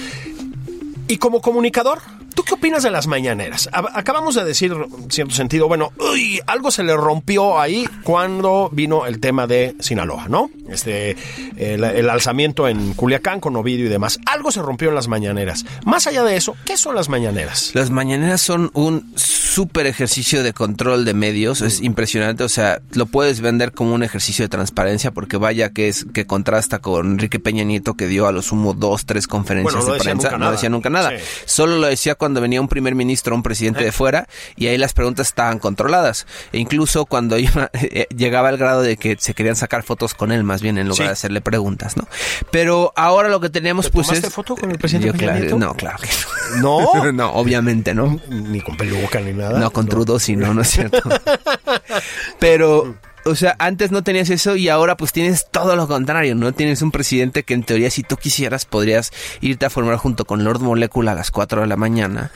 Y 1.09 1.19
como 1.19 1.41
comunicador, 1.41 2.01
¿tú 2.35 2.43
qué 2.45 2.55
opinas 2.55 2.83
de 2.83 2.91
las 2.91 3.07
mañaneras? 3.07 3.69
Acabamos 3.73 4.35
de 4.35 4.45
decir, 4.45 4.73
en 4.73 5.11
cierto 5.11 5.35
sentido, 5.35 5.69
bueno, 5.69 5.93
uy, 5.99 6.41
algo 6.47 6.71
se 6.71 6.83
le 6.83 6.97
rompió 6.97 7.59
ahí 7.61 7.87
cuando 8.03 8.69
vino 8.73 9.07
el 9.07 9.21
tema 9.21 9.47
de 9.47 9.75
Sinaloa, 9.81 10.27
¿no? 10.29 10.51
Este, 10.69 11.17
el, 11.57 11.85
el 11.85 12.11
alzamiento 12.11 12.69
en 12.69 12.95
Culiacán 12.95 13.41
con 13.41 13.57
Ovidio 13.57 13.87
y 13.87 13.89
demás. 13.89 14.19
Algo 14.27 14.51
se 14.51 14.63
rompió 14.63 14.89
en 14.89 14.95
las 14.95 15.09
mañaneras. 15.09 15.65
Más 15.85 16.07
allá 16.07 16.25
de 16.25 16.37
eso, 16.37 16.57
¿qué 16.65 16.77
son 16.77 16.95
las 16.95 17.09
mañaneras? 17.09 17.71
Las 17.75 17.91
mañaneras 17.91 18.41
son 18.41 18.71
un 18.75 19.13
súper 19.17 19.87
ejercicio 19.87 20.43
de 20.43 20.53
control 20.53 21.05
de 21.05 21.15
medios, 21.15 21.61
es 21.61 21.81
impresionante, 21.81 22.43
o 22.45 22.49
sea, 22.49 22.81
lo 22.93 23.07
puedes 23.07 23.41
vender 23.41 23.73
como 23.73 23.95
un 23.95 24.03
ejercicio 24.03 24.45
de 24.45 24.49
transparencia 24.49 25.13
porque 25.13 25.37
vaya 25.37 25.71
que 25.71 25.89
es 25.89 26.07
que 26.13 26.27
contrasta 26.27 26.81
con 26.81 27.13
Enrique 27.13 27.39
Peña 27.39 27.63
Nieto 27.65 27.95
que 27.95 28.07
dio 28.09 28.27
a 28.27 28.33
lo 28.33 28.43
sumo 28.43 28.75
dos, 28.75 29.07
tres 29.07 29.27
conferencias 29.29 29.75
Bueno, 29.75 29.89
no 29.89 29.95
de 29.95 30.01
prensa, 30.01 30.29
nunca 30.29 30.39
no 30.39 30.45
nada. 30.45 30.53
decía 30.53 30.69
nunca 30.71 30.91
nada, 30.91 31.11
Sí. 31.19 31.25
solo 31.47 31.79
lo 31.79 31.87
decía 31.87 32.15
cuando 32.25 32.41
venía 32.41 32.59
un 32.59 32.69
primer 32.69 32.95
ministro 32.95 33.35
o 33.35 33.37
un 33.37 33.43
presidente 33.43 33.85
de 33.85 33.93
fuera 33.93 34.27
y 34.57 34.69
ahí 34.69 34.79
las 34.79 34.95
preguntas 34.95 35.27
estaban 35.29 35.59
controladas, 35.59 36.27
e 36.53 36.59
incluso 36.59 37.05
cuando 37.05 37.37
iba, 37.39 37.71
eh, 37.75 38.07
llegaba 38.17 38.49
al 38.49 38.57
grado 38.57 38.81
de 38.81 38.97
que 38.97 39.17
se 39.21 39.35
querían 39.35 39.57
sacar 39.57 39.83
fotos 39.83 40.15
con 40.15 40.33
él 40.33 40.43
más 40.43 40.63
bien 40.63 40.79
en 40.79 40.89
lugar 40.89 40.95
Sí. 40.97 41.05
de 41.05 41.11
hacerle 41.11 41.41
preguntas, 41.43 41.99
¿no? 41.99 42.09
Pero 42.51 42.95
ahora 42.97 43.29
lo 43.29 43.41
que 43.41 43.51
tenemos 43.51 43.85
¿Te 43.87 43.91
pues 43.93 44.11
es... 44.13 44.33
foto 44.33 44.57
con 44.57 44.71
el 44.71 44.79
presidente 44.79 45.09
Yo, 45.09 45.13
claro? 45.13 45.59
No, 45.59 45.75
claro 45.75 45.99
que 46.01 46.09
¿No? 46.61 46.95
no. 46.95 47.13
no, 47.13 47.33
obviamente 47.35 47.93
no. 47.95 48.19
Ni 48.31 48.63
con 48.63 48.77
peluca 48.79 49.21
ni 49.21 49.35
nada. 49.35 49.59
No, 49.59 49.71
con 49.71 49.87
trudos 49.87 50.23
sí, 50.23 50.35
no, 50.35 50.55
no 50.55 50.63
es 50.63 50.71
cierto. 50.71 51.03
Pero, 52.39 52.97
o 53.25 53.35
sea, 53.35 53.57
antes 53.59 53.91
no 53.91 54.03
tenías 54.03 54.31
eso 54.31 54.57
y 54.57 54.69
ahora 54.69 54.97
pues 54.97 55.13
tienes 55.13 55.49
todo 55.51 55.77
lo 55.77 55.89
contrario, 55.89 56.35
¿no? 56.35 56.53
Tienes 56.53 56.83
un 56.83 56.91
presidente 56.91 57.43
que 57.43 57.55
en 57.55 57.63
teoría 57.63 57.91
si 57.91 58.03
tú 58.03 58.17
quisieras 58.17 58.65
podrías 58.65 59.13
irte 59.41 59.67
a 59.67 59.71
formar 59.71 59.97
junto 59.97 60.25
con 60.25 60.45
Lord 60.45 60.61
Molecula 60.61 61.13
a 61.13 61.15
las 61.15 61.31
4 61.31 61.63
de 61.63 61.67
la 61.67 61.77
mañana 61.77 62.31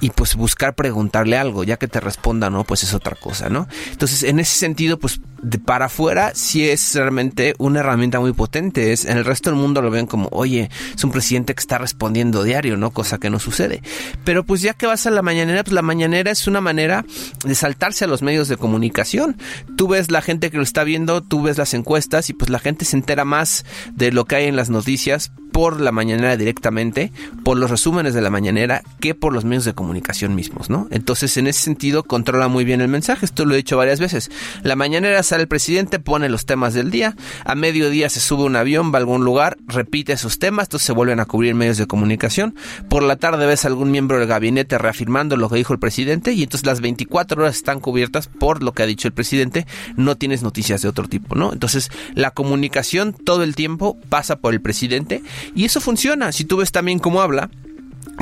y 0.00 0.10
pues 0.10 0.34
buscar 0.34 0.74
preguntarle 0.74 1.36
algo, 1.36 1.64
ya 1.64 1.76
que 1.76 1.88
te 1.88 2.00
responda, 2.00 2.50
¿no? 2.50 2.64
Pues 2.64 2.82
es 2.82 2.94
otra 2.94 3.16
cosa, 3.16 3.48
¿no? 3.48 3.68
Entonces, 3.90 4.22
en 4.22 4.38
ese 4.38 4.58
sentido, 4.58 4.98
pues 4.98 5.20
de 5.42 5.58
para 5.58 5.86
afuera 5.86 6.32
sí 6.34 6.68
es 6.68 6.94
realmente 6.94 7.54
una 7.58 7.80
herramienta 7.80 8.20
muy 8.20 8.32
potente. 8.32 8.92
Es, 8.92 9.04
en 9.04 9.18
el 9.18 9.24
resto 9.24 9.50
del 9.50 9.58
mundo 9.58 9.82
lo 9.82 9.90
ven 9.90 10.06
como, 10.06 10.28
oye, 10.32 10.70
es 10.94 11.04
un 11.04 11.10
presidente 11.10 11.54
que 11.54 11.60
está 11.60 11.78
respondiendo 11.78 12.42
diario, 12.42 12.76
¿no? 12.76 12.90
Cosa 12.90 13.18
que 13.18 13.30
no 13.30 13.38
sucede. 13.38 13.82
Pero 14.24 14.44
pues 14.44 14.62
ya 14.62 14.74
que 14.74 14.86
vas 14.86 15.06
a 15.06 15.10
la 15.10 15.22
mañanera, 15.22 15.62
pues 15.62 15.74
la 15.74 15.82
mañanera 15.82 16.30
es 16.30 16.46
una 16.46 16.60
manera 16.60 17.04
de 17.44 17.54
saltarse 17.54 18.04
a 18.04 18.08
los 18.08 18.22
medios 18.22 18.48
de 18.48 18.56
comunicación. 18.56 19.36
Tú 19.76 19.88
ves 19.88 20.10
la 20.10 20.22
gente 20.22 20.33
que 20.40 20.56
lo 20.56 20.62
está 20.62 20.84
viendo, 20.84 21.22
tú 21.22 21.42
ves 21.42 21.58
las 21.58 21.74
encuestas 21.74 22.30
y 22.30 22.32
pues 22.32 22.50
la 22.50 22.58
gente 22.58 22.84
se 22.84 22.96
entera 22.96 23.24
más 23.24 23.64
de 23.94 24.12
lo 24.12 24.24
que 24.24 24.36
hay 24.36 24.46
en 24.46 24.56
las 24.56 24.70
noticias 24.70 25.32
por 25.54 25.80
la 25.80 25.92
mañanera 25.92 26.36
directamente, 26.36 27.12
por 27.44 27.56
los 27.56 27.70
resúmenes 27.70 28.12
de 28.12 28.20
la 28.20 28.28
mañanera, 28.28 28.82
que 28.98 29.14
por 29.14 29.32
los 29.32 29.44
medios 29.44 29.64
de 29.64 29.72
comunicación 29.72 30.34
mismos, 30.34 30.68
¿no? 30.68 30.88
Entonces, 30.90 31.36
en 31.36 31.46
ese 31.46 31.60
sentido, 31.60 32.02
controla 32.02 32.48
muy 32.48 32.64
bien 32.64 32.80
el 32.80 32.88
mensaje. 32.88 33.24
Esto 33.24 33.44
lo 33.44 33.54
he 33.54 33.58
dicho 33.58 33.76
varias 33.76 34.00
veces. 34.00 34.32
La 34.64 34.74
mañanera 34.74 35.22
sale 35.22 35.42
el 35.42 35.48
presidente, 35.48 36.00
pone 36.00 36.28
los 36.28 36.44
temas 36.44 36.74
del 36.74 36.90
día, 36.90 37.14
a 37.44 37.54
mediodía 37.54 38.08
se 38.10 38.18
sube 38.18 38.42
un 38.42 38.56
avión, 38.56 38.92
va 38.92 38.96
a 38.96 38.98
algún 38.98 39.24
lugar, 39.24 39.56
repite 39.68 40.12
esos 40.12 40.40
temas, 40.40 40.66
entonces 40.66 40.86
se 40.86 40.92
vuelven 40.92 41.20
a 41.20 41.24
cubrir 41.24 41.54
medios 41.54 41.78
de 41.78 41.86
comunicación. 41.86 42.56
Por 42.88 43.04
la 43.04 43.14
tarde 43.14 43.46
ves 43.46 43.64
a 43.64 43.68
algún 43.68 43.92
miembro 43.92 44.18
del 44.18 44.26
gabinete 44.26 44.76
reafirmando 44.76 45.36
lo 45.36 45.48
que 45.48 45.54
dijo 45.54 45.72
el 45.72 45.78
presidente 45.78 46.32
y 46.32 46.42
entonces 46.42 46.66
las 46.66 46.80
24 46.80 47.40
horas 47.40 47.54
están 47.54 47.78
cubiertas 47.78 48.26
por 48.26 48.60
lo 48.64 48.72
que 48.72 48.82
ha 48.82 48.86
dicho 48.86 49.06
el 49.06 49.14
presidente, 49.14 49.68
no 49.96 50.16
tienes 50.24 50.42
noticias 50.42 50.80
de 50.80 50.88
otro 50.88 51.06
tipo, 51.06 51.34
¿no? 51.34 51.52
Entonces, 51.52 51.90
la 52.14 52.30
comunicación 52.30 53.12
todo 53.12 53.42
el 53.42 53.54
tiempo 53.54 53.98
pasa 54.08 54.36
por 54.36 54.54
el 54.54 54.62
presidente 54.62 55.22
y 55.54 55.66
eso 55.66 55.82
funciona. 55.82 56.32
Si 56.32 56.44
tú 56.46 56.56
ves 56.56 56.72
también 56.72 56.98
cómo 56.98 57.20
habla, 57.20 57.50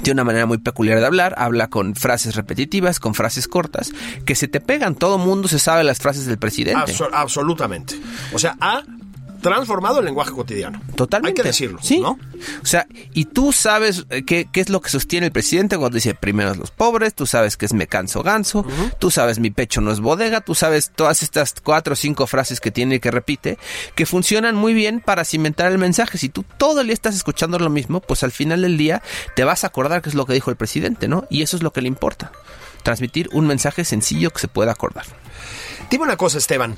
tiene 0.03 0.15
una 0.21 0.25
manera 0.25 0.47
muy 0.47 0.59
peculiar 0.59 0.99
de 0.99 1.07
hablar, 1.07 1.35
habla 1.39 1.69
con 1.69 1.95
frases 1.95 2.35
repetitivas, 2.35 2.99
con 2.99 3.15
frases 3.15 3.47
cortas, 3.47 3.93
que 4.25 4.35
se 4.35 4.49
te 4.49 4.61
pegan. 4.61 4.97
Todo 4.97 5.17
mundo 5.19 5.47
se 5.47 5.61
sabe 5.61 5.85
las 5.85 5.99
frases 5.99 6.27
del 6.27 6.39
presidente. 6.39 6.93
Abso- 6.93 7.09
absolutamente. 7.13 7.95
O 8.33 8.39
sea, 8.41 8.57
ha 8.61 8.83
transformado 9.43 9.99
el 9.99 10.07
lenguaje 10.07 10.31
cotidiano. 10.33 10.81
Totalmente. 10.95 11.41
Hay 11.41 11.43
que 11.43 11.49
decirlo, 11.49 11.79
Sí. 11.83 12.01
¿no? 12.01 12.19
O 12.63 12.67
sea, 12.67 12.87
y 13.13 13.27
tú 13.27 13.53
sabes 13.53 14.07
eh, 14.11 14.25
qué, 14.25 14.49
qué 14.51 14.61
es 14.61 14.71
lo 14.71 14.81
que 14.81 14.89
sostiene 14.89 15.27
el 15.27 15.33
presidente 15.33 15.77
cuando 15.77 15.97
dice 15.97 16.15
primero 16.15 16.55
los 16.55 16.71
pobres, 16.71 17.15
tú 17.15 17.27
sabes 17.27 17.57
que 17.57 17.67
es 17.67 17.73
me 17.75 17.87
canso 17.87 18.23
ganso, 18.23 18.65
tú 18.99 19.11
sabes 19.11 19.39
mi 19.39 19.51
pecho 19.51 19.81
no 19.81 19.93
es 19.93 20.01
bodega, 20.01 20.41
tú 20.41 20.55
sabes 20.55 20.91
todas 20.95 21.23
estas 21.23 21.55
cuatro 21.63 21.93
o 21.93 21.97
cinco 21.97 22.27
frases 22.27 22.61
que 22.61 22.71
tiene 22.71 22.95
y 22.97 23.01
que 23.01 23.11
repite, 23.11 23.59
que 23.95 24.07
funcionan 24.07 24.55
muy 24.57 24.73
bien 24.75 25.01
para 25.01 25.25
cimentar 25.25 25.71
el 25.71 25.79
mensaje. 25.79 26.19
Si 26.19 26.29
tú 26.29 26.45
todo 26.57 26.81
el 26.81 26.87
día 26.87 26.95
estás 26.95 27.15
escuchando 27.17 27.59
lo 27.59 27.69
mismo, 27.71 28.01
pues 28.01 28.23
al 28.23 28.33
final 28.33 28.63
del 28.63 28.77
día 28.79 29.03
te 29.37 29.45
vas 29.45 29.65
a 29.65 29.69
acordar 29.69 30.03
qué 30.03 30.09
es 30.09 30.15
lo 30.15 30.25
que 30.27 30.33
dijo 30.35 30.51
el 30.51 30.57
presidente, 30.57 31.09
¿no? 31.09 31.27
Y 31.31 31.43
eso 31.43 31.57
es 31.57 31.63
lo 31.63 31.73
que 31.73 31.83
le 31.83 31.89
importa. 31.89 32.33
Transmitir 32.83 33.29
un 33.33 33.47
mensaje 33.47 33.85
sencillo 33.85 34.31
que 34.31 34.41
se 34.41 34.49
pueda 34.49 34.73
acordar. 34.73 35.05
Dime 35.91 36.05
una 36.05 36.17
cosa, 36.17 36.39
Esteban. 36.39 36.77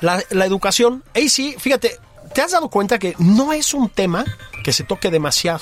La, 0.00 0.22
la 0.30 0.46
educación, 0.46 1.02
ahí 1.14 1.28
sí, 1.28 1.56
fíjate, 1.58 1.98
¿te 2.34 2.42
has 2.42 2.52
dado 2.52 2.68
cuenta 2.68 2.98
que 2.98 3.14
no 3.18 3.52
es 3.52 3.74
un 3.74 3.88
tema 3.88 4.24
que 4.62 4.72
se 4.72 4.84
toque 4.84 5.10
demasiado? 5.10 5.60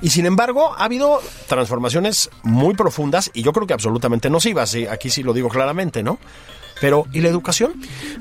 Y 0.00 0.10
sin 0.10 0.26
embargo, 0.26 0.74
ha 0.76 0.84
habido 0.84 1.20
transformaciones 1.48 2.30
muy 2.42 2.74
profundas 2.74 3.30
y 3.34 3.42
yo 3.42 3.52
creo 3.52 3.66
que 3.66 3.74
absolutamente 3.74 4.30
nocivas, 4.30 4.74
y 4.74 4.86
aquí 4.86 5.10
sí 5.10 5.22
lo 5.22 5.32
digo 5.32 5.48
claramente, 5.48 6.02
¿no? 6.02 6.18
Pero, 6.80 7.06
¿y 7.12 7.20
la 7.20 7.28
educación? 7.28 7.72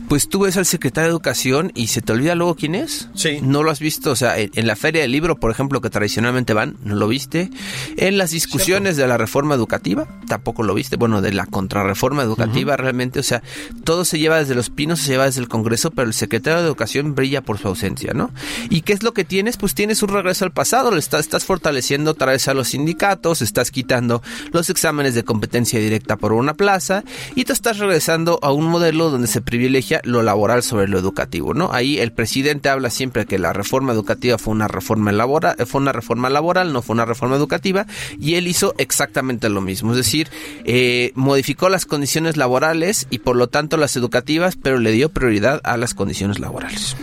Pues 0.07 0.27
tú 0.27 0.39
ves 0.41 0.57
al 0.57 0.65
secretario 0.65 1.09
de 1.09 1.11
Educación 1.11 1.71
y 1.75 1.87
se 1.87 2.01
te 2.01 2.13
olvida 2.13 2.35
luego 2.35 2.55
quién 2.55 2.75
es. 2.75 3.09
Sí. 3.15 3.39
No 3.41 3.63
lo 3.63 3.71
has 3.71 3.79
visto. 3.79 4.11
O 4.11 4.15
sea, 4.15 4.37
en, 4.37 4.51
en 4.55 4.67
la 4.67 4.75
feria 4.75 5.01
del 5.01 5.11
libro, 5.11 5.39
por 5.39 5.51
ejemplo, 5.51 5.81
que 5.81 5.89
tradicionalmente 5.89 6.53
van, 6.53 6.77
no 6.83 6.95
lo 6.95 7.07
viste. 7.07 7.49
En 7.97 8.17
las 8.17 8.31
discusiones 8.31 8.97
de 8.97 9.07
la 9.07 9.17
reforma 9.17 9.55
educativa, 9.55 10.07
tampoco 10.27 10.63
lo 10.63 10.73
viste. 10.73 10.97
Bueno, 10.97 11.21
de 11.21 11.31
la 11.31 11.45
contrarreforma 11.45 12.23
educativa, 12.23 12.75
realmente. 12.75 13.19
O 13.19 13.23
sea, 13.23 13.43
todo 13.83 14.03
se 14.05 14.19
lleva 14.19 14.39
desde 14.39 14.55
los 14.55 14.69
pinos, 14.69 14.99
se 14.99 15.11
lleva 15.11 15.25
desde 15.25 15.41
el 15.41 15.47
Congreso, 15.47 15.91
pero 15.91 16.07
el 16.07 16.13
secretario 16.13 16.59
de 16.59 16.65
Educación 16.65 17.15
brilla 17.15 17.41
por 17.41 17.57
su 17.57 17.67
ausencia, 17.67 18.13
¿no? 18.13 18.31
¿Y 18.69 18.81
qué 18.81 18.93
es 18.93 19.03
lo 19.03 19.13
que 19.13 19.23
tienes? 19.23 19.57
Pues 19.57 19.73
tienes 19.75 20.03
un 20.03 20.09
regreso 20.09 20.45
al 20.45 20.51
pasado. 20.51 20.91
Le 20.91 20.99
estás, 20.99 21.21
estás 21.21 21.45
fortaleciendo 21.45 22.11
otra 22.11 22.31
vez 22.31 22.47
a 22.47 22.53
los 22.53 22.69
sindicatos, 22.69 23.41
estás 23.41 23.71
quitando 23.71 24.21
los 24.51 24.69
exámenes 24.69 25.13
de 25.15 25.23
competencia 25.23 25.79
directa 25.79 26.17
por 26.17 26.33
una 26.33 26.53
plaza 26.53 27.03
y 27.35 27.45
te 27.45 27.53
estás 27.53 27.77
regresando 27.77 28.39
a 28.41 28.48
un 28.51 28.65
modelo 28.65 29.09
donde 29.09 29.27
se 29.27 29.41
privilegia 29.41 30.01
lo 30.03 30.23
laboral 30.23 30.63
sobre 30.63 30.87
lo 30.87 30.99
educativo, 30.99 31.53
¿no? 31.53 31.71
Ahí 31.71 31.99
el 31.99 32.11
presidente 32.11 32.69
habla 32.69 32.89
siempre 32.89 33.25
que 33.25 33.39
la 33.39 33.53
reforma 33.53 33.93
educativa 33.93 34.37
fue 34.37 34.53
una 34.53 34.67
reforma 34.67 35.11
laboral, 35.11 35.55
fue 35.65 35.81
una 35.81 35.91
reforma 35.91 36.29
laboral, 36.29 36.73
no 36.73 36.81
fue 36.81 36.93
una 36.93 37.05
reforma 37.05 37.35
educativa, 37.35 37.85
y 38.19 38.35
él 38.35 38.47
hizo 38.47 38.73
exactamente 38.77 39.49
lo 39.49 39.61
mismo, 39.61 39.91
es 39.91 39.97
decir, 39.97 40.29
eh, 40.65 41.11
modificó 41.15 41.69
las 41.69 41.85
condiciones 41.85 42.37
laborales 42.37 43.07
y 43.09 43.19
por 43.19 43.35
lo 43.35 43.47
tanto 43.47 43.77
las 43.77 43.95
educativas, 43.95 44.55
pero 44.55 44.79
le 44.79 44.91
dio 44.91 45.09
prioridad 45.09 45.61
a 45.63 45.77
las 45.77 45.93
condiciones 45.93 46.39
laborales. 46.39 46.95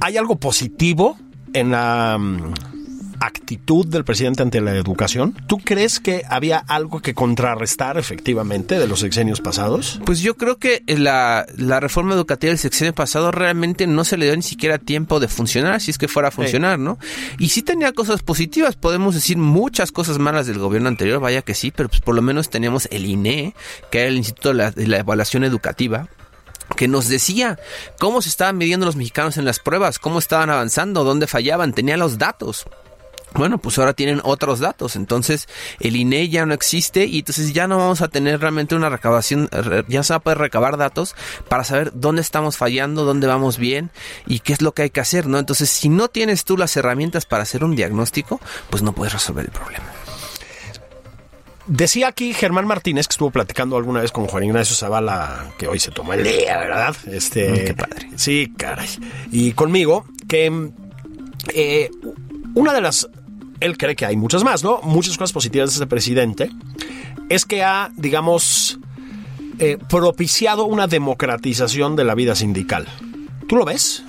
¿Hay 0.00 0.16
algo 0.16 0.36
positivo 0.36 1.18
en 1.52 1.70
la 1.72 2.16
mm, 2.18 2.52
actitud 3.20 3.86
del 3.86 4.04
presidente 4.04 4.42
ante 4.42 4.60
la 4.60 4.74
educación? 4.74 5.36
¿Tú 5.46 5.58
crees 5.58 6.00
que 6.00 6.22
había 6.28 6.58
algo 6.58 7.00
que 7.00 7.14
contrarrestar 7.14 7.98
efectivamente 7.98 8.78
de 8.78 8.86
los 8.86 9.00
sexenios 9.00 9.40
pasados? 9.40 10.00
Pues 10.04 10.20
yo 10.20 10.36
creo 10.36 10.58
que 10.58 10.82
la, 10.86 11.46
la 11.56 11.80
reforma 11.80 12.14
educativa 12.14 12.50
del 12.50 12.58
sexenio 12.58 12.94
pasado 12.94 13.30
realmente 13.30 13.86
no 13.86 14.04
se 14.04 14.16
le 14.16 14.26
dio 14.26 14.36
ni 14.36 14.42
siquiera 14.42 14.78
tiempo 14.78 15.20
de 15.20 15.28
funcionar, 15.28 15.80
si 15.80 15.90
es 15.90 15.98
que 15.98 16.08
fuera 16.08 16.28
a 16.28 16.32
funcionar, 16.32 16.78
¿no? 16.78 16.98
Y 17.38 17.50
sí 17.50 17.62
tenía 17.62 17.92
cosas 17.92 18.22
positivas, 18.22 18.76
podemos 18.76 19.14
decir 19.14 19.36
muchas 19.36 19.92
cosas 19.92 20.18
malas 20.18 20.46
del 20.46 20.58
gobierno 20.58 20.88
anterior, 20.88 21.20
vaya 21.20 21.42
que 21.42 21.54
sí, 21.54 21.70
pero 21.70 21.88
pues 21.88 22.00
por 22.00 22.14
lo 22.14 22.22
menos 22.22 22.50
teníamos 22.50 22.88
el 22.90 23.06
INE, 23.06 23.54
que 23.90 24.00
era 24.00 24.08
el 24.08 24.16
Instituto 24.16 24.50
de 24.50 24.54
la, 24.54 24.70
de 24.70 24.86
la 24.86 24.98
Evaluación 24.98 25.44
Educativa, 25.44 26.08
que 26.76 26.88
nos 26.88 27.08
decía 27.08 27.58
cómo 27.98 28.22
se 28.22 28.28
estaban 28.28 28.56
midiendo 28.58 28.86
los 28.86 28.96
mexicanos 28.96 29.36
en 29.36 29.44
las 29.44 29.58
pruebas, 29.58 29.98
cómo 29.98 30.18
estaban 30.18 30.50
avanzando, 30.50 31.04
dónde 31.04 31.26
fallaban, 31.26 31.72
tenía 31.72 31.96
los 31.96 32.18
datos. 32.18 32.66
Bueno, 33.34 33.58
pues 33.58 33.78
ahora 33.78 33.92
tienen 33.92 34.20
otros 34.24 34.58
datos, 34.58 34.96
entonces 34.96 35.48
el 35.80 35.96
INE 35.96 36.28
ya 36.30 36.46
no 36.46 36.54
existe 36.54 37.04
y 37.04 37.18
entonces 37.18 37.52
ya 37.52 37.68
no 37.68 37.76
vamos 37.76 38.00
a 38.00 38.08
tener 38.08 38.40
realmente 38.40 38.74
una 38.74 38.88
recabación, 38.88 39.48
re- 39.52 39.84
ya 39.86 40.02
se 40.02 40.14
va 40.14 40.16
a 40.16 40.20
poder 40.20 40.38
recabar 40.38 40.76
datos 40.78 41.14
para 41.48 41.62
saber 41.62 41.92
dónde 41.94 42.22
estamos 42.22 42.56
fallando, 42.56 43.04
dónde 43.04 43.26
vamos 43.26 43.58
bien 43.58 43.90
y 44.26 44.40
qué 44.40 44.54
es 44.54 44.62
lo 44.62 44.72
que 44.72 44.82
hay 44.82 44.90
que 44.90 45.00
hacer, 45.00 45.26
¿no? 45.26 45.38
Entonces, 45.38 45.68
si 45.68 45.88
no 45.90 46.08
tienes 46.08 46.44
tú 46.44 46.56
las 46.56 46.74
herramientas 46.76 47.26
para 47.26 47.42
hacer 47.42 47.64
un 47.64 47.76
diagnóstico, 47.76 48.40
pues 48.70 48.82
no 48.82 48.92
puedes 48.94 49.12
resolver 49.12 49.44
el 49.44 49.50
problema. 49.52 49.84
Decía 51.66 52.08
aquí 52.08 52.32
Germán 52.32 52.66
Martínez, 52.66 53.06
que 53.08 53.12
estuvo 53.12 53.30
platicando 53.30 53.76
alguna 53.76 54.00
vez 54.00 54.10
con 54.10 54.26
Juan 54.26 54.42
Ignacio 54.44 54.74
Zavala, 54.74 55.52
que 55.58 55.68
hoy 55.68 55.78
se 55.78 55.90
tomó 55.90 56.14
el 56.14 56.24
día, 56.24 56.56
¿verdad? 56.56 56.96
Este, 57.06 57.50
Mm, 57.50 57.54
qué 57.66 57.74
padre. 57.74 58.08
Sí, 58.16 58.54
caray. 58.56 58.88
Y 59.30 59.52
conmigo, 59.52 60.06
que 60.26 60.70
eh, 61.52 61.90
una 62.58 62.72
de 62.72 62.80
las, 62.80 63.08
él 63.60 63.78
cree 63.78 63.94
que 63.94 64.04
hay 64.04 64.16
muchas 64.16 64.42
más, 64.42 64.64
¿no? 64.64 64.80
Muchas 64.82 65.16
cosas 65.16 65.32
positivas 65.32 65.70
de 65.70 65.76
ese 65.76 65.86
presidente, 65.86 66.50
es 67.28 67.44
que 67.44 67.62
ha, 67.62 67.90
digamos, 67.96 68.80
eh, 69.60 69.78
propiciado 69.88 70.64
una 70.64 70.88
democratización 70.88 71.94
de 71.94 72.04
la 72.04 72.16
vida 72.16 72.34
sindical. 72.34 72.86
¿Tú 73.46 73.56
lo 73.56 73.64
ves? 73.64 74.02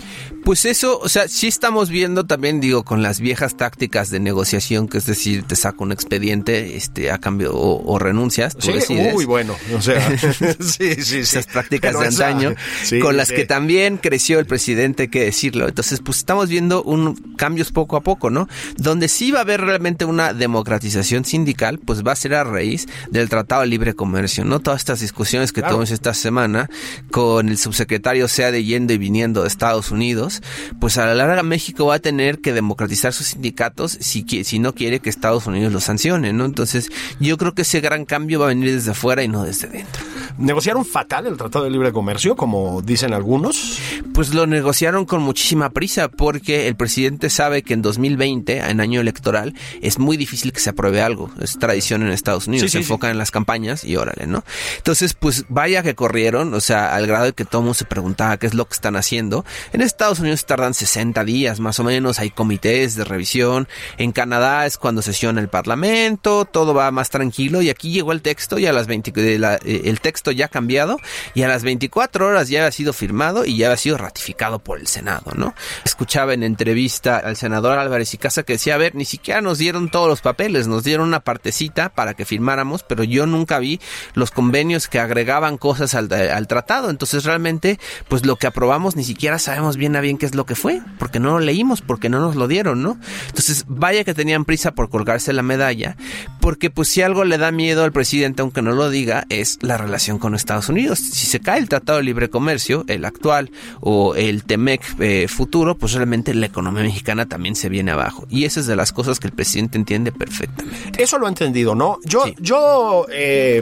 Pues 0.50 0.66
eso, 0.66 0.97
o 1.00 1.08
sea, 1.10 1.28
sí 1.28 1.47
estamos 1.47 1.89
viendo 1.89 2.26
también, 2.26 2.60
digo, 2.60 2.82
con 2.84 3.04
las 3.04 3.20
viejas 3.20 3.56
tácticas 3.56 4.10
de 4.10 4.20
negociación, 4.20 4.88
que 4.88 4.97
es 4.97 5.06
decir, 5.06 5.43
te 5.43 5.56
saco 5.56 5.84
un 5.84 5.91
expediente 5.91 6.76
este, 6.76 7.12
a 7.12 7.20
cambio 7.20 7.54
o, 7.54 7.84
o 7.86 8.00
renuncias. 8.00 8.56
Tú 8.56 8.66
Sí, 8.66 8.74
decides. 8.74 9.14
muy 9.14 9.26
bueno. 9.26 9.56
O 9.78 9.80
sea, 9.80 10.02
sí, 10.18 10.95
sí, 10.95 11.04
sí. 11.04 11.18
esas 11.20 11.45
prácticas 11.45 11.91
Pero 11.91 12.00
de 12.02 12.08
esa- 12.10 12.30
antaño, 12.30 12.56
sí, 12.84 13.00
con 13.00 13.16
las 13.16 13.28
sí. 13.28 13.36
que 13.36 13.45
también 13.45 13.97
creció 13.97 14.39
el 14.39 14.47
presidente, 14.47 15.04
hay 15.04 15.10
que 15.10 15.24
decirlo. 15.26 15.68
Entonces, 15.68 16.00
pues 16.04 16.18
estamos 16.18 16.50
viendo 16.50 16.82
un 16.82 17.14
cambios 17.38 17.72
poco 17.72 17.95
a 17.95 18.02
poco, 18.02 18.32
¿no? 18.32 18.50
Donde 18.76 19.08
sí 19.08 19.30
va 19.30 19.38
a 19.38 19.41
haber 19.43 19.62
realmente 19.62 20.04
una 20.06 20.34
democratización 20.34 21.26
sindical, 21.26 21.78
pues 21.78 22.04
va 22.04 22.14
a 22.14 22.16
ser 22.16 22.34
a 22.34 22.43
raíz 22.43 22.88
del 23.12 23.30
Tratado 23.30 23.62
de 23.62 23.68
Libre 23.68 23.93
Comercio, 23.93 24.45
¿no? 24.45 24.60
Todas 24.62 24.82
estas 24.82 25.00
discusiones 25.00 25.52
que 25.52 25.62
Claro. 25.62 25.76
tuvimos 25.76 25.91
esta 25.91 26.16
semana 26.16 26.72
con 27.12 27.50
el 27.50 27.60
subsecretario 27.60 28.28
sea 28.28 28.50
de 28.50 28.64
yendo 28.64 28.93
y 28.93 28.97
viniendo 28.97 29.43
de 29.43 29.47
Estados 29.47 29.91
Unidos, 29.91 30.39
pues 30.80 30.98
a 30.98 31.06
la 31.06 31.16
larga 31.16 31.44
México 31.44 31.86
va 31.86 31.96
a 31.96 32.00
tener 32.00 32.40
que 32.40 32.54
democratizar 32.54 33.14
sus 33.14 33.28
sindicatos 33.28 33.98
si, 34.00 34.26
si 34.44 34.60
no 34.60 34.74
quiere 34.74 35.00
que 35.00 35.10
Estados 35.10 35.48
Unidos 35.48 35.74
los 35.74 35.84
sancione, 35.84 36.34
¿no? 36.34 36.46
Entonces, 36.46 36.90
yo 37.20 37.38
creo 37.38 37.54
que 37.54 37.64
ese 37.64 37.82
gran 37.82 38.06
cambio 38.06 38.40
va 38.40 38.46
a 38.46 38.50
venir 38.50 38.74
desde 38.74 38.92
afuera 38.92 39.24
y 39.24 39.28
no 39.28 39.44
desde 39.44 39.68
dentro. 39.68 40.09
¿Negociaron 40.40 40.86
fatal 40.86 41.28
el 41.28 41.36
Tratado 41.36 41.66
de 41.66 41.72
Libre 41.72 41.92
Comercio, 41.92 42.38
como 42.38 42.82
dicen 42.82 43.14
algunos? 43.14 43.78
Pues 44.14 44.34
lo 44.34 44.48
negociaron 44.48 45.06
con 45.06 45.22
muchísima 45.22 45.70
prisa 45.70 46.08
porque 46.08 46.68
el 46.70 46.78
presidente 46.78 47.30
sabe 47.30 47.62
que 47.62 47.74
en 47.74 47.82
2020, 47.82 48.58
en 48.60 48.80
año 48.80 49.02
electoral, 49.02 49.54
es 49.82 50.00
muy 50.00 50.16
difícil 50.16 50.54
que 50.54 50.62
se 50.62 50.70
apruebe 50.70 51.02
algo. 51.02 51.30
Es 51.42 51.60
tradición 51.60 52.04
en 52.04 52.10
Estados 52.12 52.48
Unidos. 52.48 52.64
Sí, 52.64 52.70
se 52.70 52.78
sí, 52.78 52.84
sí. 52.84 52.88
enfocan 52.88 53.12
en 53.12 53.18
las 53.18 53.32
campañas 53.32 53.84
y 53.84 53.98
órale, 53.98 54.28
¿no? 54.28 54.46
Entonces, 54.78 55.14
pues 55.14 55.44
vaya 55.50 55.84
que 55.84 55.94
corrieron, 55.94 56.54
o 56.54 56.62
sea, 56.62 56.96
al 56.96 57.06
grado 57.06 57.26
de 57.26 57.34
que 57.34 57.44
todo 57.44 57.62
mundo 57.62 57.74
se 57.74 57.84
preguntaba 57.86 58.38
qué 58.38 58.48
es 58.48 58.54
lo 58.54 58.66
que 58.66 58.76
están 58.76 58.96
haciendo. 58.96 59.44
En 59.74 59.82
Estados 59.82 60.20
Unidos 60.22 60.46
tardan 60.46 60.74
60 60.74 61.26
días 61.26 61.60
más 61.60 61.82
o 61.82 61.84
menos, 61.84 62.18
hay 62.20 62.30
comités 62.30 62.96
de 62.96 63.04
revisión. 63.04 63.68
En 63.98 64.14
Canadá 64.14 64.66
es 64.66 64.78
cuando 64.78 65.02
sesiona 65.02 65.42
el 65.42 65.50
parlamento, 65.50 66.46
todo 66.46 66.74
va 66.74 66.92
más 66.92 67.10
tranquilo 67.10 67.62
y 67.62 67.70
aquí 67.70 67.92
llegó 67.92 68.14
el 68.14 68.22
texto 68.22 68.58
y 68.58 68.68
a 68.68 68.72
las 68.74 68.88
20, 68.88 69.12
de 69.12 69.38
la- 69.38 69.56
eh, 69.66 69.82
el 69.86 70.00
texto 70.00 70.29
ya 70.32 70.48
cambiado 70.48 70.98
y 71.34 71.44
a 71.44 71.48
las 71.48 71.64
24 71.64 72.28
horas 72.28 72.50
ya 72.50 72.60
había 72.60 72.72
sido 72.72 72.94
firmado 72.94 73.46
y 73.46 73.58
ya 73.58 73.68
había 73.68 73.78
sido 73.78 73.98
ratificado 73.98 74.60
por 74.60 74.80
el 74.80 74.88
Senado, 74.88 75.32
¿no? 75.36 75.54
Escuchaba 75.86 76.34
en 76.34 76.44
entrevista 76.44 77.18
al 77.18 77.36
senador 77.36 77.78
Álvarez 77.78 78.14
y 78.14 78.18
Casa 78.18 78.44
que 78.44 78.54
decía, 78.54 78.76
a 78.76 78.78
ver, 78.78 78.96
ni 78.96 79.06
siquiera 79.06 79.42
nos 79.42 79.58
dieron 79.58 79.90
todos 79.90 80.08
los 80.08 80.22
papeles, 80.22 80.68
nos 80.68 80.84
dieron 80.84 81.08
una 81.08 81.22
partecita 81.22 81.90
para 81.90 82.14
que 82.14 82.26
firmáramos, 82.26 82.84
pero 82.84 83.04
yo 83.04 83.26
nunca 83.26 83.60
vi 83.60 83.80
los 84.14 84.32
convenios 84.32 84.88
que 84.88 85.00
agregaban 85.00 85.58
cosas 85.58 85.96
al, 85.96 86.12
al 86.12 86.48
tratado, 86.48 86.90
entonces 86.90 87.24
realmente, 87.24 87.80
pues 88.08 88.26
lo 88.26 88.36
que 88.36 88.48
aprobamos 88.48 88.96
ni 88.96 89.04
siquiera 89.04 89.40
sabemos 89.40 89.78
bien 89.78 89.96
a 89.96 90.02
bien 90.02 90.18
qué 90.18 90.26
es 90.26 90.36
lo 90.36 90.46
que 90.46 90.56
fue, 90.56 90.82
porque 90.98 91.20
no 91.20 91.32
lo 91.32 91.40
leímos, 91.40 91.82
porque 91.82 92.10
no 92.10 92.20
nos 92.20 92.36
lo 92.36 92.48
dieron, 92.48 92.82
¿no? 92.82 92.98
Entonces, 93.28 93.66
vaya 93.68 94.04
que 94.04 94.14
tenían 94.14 94.46
prisa 94.46 94.72
por 94.72 94.90
colgarse 94.90 95.34
la 95.34 95.44
medalla, 95.44 95.96
porque 96.42 96.70
pues 96.70 96.88
si 96.88 97.02
algo 97.02 97.24
le 97.24 97.38
da 97.38 97.52
miedo 97.52 97.84
al 97.84 97.92
presidente, 97.92 98.42
aunque 98.42 98.62
no 98.62 98.72
lo 98.72 98.90
diga, 98.90 99.26
es 99.30 99.60
la 99.62 99.78
relación 99.78 100.09
con 100.18 100.34
Estados 100.34 100.70
Unidos. 100.70 100.97
Si 100.99 101.26
se 101.28 101.39
cae 101.39 101.60
el 101.60 101.70
Tratado 101.70 101.99
de 101.99 102.03
Libre 102.05 102.30
Comercio, 102.30 102.86
el 102.88 103.05
actual, 103.05 103.51
o 103.82 104.16
el 104.16 104.43
TEMEC 104.43 104.82
eh, 104.99 105.28
futuro, 105.28 105.78
pues 105.78 105.93
realmente 105.93 106.34
la 106.34 106.45
economía 106.47 106.84
mexicana 106.84 107.28
también 107.28 107.55
se 107.55 107.70
viene 107.70 107.91
abajo. 107.91 108.26
Y 108.30 108.45
esa 108.45 108.60
es 108.62 108.68
de 108.68 108.76
las 108.76 108.91
cosas 108.91 109.20
que 109.20 109.28
el 109.28 109.34
presidente 109.34 109.78
entiende 109.78 110.12
perfectamente. 110.12 111.03
Eso 111.03 111.18
lo 111.20 111.28
he 111.28 111.30
entendido, 111.30 111.76
¿no? 111.76 111.99
Yo, 112.05 112.24
Sí. 112.26 112.36
yo 112.39 113.05
eh, 113.12 113.62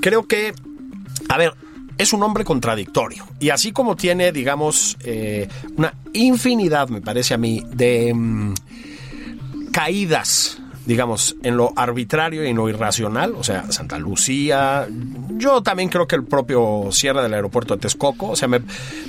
creo 0.00 0.26
que, 0.26 0.52
a 1.28 1.38
ver, 1.38 1.54
es 1.98 2.12
un 2.12 2.22
hombre 2.22 2.44
contradictorio. 2.44 3.24
Y 3.38 3.50
así 3.50 3.70
como 3.72 3.96
tiene, 3.96 4.32
digamos, 4.32 4.96
eh, 5.04 5.48
una 5.76 5.94
infinidad, 6.12 6.88
me 6.88 7.00
parece 7.00 7.34
a 7.34 7.38
mí, 7.38 7.62
de 7.72 8.12
mm, 8.14 8.54
caídas, 9.72 10.58
digamos, 10.86 11.36
en 11.42 11.56
lo 11.56 11.72
arbitrario 11.76 12.44
y 12.44 12.48
en 12.48 12.56
lo 12.56 12.68
irracional, 12.68 13.34
o 13.36 13.44
sea, 13.44 13.70
Santa 13.72 13.98
Lucía, 13.98 14.86
yo 15.36 15.62
también 15.62 15.88
creo 15.88 16.06
que 16.06 16.16
el 16.16 16.24
propio 16.24 16.88
cierre 16.90 17.22
del 17.22 17.34
aeropuerto 17.34 17.74
de 17.74 17.80
Texcoco, 17.80 18.30
o 18.30 18.36
sea, 18.36 18.48
me, 18.48 18.60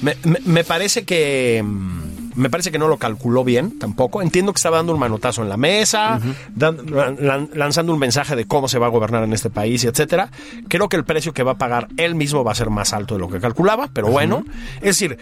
me- 0.01 0.15
me- 0.45 0.63
parece 0.63 1.03
que... 1.03 1.61
mm, 1.63 2.13
Me 2.35 2.49
parece 2.49 2.71
que 2.71 2.79
no 2.79 2.87
lo 2.87 2.97
calculó 2.97 3.43
bien 3.43 3.77
tampoco. 3.77 4.19
Entiendo 4.23 4.53
que 4.53 4.57
estaba 4.57 4.77
dando 4.77 4.91
un 4.93 4.99
manotazo 4.99 5.43
en 5.43 5.49
la 5.49 5.57
mesa, 5.57 6.19
dan- 6.55 6.77
lan- 6.87 7.49
lanzando 7.53 7.93
un 7.93 7.99
mensaje 7.99 8.35
de 8.35 8.45
cómo 8.45 8.67
se 8.67 8.79
va 8.79 8.87
a 8.87 8.89
gobernar 8.89 9.23
en 9.23 9.33
este 9.33 9.51
país, 9.51 9.83
etcétera. 9.83 10.31
Creo 10.67 10.89
que 10.89 10.97
el 10.97 11.03
precio 11.03 11.31
que 11.31 11.43
va 11.43 11.51
a 11.51 11.57
pagar 11.59 11.89
él 11.97 12.15
mismo 12.15 12.43
va 12.43 12.51
a 12.51 12.55
ser 12.55 12.71
más 12.71 12.91
alto 12.91 13.13
de 13.13 13.19
lo 13.19 13.29
que 13.29 13.39
calculaba, 13.39 13.87
pero 13.93 14.07
bueno. 14.07 14.45
Es 14.77 14.97
decir, 14.99 15.19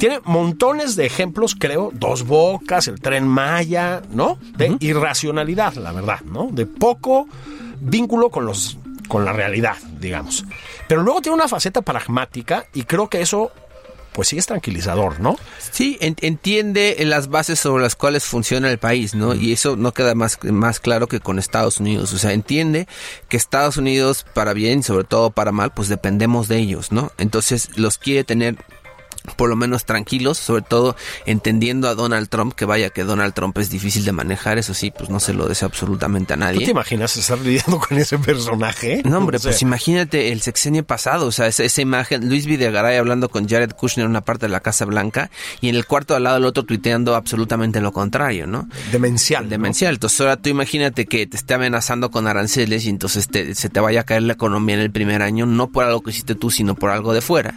tiene 0.00 0.18
montones 0.24 0.96
de 0.96 1.06
ejemplos, 1.06 1.54
creo, 1.56 1.90
dos 1.94 2.24
bocas, 2.26 2.88
el 2.88 3.00
tren 3.00 3.28
Maya, 3.28 4.02
¿no? 4.10 4.36
De 4.56 4.76
irracionalidad, 4.80 5.74
la 5.74 5.92
verdad, 5.92 6.22
¿no? 6.22 6.48
De 6.50 6.66
poco 6.66 7.28
vínculo 7.80 8.30
con 8.30 8.44
los 8.46 8.76
con 9.06 9.24
la 9.24 9.32
realidad, 9.32 9.76
digamos. 10.00 10.44
Pero 10.88 11.02
luego 11.02 11.20
tiene 11.20 11.34
una 11.36 11.48
faceta 11.48 11.82
pragmática 11.82 12.64
y 12.74 12.82
creo 12.84 13.08
que 13.08 13.20
eso 13.20 13.50
pues 14.12 14.26
sí 14.28 14.38
es 14.38 14.46
tranquilizador, 14.46 15.20
¿no? 15.20 15.36
Sí, 15.70 15.96
en- 16.00 16.16
entiende 16.20 16.96
las 17.06 17.28
bases 17.28 17.60
sobre 17.60 17.82
las 17.84 17.94
cuales 17.94 18.24
funciona 18.24 18.68
el 18.70 18.78
país, 18.78 19.14
¿no? 19.14 19.34
Y 19.34 19.52
eso 19.52 19.76
no 19.76 19.92
queda 19.92 20.14
más, 20.16 20.38
más 20.42 20.80
claro 20.80 21.06
que 21.06 21.20
con 21.20 21.38
Estados 21.38 21.78
Unidos. 21.78 22.12
O 22.12 22.18
sea, 22.18 22.32
entiende 22.32 22.88
que 23.28 23.36
Estados 23.36 23.76
Unidos, 23.76 24.26
para 24.34 24.52
bien, 24.52 24.82
sobre 24.82 25.04
todo 25.04 25.30
para 25.30 25.52
mal, 25.52 25.72
pues 25.72 25.88
dependemos 25.88 26.48
de 26.48 26.58
ellos, 26.58 26.90
¿no? 26.90 27.12
Entonces 27.18 27.68
los 27.78 27.98
quiere 27.98 28.24
tener 28.24 28.56
por 29.36 29.48
lo 29.48 29.56
menos 29.56 29.84
tranquilos, 29.84 30.38
sobre 30.38 30.62
todo 30.62 30.96
entendiendo 31.26 31.88
a 31.88 31.94
Donald 31.94 32.28
Trump, 32.28 32.54
que 32.54 32.64
vaya 32.64 32.90
que 32.90 33.04
Donald 33.04 33.34
Trump 33.34 33.56
es 33.58 33.70
difícil 33.70 34.04
de 34.04 34.12
manejar, 34.12 34.58
eso 34.58 34.74
sí, 34.74 34.90
pues 34.90 35.10
no 35.10 35.20
se 35.20 35.32
lo 35.34 35.48
desea 35.48 35.66
absolutamente 35.66 36.32
a 36.34 36.36
¿Tú 36.36 36.40
nadie. 36.40 36.64
te 36.64 36.70
imaginas 36.70 37.16
estar 37.16 37.38
lidiando 37.38 37.78
con 37.78 37.98
ese 37.98 38.18
personaje? 38.18 39.02
No, 39.04 39.18
hombre, 39.18 39.36
O 39.40 39.40
sea, 39.40 39.50
pues 39.52 39.62
imagínate 39.62 40.32
el 40.32 40.42
sexenio 40.42 40.84
pasado, 40.84 41.26
o 41.26 41.32
sea, 41.32 41.46
esa, 41.46 41.64
esa 41.64 41.80
imagen, 41.82 42.28
Luis 42.28 42.46
Videgaray 42.46 42.96
hablando 42.96 43.28
con 43.28 43.48
Jared 43.48 43.70
Kushner 43.72 44.04
en 44.04 44.10
una 44.10 44.20
parte 44.22 44.46
de 44.46 44.52
la 44.52 44.60
Casa 44.60 44.84
Blanca 44.84 45.30
y 45.60 45.68
en 45.68 45.76
el 45.76 45.86
cuarto 45.86 46.14
al 46.14 46.24
lado 46.24 46.36
el 46.38 46.44
otro 46.44 46.64
tuiteando 46.64 47.14
absolutamente 47.14 47.80
lo 47.80 47.92
contrario, 47.92 48.46
¿no? 48.46 48.68
demencial. 48.92 49.44
¿no? 49.44 49.50
Demencial. 49.50 49.94
Entonces 49.94 50.20
ahora 50.20 50.36
tú 50.36 50.48
imagínate 50.50 51.06
que 51.06 51.26
te 51.26 51.36
esté 51.36 51.54
amenazando 51.54 52.10
con 52.10 52.26
aranceles 52.26 52.84
y 52.86 52.88
entonces 52.90 53.28
te- 53.28 53.54
se 53.54 53.68
te 53.68 53.80
vaya 53.80 54.00
a 54.00 54.04
caer 54.04 54.22
la 54.22 54.32
economía 54.34 54.74
en 54.74 54.80
el 54.82 54.90
primer 54.90 55.22
año, 55.22 55.46
no 55.46 55.68
por 55.68 55.84
algo 55.84 56.00
que 56.02 56.10
hiciste 56.10 56.34
tú, 56.34 56.50
sino 56.50 56.74
por 56.74 56.90
algo 56.90 57.12
de 57.14 57.20
fuera. 57.20 57.54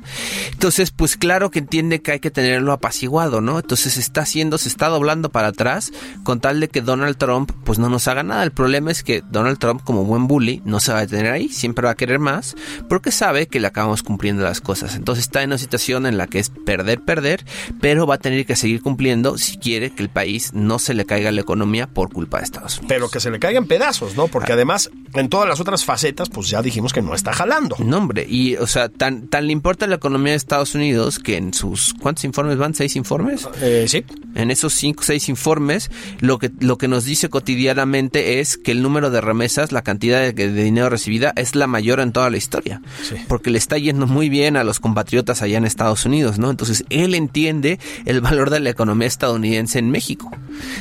Entonces, 0.52 0.92
pues 0.92 1.18
claro 1.18 1.52
que 1.54 1.60
entiende 1.60 2.02
que 2.02 2.12
hay 2.12 2.20
que 2.20 2.32
tenerlo 2.32 2.74
apaciguado, 2.74 3.40
¿no? 3.40 3.60
Entonces 3.60 3.94
se 3.94 4.02
está 4.02 4.22
haciendo, 4.22 4.58
se 4.58 4.68
está 4.68 4.90
doblando 4.90 5.30
para 5.30 5.50
atrás 5.50 5.92
con 6.24 6.42
tal 6.42 6.60
de 6.60 6.68
que 6.68 6.82
Donald 6.82 7.18
Trump 7.18 7.52
pues 7.64 7.80
no 7.80 7.90
nos 7.90 8.08
haga 8.10 8.24
nada. 8.24 8.44
El 8.44 8.52
problema 8.52 8.92
es 8.92 9.04
que 9.04 9.24
Donald 9.32 9.60
Trump 9.60 9.82
como 9.84 10.04
buen 10.04 10.28
bully 10.28 10.62
no 10.66 10.82
se 10.82 10.92
va 10.92 11.00
a 11.00 11.02
detener 11.02 11.32
ahí, 11.32 11.48
siempre 11.48 11.86
va 11.86 11.92
a 11.92 11.96
querer 11.96 12.20
más 12.20 12.56
porque 12.90 13.12
sabe 13.12 13.48
que 13.48 13.60
le 13.60 13.68
acabamos 13.68 14.04
cumpliendo 14.04 14.44
las 14.44 14.60
cosas. 14.60 14.96
Entonces 14.96 15.26
está 15.26 15.42
en 15.44 15.52
una 15.52 15.58
situación 15.58 16.06
en 16.06 16.18
la 16.18 16.28
que 16.28 16.40
es 16.40 16.50
perder, 16.50 17.02
perder, 17.02 17.46
pero 17.80 18.06
va 18.06 18.16
a 18.16 18.20
tener 18.20 18.46
que 18.46 18.56
seguir 18.56 18.82
cumpliendo 18.82 19.38
si 19.38 19.58
quiere 19.58 19.92
que 19.92 20.04
el 20.04 20.10
país 20.10 20.52
no 20.54 20.80
se 20.80 20.94
le 20.94 21.06
caiga 21.06 21.32
la 21.32 21.42
economía 21.42 21.88
por 21.88 22.12
culpa 22.12 22.40
de 22.40 22.46
Estados 22.46 22.78
Unidos. 22.80 22.90
Pero 22.90 23.10
que 23.10 23.20
se 23.20 23.32
le 23.32 23.40
caigan 23.40 23.66
pedazos, 23.66 24.16
¿no? 24.16 24.28
Porque 24.28 24.54
además, 24.54 24.90
en 25.14 25.30
todas 25.30 25.48
las 25.48 25.60
otras 25.60 25.86
facetas, 25.86 26.30
pues 26.30 26.50
ya 26.50 26.62
dijimos 26.62 26.94
que 26.94 27.02
no 27.02 27.14
está 27.14 27.34
jalando. 27.34 27.76
No, 27.80 27.98
hombre, 27.98 28.26
y 28.28 28.56
o 28.56 28.68
sea, 28.68 28.90
tan, 28.90 29.28
tan 29.28 29.48
le 29.48 29.54
importa 29.54 29.88
la 29.88 29.96
economía 29.96 30.32
de 30.32 30.38
Estados 30.38 30.76
Unidos 30.76 31.20
que 31.20 31.38
en 31.44 31.54
sus 31.54 31.94
¿cuántos 32.00 32.24
informes 32.26 32.58
van? 32.58 32.74
¿Seis 32.74 32.96
informes? 32.96 33.48
Eh, 33.62 33.86
sí. 33.88 34.04
En 34.36 34.50
esos 34.50 34.74
cinco, 34.74 35.04
seis 35.04 35.30
informes, 35.30 35.92
lo 36.20 36.40
que, 36.40 36.52
lo 36.60 36.78
que 36.78 36.88
nos 36.88 37.06
dice 37.06 37.30
cotidianamente 37.30 38.40
es 38.40 38.58
que 38.58 38.72
el 38.72 38.82
número 38.82 39.12
de 39.12 39.22
remesas, 39.22 39.72
la 39.72 39.84
cantidad 39.84 40.20
de, 40.22 40.34
de 40.34 40.64
dinero 40.64 40.90
recibida, 40.90 41.34
es 41.36 41.56
la 41.56 41.68
mayor 41.68 42.00
en 42.00 42.12
toda 42.12 42.30
la 42.30 42.38
historia. 42.38 42.82
Sí. 43.04 43.16
Porque 43.28 43.52
le 43.52 43.58
está 43.58 43.78
yendo 43.78 44.08
muy 44.08 44.30
bien 44.30 44.58
a 44.58 44.64
los 44.64 44.80
compatriotas 44.80 45.42
allá 45.42 45.58
en 45.58 45.66
Estados 45.66 46.06
Unidos, 46.06 46.40
¿no? 46.40 46.50
Entonces, 46.50 46.86
él 46.90 47.14
entiende 47.14 47.80
el 48.06 48.22
valor 48.22 48.50
de 48.50 48.60
la 48.60 48.70
economía 48.70 49.08
estadounidense 49.08 49.80
en 49.80 49.92
México. 49.92 50.32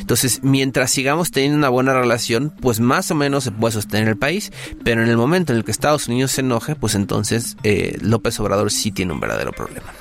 Entonces, 0.01 0.41
mientras 0.43 0.91
sigamos 0.91 1.31
teniendo 1.31 1.59
una 1.59 1.69
buena 1.69 1.93
relación, 1.93 2.53
pues 2.61 2.81
más 2.81 3.11
o 3.11 3.15
menos 3.15 3.45
se 3.45 3.51
puede 3.51 3.73
sostener 3.73 4.09
el 4.09 4.17
país. 4.17 4.53
Pero 4.85 5.03
en 5.03 5.09
el 5.09 5.17
momento 5.17 5.53
en 5.53 5.59
el 5.59 5.65
que 5.65 5.71
Estados 5.71 6.09
Unidos 6.09 6.33
se 6.33 6.41
enoje, 6.41 6.75
pues 6.75 6.95
entonces 6.95 7.57
eh, 7.63 7.99
López 8.01 8.39
Obrador 8.41 8.71
sí 8.71 8.93
tiene 8.93 9.13
un 9.13 9.21
verdadero 9.21 9.53
problema. 9.53 9.93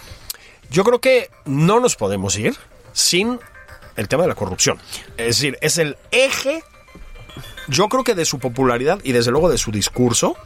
Yo 0.72 0.86
creo 0.86 1.02
que 1.02 1.30
no 1.44 1.82
nos 1.82 1.98
podemos 1.98 2.38
ir 2.38 2.56
sin 2.94 3.40
el 3.98 4.08
tema 4.08 4.24
de 4.24 4.30
la 4.30 4.36
corrupción. 4.36 4.80
Es 5.18 5.36
decir, 5.36 5.58
es 5.60 5.78
el 5.78 5.98
eje, 6.12 6.64
yo 7.68 7.90
creo 7.90 8.06
que 8.06 8.16
de 8.16 8.24
su 8.24 8.40
popularidad 8.40 9.02
y 9.04 9.12
desde 9.12 9.32
luego 9.32 9.50
de 9.50 9.58
su 9.58 9.72
discurso. 9.72 10.38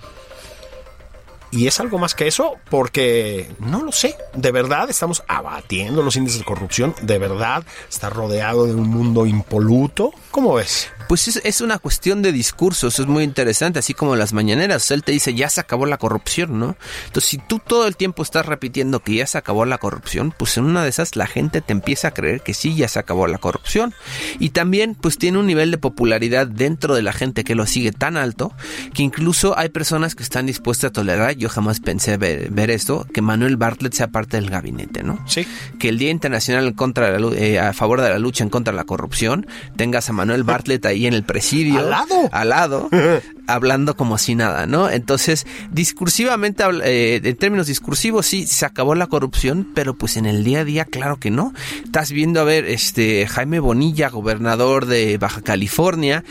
Y 1.51 1.67
es 1.67 1.80
algo 1.80 1.99
más 1.99 2.15
que 2.15 2.28
eso, 2.28 2.55
porque 2.71 3.51
no 3.59 3.84
lo 3.84 3.91
sé. 3.91 4.17
De 4.34 4.51
verdad 4.51 4.89
estamos 4.89 5.23
abatiendo 5.28 6.01
los 6.01 6.15
índices 6.15 6.39
de 6.39 6.45
corrupción. 6.45 6.95
De 7.03 7.19
verdad 7.19 7.63
está 7.88 8.09
rodeado 8.09 8.65
de 8.65 8.73
un 8.73 8.89
mundo 8.89 9.28
impoluto. 9.28 10.11
¿Cómo 10.36 10.55
ves? 10.55 10.89
Pues 11.07 11.29
es, 11.29 11.39
es 11.45 11.61
una 11.61 11.77
cuestión 11.77 12.21
de 12.21 12.33
discurso, 12.33 12.88
eso 12.88 13.03
es 13.03 13.07
muy 13.07 13.23
interesante, 13.23 13.79
así 13.79 13.93
como 13.93 14.17
las 14.17 14.33
mañaneras, 14.33 14.91
él 14.91 15.01
te 15.01 15.13
dice 15.13 15.33
ya 15.33 15.49
se 15.49 15.61
acabó 15.61 15.86
la 15.86 15.97
corrupción, 15.97 16.59
¿no? 16.59 16.75
Entonces 17.05 17.29
si 17.29 17.38
tú 17.38 17.59
todo 17.65 17.88
el 17.88 17.95
tiempo 17.95 18.21
estás 18.21 18.45
repitiendo 18.45 18.99
que 18.99 19.15
ya 19.15 19.27
se 19.27 19.38
acabó 19.38 19.63
la 19.63 19.77
corrupción, 19.77 20.33
pues 20.38 20.57
en 20.57 20.65
una 20.65 20.83
de 20.83 20.89
esas 20.89 21.15
la 21.15 21.25
gente 21.25 21.61
te 21.61 21.71
empieza 21.71 22.09
a 22.09 22.11
creer 22.11 22.41
que 22.41 22.53
sí 22.53 22.75
ya 22.75 22.89
se 22.89 22.99
acabó 22.99 23.27
la 23.27 23.38
corrupción. 23.38 23.93
Y 24.38 24.49
también 24.49 24.95
pues 24.95 25.17
tiene 25.17 25.38
un 25.38 25.47
nivel 25.47 25.71
de 25.71 25.77
popularidad 25.77 26.47
dentro 26.47 26.95
de 26.95 27.03
la 27.03 27.13
gente 27.13 27.45
que 27.45 27.55
lo 27.55 27.65
sigue 27.65 27.93
tan 27.93 28.17
alto 28.17 28.51
que 28.93 29.03
incluso 29.03 29.57
hay 29.57 29.69
personas 29.69 30.15
que 30.15 30.23
están 30.23 30.47
dispuestas 30.47 30.89
a 30.89 30.91
tolerar, 30.91 31.38
yo 31.38 31.47
jamás 31.47 31.79
pensé 31.79 32.17
ver, 32.17 32.49
ver 32.51 32.71
esto, 32.71 33.07
que 33.13 33.21
Manuel 33.21 33.55
Bartlett 33.55 33.93
sea 33.93 34.09
parte 34.09 34.36
del 34.36 34.49
gabinete, 34.49 35.01
¿no? 35.01 35.23
Sí. 35.27 35.47
Que 35.79 35.88
el 35.88 35.97
Día 35.97 36.09
Internacional 36.09 36.67
en 36.67 36.73
contra 36.73 37.09
de 37.09 37.19
la, 37.19 37.27
eh, 37.38 37.57
a 37.57 37.71
favor 37.71 38.01
de 38.01 38.09
la 38.09 38.19
lucha 38.19 38.43
en 38.43 38.49
contra 38.49 38.73
de 38.73 38.77
la 38.77 38.83
corrupción, 38.83 39.47
tengas 39.77 40.09
a 40.09 40.13
Manuel 40.13 40.24
Bartlett 40.43 40.86
ahí 40.86 41.07
en 41.07 41.13
el 41.13 41.23
presidio. 41.23 41.80
¿Al 41.80 41.89
lado? 41.89 42.30
Al 42.32 42.49
lado, 42.49 42.89
hablando 43.47 43.95
como 43.95 44.17
si 44.17 44.36
nada, 44.36 44.65
¿no? 44.65 44.89
Entonces, 44.89 45.45
discursivamente, 45.71 46.63
eh, 46.84 47.21
en 47.23 47.36
términos 47.36 47.67
discursivos, 47.67 48.26
sí, 48.26 48.47
se 48.47 48.65
acabó 48.65 48.95
la 48.95 49.07
corrupción, 49.07 49.71
pero 49.73 49.97
pues 49.97 50.17
en 50.17 50.26
el 50.26 50.43
día 50.43 50.61
a 50.61 50.65
día, 50.65 50.86
claro 50.86 51.19
que 51.19 51.32
no. 51.32 51.53
Estás 51.84 52.11
viendo, 52.11 52.41
a 52.41 52.43
ver, 52.43 52.65
este, 52.65 53.28
Jaime 53.28 53.59
Bonilla, 53.59 54.09
gobernador 54.09 54.86
de 54.86 55.17
Baja 55.17 55.41
California, 55.41 56.23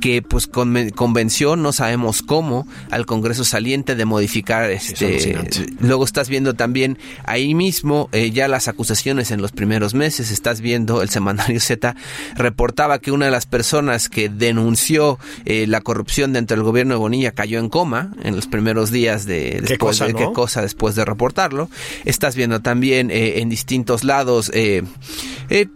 que 0.00 0.22
pues 0.22 0.50
conven- 0.50 0.92
convenció, 0.92 1.56
no 1.56 1.72
sabemos 1.72 2.22
cómo, 2.22 2.66
al 2.90 3.06
Congreso 3.06 3.44
saliente 3.44 3.94
de 3.94 4.04
modificar 4.04 4.70
este 4.70 5.06
alucinante. 5.06 5.66
luego 5.80 6.04
estás 6.04 6.28
viendo 6.28 6.54
también 6.54 6.98
ahí 7.24 7.54
mismo 7.54 8.08
eh, 8.12 8.30
ya 8.32 8.48
las 8.48 8.68
acusaciones 8.68 9.30
en 9.30 9.40
los 9.40 9.52
primeros 9.52 9.94
meses, 9.94 10.30
estás 10.30 10.60
viendo 10.60 11.02
el 11.02 11.08
semanario 11.08 11.60
Z 11.60 11.94
reportaba 12.34 12.98
que 12.98 13.12
una 13.12 13.26
de 13.26 13.30
las 13.30 13.46
personas 13.46 14.08
que 14.08 14.28
denunció 14.28 15.18
eh, 15.44 15.66
la 15.68 15.80
corrupción 15.80 16.32
dentro 16.32 16.56
del 16.56 16.64
gobierno 16.64 16.94
de 16.94 16.98
Bonilla 16.98 17.32
cayó 17.32 17.58
en 17.58 17.68
coma 17.68 18.12
en 18.24 18.34
los 18.34 18.46
primeros 18.46 18.90
días 18.90 19.24
de 19.26 19.58
después 19.60 19.78
cosa, 19.78 20.06
de 20.06 20.12
no? 20.14 20.18
qué 20.18 20.32
cosa 20.32 20.62
después 20.62 20.94
de 20.94 21.04
reportarlo. 21.04 21.68
Estás 22.04 22.34
viendo 22.34 22.60
también 22.60 23.10
eh, 23.10 23.40
en 23.40 23.48
distintos 23.48 24.04
lados 24.04 24.50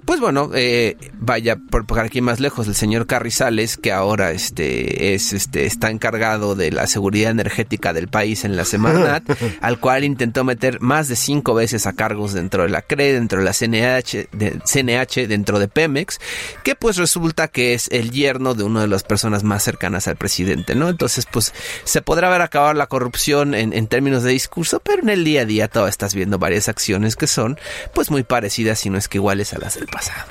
pues 0.07 0.21
bueno, 0.21 0.51
eh, 0.55 0.97
vaya 1.19 1.57
por, 1.57 1.85
por 1.87 1.99
aquí 2.01 2.23
más 2.23 2.41
lejos 2.41 2.67
el 2.67 2.75
señor 2.75 3.07
Carrizales 3.07 3.77
que 3.77 3.93
ahora 3.93 4.16
este 4.25 5.15
es 5.15 5.33
este 5.33 5.67
está 5.67 5.91
encargado 5.91 6.55
de 6.55 6.71
la 6.71 6.87
seguridad 6.87 7.31
energética 7.31 7.93
del 7.93 8.09
país 8.09 8.45
en 8.45 8.57
la 8.57 8.65
Semarnat, 8.65 9.25
al 9.61 9.79
cual 9.81 10.05
intentó 10.05 10.45
meter 10.45 10.81
más 10.81 11.09
de 11.09 11.17
cinco 11.17 11.55
veces 11.55 11.87
a 11.87 11.93
cargos 11.93 12.33
dentro 12.33 12.63
de 12.63 12.69
la 12.69 12.83
CRE, 12.83 13.13
dentro 13.13 13.39
de 13.39 13.45
la 13.45 13.53
CNH, 13.53 14.29
de, 14.33 14.61
CNH, 14.65 15.29
dentro 15.29 15.59
de 15.59 15.69
Pemex, 15.69 16.19
que 16.65 16.75
pues 16.75 16.97
resulta 16.97 17.49
que 17.49 17.75
es 17.75 17.89
el 17.93 18.11
yerno 18.11 18.55
de 18.55 18.65
una 18.65 18.81
de 18.81 18.89
las 18.89 19.03
personas 19.03 19.43
más 19.43 19.63
cercanas 19.63 20.09
al 20.09 20.17
presidente, 20.17 20.75
¿no? 20.75 20.89
Entonces, 20.89 21.27
pues 21.31 21.53
se 21.85 22.03
podrá 22.03 22.29
ver 22.31 22.43
acabar 22.43 22.77
la 22.77 22.87
corrupción 22.87 23.55
en, 23.55 23.73
en 23.73 23.87
términos 23.87 24.23
de 24.23 24.31
discurso, 24.31 24.81
pero 24.81 25.03
en 25.03 25.11
el 25.11 25.25
día 25.25 25.43
a 25.43 25.45
día 25.45 25.69
todavía 25.69 25.91
estás 25.91 26.15
viendo 26.15 26.39
varias 26.39 26.69
acciones 26.69 27.17
que 27.17 27.27
son 27.27 27.59
pues 27.95 28.11
muy 28.11 28.23
parecidas, 28.23 28.79
si 28.79 28.91
no 28.91 28.99
es 28.99 29.09
que 29.09 29.19
iguales 29.19 29.53
a 29.53 29.59
las 29.59 29.75
del 29.75 29.87
pasado. 29.87 30.27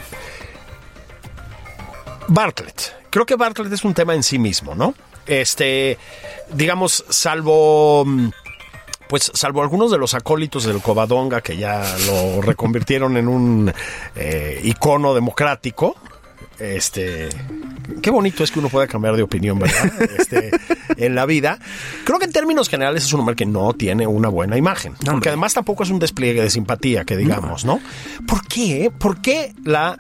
Bartlett. 2.27 3.04
Creo 3.15 3.25
que 3.25 3.37
Bartlett 3.37 3.71
es 3.71 3.85
un 3.85 3.93
tema 3.93 4.13
en 4.13 4.23
sí 4.23 4.37
mismo, 4.37 4.75
¿no? 4.75 4.93
Este, 5.25 5.97
digamos, 6.51 7.05
salvo, 7.07 8.03
mm, 8.05 8.27
pues, 9.07 9.31
salvo 9.33 9.61
algunos 9.61 9.89
de 9.89 9.97
los 9.97 10.13
acólitos 10.13 10.65
del 10.65 10.81
Covadonga 10.81 11.39
que 11.39 11.55
ya 11.55 11.81
lo 12.07 12.41
reconvirtieron 12.41 13.15
en 13.15 13.29
un 13.29 13.73
eh, 14.17 14.59
icono 14.65 15.13
democrático. 15.13 15.95
Este, 16.59 17.29
qué 18.01 18.09
bonito 18.09 18.43
es 18.43 18.51
que 18.51 18.59
uno 18.59 18.67
pueda 18.67 18.85
cambiar 18.85 19.15
de 19.15 19.23
opinión, 19.23 19.59
¿verdad? 19.59 19.93
Este, 20.19 20.51
en 20.97 21.15
la 21.15 21.25
vida. 21.25 21.57
Creo 22.03 22.19
que 22.19 22.25
en 22.25 22.33
términos 22.33 22.67
generales 22.67 23.05
es 23.05 23.13
un 23.13 23.21
hombre 23.21 23.37
que 23.37 23.45
no 23.45 23.71
tiene 23.71 24.05
una 24.05 24.27
buena 24.27 24.57
imagen. 24.57 24.91
porque 24.95 25.09
hombre. 25.09 25.29
además 25.29 25.53
tampoco 25.53 25.83
es 25.83 25.89
un 25.89 25.99
despliegue 25.99 26.41
de 26.41 26.49
simpatía, 26.49 27.05
que 27.05 27.15
digamos, 27.15 27.63
¿no? 27.63 27.79
¿Por 28.27 28.45
qué? 28.45 28.91
¿Por 28.91 29.21
qué 29.21 29.55
la, 29.63 29.97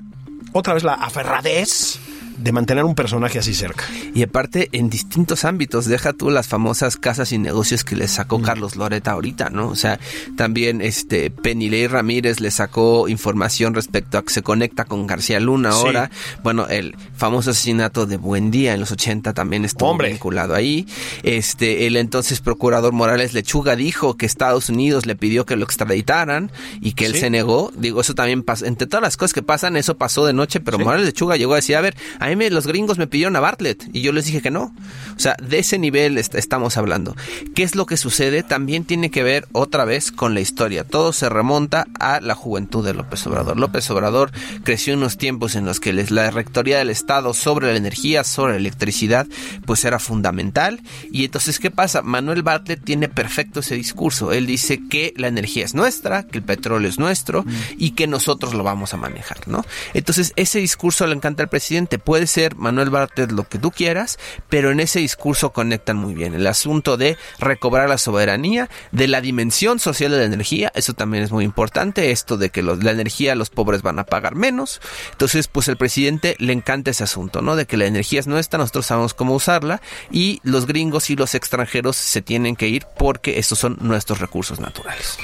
otra 0.51 0.73
vez 0.73 0.83
la 0.83 0.95
aferradez 0.95 1.97
de 2.37 2.51
mantener 2.51 2.83
un 2.83 2.95
personaje 2.95 3.39
así 3.39 3.53
cerca? 3.53 3.85
Y 4.13 4.23
aparte, 4.23 4.69
en 4.71 4.89
distintos 4.89 5.45
ámbitos, 5.45 5.85
deja 5.85 6.13
tú 6.13 6.29
las 6.29 6.47
famosas 6.47 6.97
casas 6.97 7.31
y 7.31 7.37
negocios 7.37 7.83
que 7.83 7.95
le 7.95 8.07
sacó 8.07 8.41
Carlos 8.41 8.75
Loreta 8.75 9.11
ahorita, 9.11 9.49
¿no? 9.49 9.67
O 9.69 9.75
sea, 9.75 9.99
también 10.37 10.81
este 10.81 11.29
Penilei 11.31 11.87
Ramírez 11.87 12.39
le 12.39 12.51
sacó 12.51 13.07
información 13.07 13.73
respecto 13.73 14.17
a 14.17 14.23
que 14.23 14.33
se 14.33 14.41
conecta 14.41 14.85
con 14.85 15.07
García 15.07 15.39
Luna 15.39 15.71
Sí. 15.71 15.77
ahora. 15.79 16.11
Bueno, 16.43 16.67
el 16.67 16.95
famoso 17.15 17.51
asesinato 17.51 18.05
de 18.05 18.17
Buendía 18.17 18.73
en 18.73 18.79
los 18.79 18.91
80 18.91 19.33
también 19.33 19.65
estuvo 19.65 19.89
Hombre. 19.89 20.09
vinculado 20.09 20.55
ahí. 20.55 20.85
Este, 21.23 21.87
el 21.87 21.95
entonces 21.97 22.41
procurador 22.41 22.93
Morales 22.93 23.33
Lechuga 23.33 23.75
dijo 23.75 24.15
que 24.17 24.25
Estados 24.25 24.69
Unidos 24.69 25.05
le 25.05 25.15
pidió 25.15 25.45
que 25.45 25.55
lo 25.55 25.65
extraditaran 25.65 26.51
y 26.81 26.93
que 26.93 27.05
él 27.05 27.13
Sí. 27.13 27.19
se 27.21 27.29
negó. 27.29 27.71
Digo, 27.75 28.01
eso 28.01 28.13
también 28.15 28.43
pasa. 28.43 28.67
Entre 28.67 28.87
todas 28.87 29.01
las 29.03 29.17
cosas 29.17 29.33
que 29.33 29.41
pasan, 29.43 29.75
eso 29.77 29.95
pasó 29.97 30.25
de 30.25 30.33
noche, 30.33 30.59
pero 30.59 30.77
Sí. 30.77 30.83
Morales 30.83 31.05
Lechuga 31.05 31.35
llegó 31.37 31.53
a 31.53 31.57
decir, 31.57 31.75
a 31.75 31.81
ver, 31.81 31.95
a 32.25 32.29
mí 32.29 32.35
me- 32.35 32.49
los 32.49 32.65
gringos 32.65 32.97
me 32.97 33.07
pidieron 33.07 33.35
a 33.35 33.39
Bartlett 33.39 33.83
y 33.93 34.01
yo 34.01 34.11
les 34.11 34.25
dije 34.25 34.41
que 34.41 34.49
no. 34.51 34.73
O 35.15 35.19
sea, 35.19 35.35
de 35.41 35.59
ese 35.59 35.77
nivel 35.77 36.17
est- 36.17 36.33
estamos 36.35 36.75
hablando. 36.77 37.15
¿Qué 37.53 37.63
es 37.63 37.75
lo 37.75 37.85
que 37.85 37.97
sucede? 37.97 38.41
También 38.43 38.83
tiene 38.83 39.11
que 39.11 39.21
ver 39.23 39.47
otra 39.51 39.85
vez 39.85 40.11
con 40.11 40.33
la 40.33 40.39
historia. 40.41 40.83
Todo 40.83 41.13
se 41.13 41.29
remonta 41.29 41.85
a 41.99 42.19
la 42.21 42.33
juventud 42.35 42.83
de 42.83 42.93
López 42.93 43.25
Obrador. 43.27 43.57
López 43.59 43.89
Obrador 43.91 44.31
creció 44.63 44.93
en 44.93 44.99
unos 44.99 45.17
tiempos 45.17 45.55
en 45.55 45.65
los 45.65 45.79
que 45.79 45.93
les- 45.93 46.09
la 46.11 46.31
rectoría 46.31 46.79
del 46.79 46.89
Estado 46.89 47.33
sobre 47.33 47.67
la 47.71 47.77
energía, 47.77 48.23
sobre 48.23 48.53
la 48.53 48.59
electricidad, 48.59 49.27
pues 49.65 49.85
era 49.85 49.99
fundamental. 49.99 50.81
Y 51.11 51.25
entonces, 51.25 51.59
¿qué 51.59 51.69
pasa? 51.71 52.01
Manuel 52.01 52.41
Bartlett 52.41 52.83
tiene 52.83 53.07
perfecto 53.07 53.59
ese 53.59 53.75
discurso. 53.75 54.31
Él 54.31 54.47
dice 54.47 54.81
que 54.89 55.13
la 55.17 55.27
energía 55.27 55.63
es 55.65 55.75
nuestra, 55.75 56.23
que 56.23 56.39
el 56.39 56.43
petróleo 56.43 56.89
es 56.89 56.97
nuestro 56.97 57.45
y 57.77 57.91
que 57.91 58.07
nosotros 58.07 58.53
lo 58.55 58.63
vamos 58.63 58.93
a 58.93 58.97
manejar, 58.97 59.47
¿no? 59.47 59.63
Entonces, 59.93 60.33
ese 60.35 60.59
discurso 60.59 61.05
le 61.05 61.13
encanta 61.15 61.43
al 61.43 61.49
presidente. 61.49 61.99
Puede 61.99 62.14
ser 62.27 62.55
Manuel 62.55 62.89
Bartlett 62.89 63.31
lo 63.31 63.47
que 63.47 63.59
tú 63.59 63.71
quieras, 63.71 64.17
pero 64.49 64.71
en 64.71 64.79
ese 64.79 64.99
discurso 64.99 65.51
conectan 65.51 65.97
muy 65.97 66.13
bien. 66.13 66.33
El 66.33 66.47
asunto 66.47 66.97
de 66.97 67.17
recobrar 67.39 67.89
la 67.89 67.97
soberanía, 67.97 68.69
de 68.91 69.07
la 69.07 69.21
dimensión 69.21 69.79
social 69.79 70.11
de 70.11 70.17
la 70.17 70.23
energía, 70.23 70.71
eso 70.75 70.93
también 70.93 71.23
es 71.23 71.31
muy 71.31 71.43
importante. 71.43 72.11
Esto 72.11 72.37
de 72.37 72.49
que 72.49 72.63
la 72.63 72.91
energía 72.91 73.35
los 73.35 73.49
pobres 73.49 73.81
van 73.81 73.99
a 73.99 74.05
pagar 74.05 74.35
menos. 74.35 74.81
Entonces, 75.11 75.47
pues 75.47 75.67
el 75.67 75.77
presidente 75.77 76.35
le 76.39 76.53
encanta 76.53 76.91
ese 76.91 77.03
asunto, 77.03 77.41
¿no? 77.41 77.55
De 77.55 77.65
que 77.65 77.77
la 77.77 77.85
energía 77.85 78.19
es 78.19 78.27
nuestra, 78.27 78.59
nosotros 78.59 78.85
sabemos 78.85 79.13
cómo 79.13 79.35
usarla 79.35 79.81
y 80.11 80.39
los 80.43 80.65
gringos 80.65 81.09
y 81.09 81.15
los 81.15 81.35
extranjeros 81.35 81.95
se 81.95 82.21
tienen 82.21 82.55
que 82.55 82.67
ir 82.67 82.85
porque 82.97 83.39
estos 83.39 83.59
son 83.59 83.77
nuestros 83.81 84.19
recursos 84.19 84.59
naturales. 84.59 85.17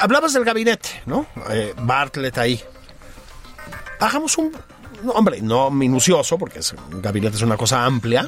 Hablabas 0.00 0.32
del 0.32 0.44
gabinete, 0.44 0.88
¿no? 1.06 1.26
Eh, 1.50 1.74
Bartlett 1.76 2.38
ahí. 2.38 2.60
Hagamos 4.00 4.38
un. 4.38 4.52
No, 5.04 5.12
hombre, 5.12 5.40
no 5.42 5.70
minucioso, 5.70 6.38
porque 6.38 6.60
es- 6.60 6.74
un 6.92 7.00
gabinete 7.02 7.36
es 7.36 7.42
una 7.42 7.56
cosa 7.56 7.84
amplia. 7.84 8.26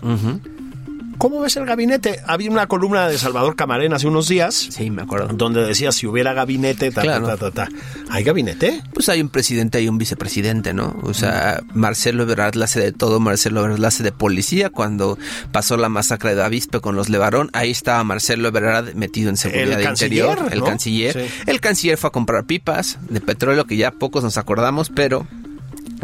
¿Cómo 1.19 1.41
ves 1.41 1.57
el 1.57 1.65
gabinete? 1.65 2.21
Había 2.27 2.51
una 2.51 2.67
columna 2.67 3.09
de 3.09 3.17
Salvador 3.17 3.57
Camarena 3.57 3.97
hace 3.97 4.07
unos 4.07 4.29
días. 4.29 4.55
Sí, 4.71 4.91
me 4.91 5.01
acuerdo. 5.01 5.29
Donde 5.33 5.65
decía 5.65 5.91
si 5.91 6.07
hubiera 6.07 6.35
gabinete, 6.35 6.91
ta, 6.91 7.01
Claro. 7.01 7.27
ta, 7.27 7.39
ta, 7.39 7.51
ta, 7.51 7.65
ta. 7.65 7.69
¿Hay 8.11 8.23
gabinete? 8.23 8.83
Pues 8.93 9.09
hay 9.09 9.23
un 9.23 9.31
presidente 9.31 9.81
y 9.81 9.89
un 9.89 9.97
vicepresidente, 9.97 10.75
¿no? 10.75 10.95
O 11.05 11.15
sea, 11.15 11.63
Marcelo 11.73 12.25
Ebrard 12.25 12.55
la 12.57 12.67
hace 12.67 12.81
de 12.81 12.93
todo, 12.93 13.19
Marcelo 13.19 13.61
Ebrard 13.63 13.79
la 13.79 13.89
hace 13.89 14.03
de 14.03 14.13
policía. 14.13 14.69
Cuando 14.69 15.17
pasó 15.53 15.79
la 15.79 15.89
masacre 15.89 16.35
de 16.35 16.43
Avispe 16.45 16.81
con 16.81 16.97
los 16.97 17.09
Levarón, 17.09 17.49
ahí 17.55 17.71
estaba 17.71 18.05
Marcelo 18.05 18.49
Ebrard 18.49 18.95
metido 18.95 19.31
en 19.31 19.39
seguridad 19.39 19.81
El 19.81 19.89
interior, 19.89 20.37
canciller, 20.37 20.53
el 20.53 20.59
¿no? 20.61 20.65
canciller. 20.67 21.13
Sí. 21.15 21.35
El 21.47 21.61
canciller 21.63 21.97
fue 21.97 22.09
a 22.09 22.13
comprar 22.13 22.45
pipas 22.45 22.99
de 23.09 23.23
petróleo 23.23 23.65
que 23.65 23.79
ya 23.79 23.91
pocos 23.91 24.23
nos 24.23 24.37
acordamos, 24.37 24.91
pero 24.95 25.27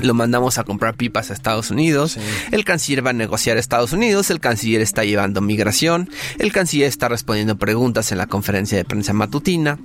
lo 0.00 0.14
mandamos 0.14 0.58
a 0.58 0.64
comprar 0.64 0.94
pipas 0.94 1.30
a 1.30 1.34
Estados 1.34 1.70
Unidos. 1.70 2.18
El 2.50 2.64
canciller 2.64 3.04
va 3.04 3.10
a 3.10 3.14
negociar 3.14 3.56
a 3.56 3.60
Estados 3.60 3.92
Unidos. 3.92 4.30
El 4.30 4.40
canciller 4.40 4.80
está 4.80 5.04
llevando 5.04 5.40
migración. 5.40 6.08
El 6.38 6.52
canciller 6.52 6.88
está 6.88 7.08
respondiendo 7.08 7.56
preguntas 7.56 8.12
en 8.12 8.18
la 8.18 8.26
conferencia 8.26 8.78
de 8.78 8.84
prensa 8.84 9.12
matutina. 9.12 9.78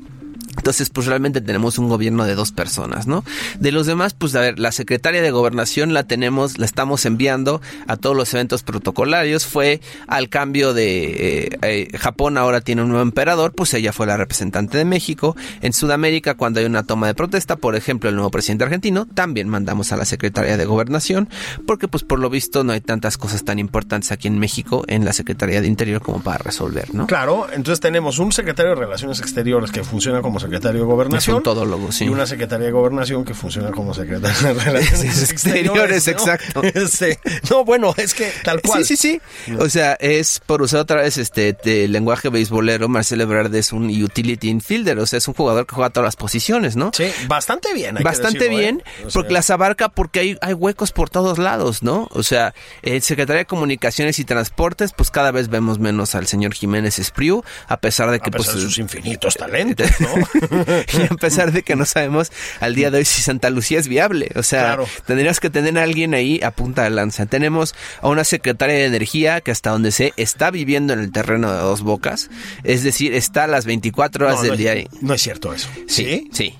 Entonces, 0.57 0.89
pues 0.89 1.07
realmente 1.07 1.39
tenemos 1.39 1.77
un 1.77 1.87
gobierno 1.87 2.25
de 2.25 2.35
dos 2.35 2.51
personas, 2.51 3.07
¿no? 3.07 3.23
De 3.59 3.71
los 3.71 3.87
demás, 3.87 4.13
pues 4.13 4.35
a 4.35 4.41
ver, 4.41 4.59
la 4.59 4.71
secretaria 4.71 5.21
de 5.21 5.31
gobernación 5.31 5.93
la 5.93 6.03
tenemos, 6.03 6.57
la 6.57 6.65
estamos 6.65 7.05
enviando 7.05 7.61
a 7.87 7.95
todos 7.95 8.15
los 8.15 8.33
eventos 8.33 8.63
protocolarios. 8.63 9.45
Fue 9.45 9.79
al 10.07 10.29
cambio 10.29 10.73
de 10.73 11.45
eh, 11.45 11.57
eh, 11.61 11.97
Japón, 11.97 12.37
ahora 12.37 12.61
tiene 12.61 12.81
un 12.81 12.89
nuevo 12.89 13.03
emperador, 13.03 13.53
pues 13.53 13.73
ella 13.73 13.93
fue 13.93 14.07
la 14.07 14.17
representante 14.17 14.77
de 14.77 14.85
México. 14.85 15.35
En 15.61 15.73
Sudamérica, 15.73 16.35
cuando 16.35 16.59
hay 16.59 16.65
una 16.65 16.83
toma 16.83 17.07
de 17.07 17.13
protesta, 17.13 17.55
por 17.55 17.75
ejemplo, 17.75 18.09
el 18.09 18.15
nuevo 18.15 18.31
presidente 18.31 18.63
argentino, 18.63 19.05
también 19.05 19.47
mandamos 19.47 19.91
a 19.91 19.97
la 19.97 20.05
secretaria 20.05 20.57
de 20.57 20.65
gobernación, 20.65 21.29
porque 21.65 21.87
pues 21.87 22.03
por 22.03 22.19
lo 22.19 22.29
visto 22.29 22.63
no 22.63 22.73
hay 22.73 22.81
tantas 22.81 23.17
cosas 23.17 23.45
tan 23.45 23.59
importantes 23.59 24.11
aquí 24.11 24.27
en 24.27 24.39
México 24.39 24.83
en 24.87 25.05
la 25.05 25.13
secretaría 25.13 25.61
de 25.61 25.67
Interior 25.67 26.01
como 26.01 26.21
para 26.21 26.39
resolver, 26.39 26.93
¿no? 26.93 27.07
Claro, 27.07 27.47
entonces 27.51 27.79
tenemos 27.79 28.19
un 28.19 28.31
secretario 28.31 28.71
de 28.71 28.75
Relaciones 28.75 29.19
Exteriores 29.19 29.71
que 29.71 29.83
funciona 29.83 30.21
como 30.21 30.39
secretario 30.39 30.46
de 30.49 30.79
Gobernación. 30.79 31.43
Es 31.45 31.47
un 31.47 31.91
sí. 31.91 32.05
Y 32.05 32.09
una 32.09 32.25
Secretaría 32.25 32.67
de 32.67 32.71
Gobernación 32.71 33.23
que 33.23 33.33
funciona 33.33 33.71
como 33.71 33.93
secretaria 33.93 34.53
de 34.53 34.53
Relaciones 34.63 35.31
Exteriores, 35.31 36.07
¿no? 36.07 36.13
exacto. 36.13 36.61
Este, 36.77 37.19
no, 37.49 37.65
bueno, 37.65 37.93
es 37.97 38.13
que 38.13 38.31
tal 38.43 38.61
cual. 38.61 38.85
Sí, 38.85 38.95
sí, 38.95 39.19
sí. 39.45 39.53
O 39.57 39.69
sea, 39.69 39.93
es 39.93 40.39
por 40.45 40.61
usar 40.61 40.81
otra 40.81 41.01
vez 41.01 41.17
este 41.17 41.55
lenguaje 41.87 42.29
beisbolero, 42.29 42.87
Marcelo 42.87 43.23
Ebrard 43.23 43.53
es 43.55 43.71
un 43.73 43.89
utility 43.89 44.49
infielder, 44.49 44.99
o 44.99 45.05
sea, 45.05 45.17
es 45.17 45.27
un 45.27 45.33
jugador 45.33 45.65
que 45.65 45.75
juega 45.75 45.89
todas 45.89 46.05
las 46.05 46.15
posiciones, 46.15 46.75
¿no? 46.75 46.91
Sí, 46.93 47.05
bastante 47.27 47.73
bien. 47.73 47.97
hay 47.97 48.03
que 48.03 48.09
Bastante 48.09 48.45
¿eh? 48.45 48.49
bien, 48.49 48.83
O 48.99 49.09
sea, 49.09 49.09
porque 49.13 49.33
las 49.33 49.49
abarca 49.49 49.89
porque 49.89 50.19
hay, 50.19 50.37
hay 50.41 50.53
huecos 50.53 50.91
por 50.91 51.09
todos 51.09 51.37
lados, 51.37 51.83
¿no? 51.83 52.07
O 52.11 52.23
sea, 52.23 52.53
el 52.81 53.01
secretario 53.01 53.39
de 53.39 53.45
Comunicaciones 53.45 54.19
y 54.19 54.25
Transportes, 54.25 54.93
pues 54.93 55.11
cada 55.11 55.31
vez 55.31 55.49
vemos 55.49 55.79
menos 55.79 56.15
al 56.15 56.27
señor 56.27 56.53
Jiménez 56.53 56.99
Espriu, 56.99 57.43
a 57.67 57.77
pesar 57.77 58.09
de 58.09 58.17
a 58.17 58.19
que 58.19 58.31
pesar 58.31 58.53
pues 58.53 58.55
de 58.57 58.61
sus 58.63 58.77
infinitos 58.77 59.35
talentos, 59.35 59.89
¿no? 59.99 60.09
y 60.99 61.01
a 61.13 61.15
pesar 61.17 61.51
de 61.51 61.63
que 61.63 61.75
no 61.75 61.85
sabemos 61.85 62.31
al 62.59 62.75
día 62.75 62.91
de 62.91 62.99
hoy 62.99 63.05
si 63.05 63.21
Santa 63.21 63.49
Lucía 63.49 63.79
es 63.79 63.87
viable. 63.87 64.31
O 64.35 64.43
sea, 64.43 64.61
Claro. 64.63 64.87
tendrías 65.05 65.39
que 65.39 65.49
tener 65.49 65.77
a 65.77 65.83
alguien 65.83 66.13
ahí 66.13 66.39
a 66.43 66.51
punta 66.51 66.83
de 66.83 66.89
lanza. 66.89 67.25
Tenemos 67.25 67.75
a 68.01 68.07
una 68.09 68.23
secretaria 68.23 68.75
de 68.75 68.85
Energía 68.85 69.41
que 69.41 69.51
hasta 69.51 69.69
donde 69.71 69.91
sé 69.91 70.13
está 70.17 70.51
viviendo 70.51 70.93
en 70.93 70.99
el 70.99 71.11
terreno 71.11 71.51
de 71.51 71.59
dos 71.59 71.81
bocas. 71.81 72.29
Es 72.63 72.83
decir, 72.83 73.13
está 73.13 73.45
a 73.45 73.47
las 73.47 73.65
24 73.65 74.25
horas 74.25 74.37
No, 74.37 74.41
del 74.43 74.51
no, 74.51 74.57
día 74.57 74.71
ahí. 74.71 74.87
no 75.01 75.13
es 75.13 75.21
cierto 75.21 75.53
eso. 75.53 75.69
Sí, 75.87 76.29
sí. 76.31 76.53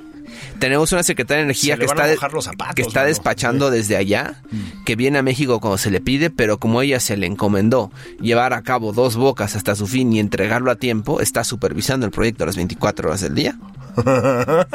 Tenemos 0.60 0.91
una 0.91 1.03
secretaria 1.03 1.39
de 1.39 1.43
energía 1.45 1.78
que 1.78 1.86
está, 1.86 2.08
zapatos, 2.08 2.49
que 2.76 2.82
está 2.82 3.01
mano. 3.01 3.08
despachando 3.08 3.70
desde 3.72 3.95
allá, 3.95 4.41
que 4.86 4.95
viene 4.95 5.20
a 5.20 5.24
México 5.24 5.60
cuando 5.60 5.78
se 5.78 5.91
le 5.91 6.01
pide, 6.01 6.30
pero 6.30 6.60
como 6.60 6.82
ella 6.82 6.99
se 6.99 7.18
le 7.18 7.28
encomendó 7.28 7.91
llevar 8.20 8.53
a 8.53 8.62
cabo 8.64 8.93
dos 8.93 9.16
bocas 9.16 9.55
hasta 9.55 9.76
su 9.76 9.88
fin 9.88 10.12
y 10.14 10.20
entregarlo 10.20 10.72
a 10.72 10.76
tiempo, 10.76 11.22
está 11.22 11.43
supervisando 11.43 12.05
el 12.05 12.12
proyecto 12.12 12.43
a 12.43 12.47
las 12.47 12.55
24 12.55 13.10
horas 13.10 13.22
del 13.22 13.36
día. 13.36 13.58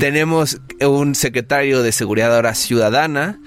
Tenemos 0.00 0.60
un 0.80 1.14
secretario 1.14 1.82
de 1.82 1.92
Seguridad 1.92 2.34
ahora 2.34 2.54
ciudadana 2.54 3.38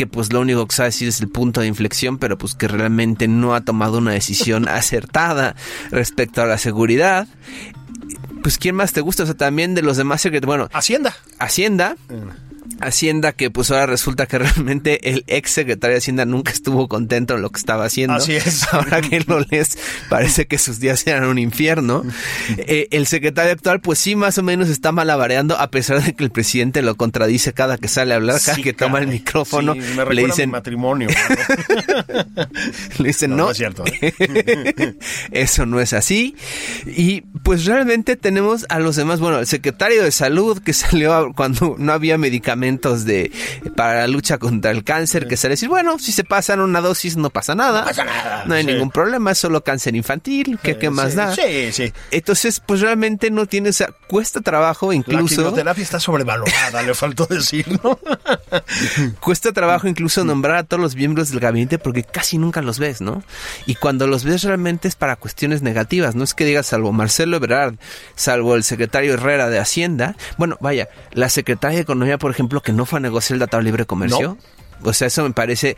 que 0.00 0.06
pues 0.06 0.32
lo 0.32 0.40
único 0.40 0.66
que 0.66 0.74
sabe 0.74 0.88
decir 0.88 1.08
es 1.08 1.20
el 1.20 1.28
punto 1.28 1.60
de 1.60 1.66
inflexión, 1.66 2.16
pero 2.16 2.38
pues 2.38 2.54
que 2.54 2.68
realmente 2.68 3.28
no 3.28 3.54
ha 3.54 3.60
tomado 3.60 3.98
una 3.98 4.12
decisión 4.12 4.66
acertada 4.70 5.56
respecto 5.90 6.40
a 6.40 6.46
la 6.46 6.56
seguridad. 6.56 7.28
Pues 8.42 8.58
¿quién 8.58 8.74
más 8.74 8.92
te 8.92 9.00
gusta? 9.00 9.24
O 9.24 9.26
sea, 9.26 9.34
también 9.34 9.74
de 9.74 9.82
los 9.82 9.96
demás 9.96 10.20
secretarios, 10.22 10.46
bueno, 10.46 10.68
Hacienda. 10.72 11.14
Hacienda. 11.38 11.96
Hacienda 12.80 13.32
que 13.32 13.50
pues 13.50 13.70
ahora 13.70 13.86
resulta 13.86 14.26
que 14.26 14.38
realmente 14.38 15.10
el 15.10 15.24
ex 15.26 15.50
secretario 15.50 15.94
de 15.94 15.98
Hacienda 15.98 16.24
nunca 16.24 16.52
estuvo 16.52 16.88
contento 16.88 17.34
en 17.34 17.42
lo 17.42 17.50
que 17.50 17.58
estaba 17.58 17.84
haciendo. 17.84 18.14
Así 18.14 18.34
es. 18.34 18.66
Ahora 18.72 19.00
que 19.00 19.20
lo 19.20 19.40
lees 19.40 19.78
parece 20.08 20.46
que 20.46 20.58
sus 20.58 20.80
días 20.80 21.06
eran 21.06 21.24
un 21.24 21.38
infierno. 21.38 22.04
Eh, 22.56 22.88
el 22.90 23.06
secretario 23.06 23.52
actual 23.52 23.80
pues 23.80 23.98
sí 23.98 24.16
más 24.16 24.36
o 24.38 24.42
menos 24.42 24.68
está 24.68 24.92
malabareando 24.92 25.58
a 25.58 25.70
pesar 25.70 26.02
de 26.02 26.14
que 26.14 26.24
el 26.24 26.30
presidente 26.30 26.82
lo 26.82 26.96
contradice 26.96 27.52
cada 27.52 27.78
que 27.78 27.88
sale 27.88 28.12
a 28.12 28.16
hablar, 28.16 28.40
cada 28.40 28.56
Sí, 28.56 28.62
que 28.62 28.72
toma 28.72 28.98
el 28.98 29.06
micrófono. 29.06 29.72
Sí, 29.74 29.78
me 29.78 29.86
le 29.86 29.90
recuerda 30.04 30.10
a 30.10 30.14
mi 30.14 30.26
dicen, 30.26 30.50
matrimonio. 30.50 31.08
¿no? 31.08 32.44
le 32.98 33.06
dicen 33.08 33.30
No, 33.30 33.36
no, 33.36 33.44
no 33.44 33.50
es 33.50 33.56
cierto, 33.56 33.84
¿eh? 33.86 34.96
eso 35.32 35.64
no 35.66 35.80
es 35.80 35.92
así. 35.92 36.36
Y 36.86 37.22
pues 37.42 37.64
realmente 37.64 38.16
tenemos 38.16 38.66
a 38.68 38.78
los 38.78 38.96
demás, 38.96 39.20
bueno, 39.20 39.38
el 39.38 39.46
secretario 39.46 40.02
de 40.02 40.12
salud 40.12 40.60
que 40.60 40.72
salió 40.72 41.32
cuando 41.34 41.76
no 41.78 41.92
había 41.92 42.18
medicamentos 42.18 42.59
de 42.60 43.32
para 43.76 44.00
la 44.00 44.08
lucha 44.08 44.38
contra 44.38 44.70
el 44.70 44.84
cáncer, 44.84 45.26
que 45.26 45.34
a 45.34 45.48
decir, 45.48 45.68
bueno, 45.68 45.98
si 45.98 46.12
se 46.12 46.24
pasan 46.24 46.60
una 46.60 46.80
dosis 46.80 47.16
no 47.16 47.30
pasa 47.30 47.54
nada. 47.54 47.80
No 47.80 47.86
pasa 47.86 48.04
nada, 48.04 48.44
No 48.46 48.54
hay 48.54 48.64
sí. 48.64 48.72
ningún 48.72 48.90
problema, 48.90 49.30
es 49.32 49.38
solo 49.38 49.62
cáncer 49.64 49.96
infantil, 49.96 50.58
¿qué, 50.62 50.76
qué 50.76 50.90
más 50.90 51.10
sí, 51.12 51.16
da? 51.16 51.34
Sí, 51.34 51.72
sí. 51.72 51.92
Entonces, 52.10 52.60
pues 52.64 52.80
realmente 52.80 53.30
no 53.30 53.46
tiene, 53.46 53.70
o 53.70 53.72
sea, 53.72 53.88
cuesta 54.08 54.40
trabajo 54.40 54.88
La 54.90 54.96
incluso. 54.96 55.36
quimioterapia 55.36 55.82
está 55.82 56.00
sobrevalorada, 56.00 56.82
le 56.82 56.94
faltó 56.94 57.26
decir, 57.26 57.66
¿no? 57.82 57.98
Cuesta 59.20 59.52
trabajo 59.52 59.88
incluso 59.88 60.24
nombrar 60.24 60.56
a 60.56 60.64
todos 60.64 60.82
los 60.82 60.96
miembros 60.96 61.30
del 61.30 61.40
gabinete 61.40 61.78
porque 61.78 62.02
casi 62.02 62.38
nunca 62.38 62.62
los 62.62 62.78
ves, 62.78 63.00
¿no? 63.00 63.22
Y 63.66 63.74
cuando 63.76 64.06
los 64.06 64.24
ves 64.24 64.42
realmente 64.42 64.88
es 64.88 64.96
para 64.96 65.16
cuestiones 65.16 65.62
negativas, 65.62 66.14
no 66.14 66.24
es 66.24 66.34
que 66.34 66.44
digas 66.44 66.66
salvo 66.66 66.92
Marcelo 66.92 67.36
Ebrard, 67.36 67.74
salvo 68.14 68.56
el 68.56 68.64
secretario 68.64 69.14
Herrera 69.14 69.48
de 69.48 69.58
Hacienda, 69.58 70.16
bueno, 70.36 70.56
vaya, 70.60 70.88
la 71.12 71.28
secretaria 71.28 71.76
de 71.76 71.82
Economía, 71.82 72.18
por 72.18 72.30
ejemplo, 72.30 72.49
que 72.60 72.72
no 72.72 72.86
fue 72.86 72.98
a 72.98 73.00
negociar 73.00 73.34
el 73.36 73.40
Tratado 73.40 73.60
de 73.60 73.64
Libre 73.66 73.86
Comercio. 73.86 74.36
O 74.82 74.94
sea, 74.94 75.08
eso 75.08 75.22
me 75.24 75.30
parece, 75.30 75.76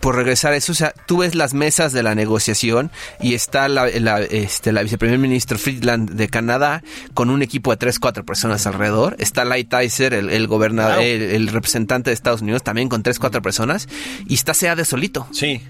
por 0.00 0.16
regresar 0.16 0.52
a 0.52 0.56
eso, 0.56 0.72
o 0.72 0.74
sea, 0.74 0.92
tú 1.06 1.18
ves 1.18 1.36
las 1.36 1.54
mesas 1.54 1.92
de 1.92 2.02
la 2.02 2.14
negociación 2.16 2.90
y 3.20 3.34
está 3.34 3.68
la, 3.68 3.86
la, 3.86 4.20
este, 4.20 4.72
la 4.72 4.82
viceprimer 4.82 5.18
ministro 5.18 5.58
Friedland 5.58 6.10
de 6.10 6.28
Canadá 6.28 6.82
con 7.14 7.30
un 7.30 7.42
equipo 7.42 7.70
de 7.70 7.76
tres, 7.76 8.00
cuatro 8.00 8.24
personas 8.24 8.66
alrededor. 8.66 9.14
Está 9.20 9.44
Light 9.44 9.68
Tyser, 9.68 10.12
el, 10.12 10.28
el 10.28 10.48
gobernador, 10.48 11.00
el, 11.02 11.22
el 11.22 11.48
representante 11.48 12.10
de 12.10 12.14
Estados 12.14 12.42
Unidos, 12.42 12.64
también 12.64 12.88
con 12.88 13.04
tres, 13.04 13.20
cuatro 13.20 13.42
personas. 13.42 13.88
Y 14.26 14.34
está 14.34 14.54
sea 14.54 14.74
de 14.74 14.84
solito. 14.84 15.28
Sí. 15.30 15.62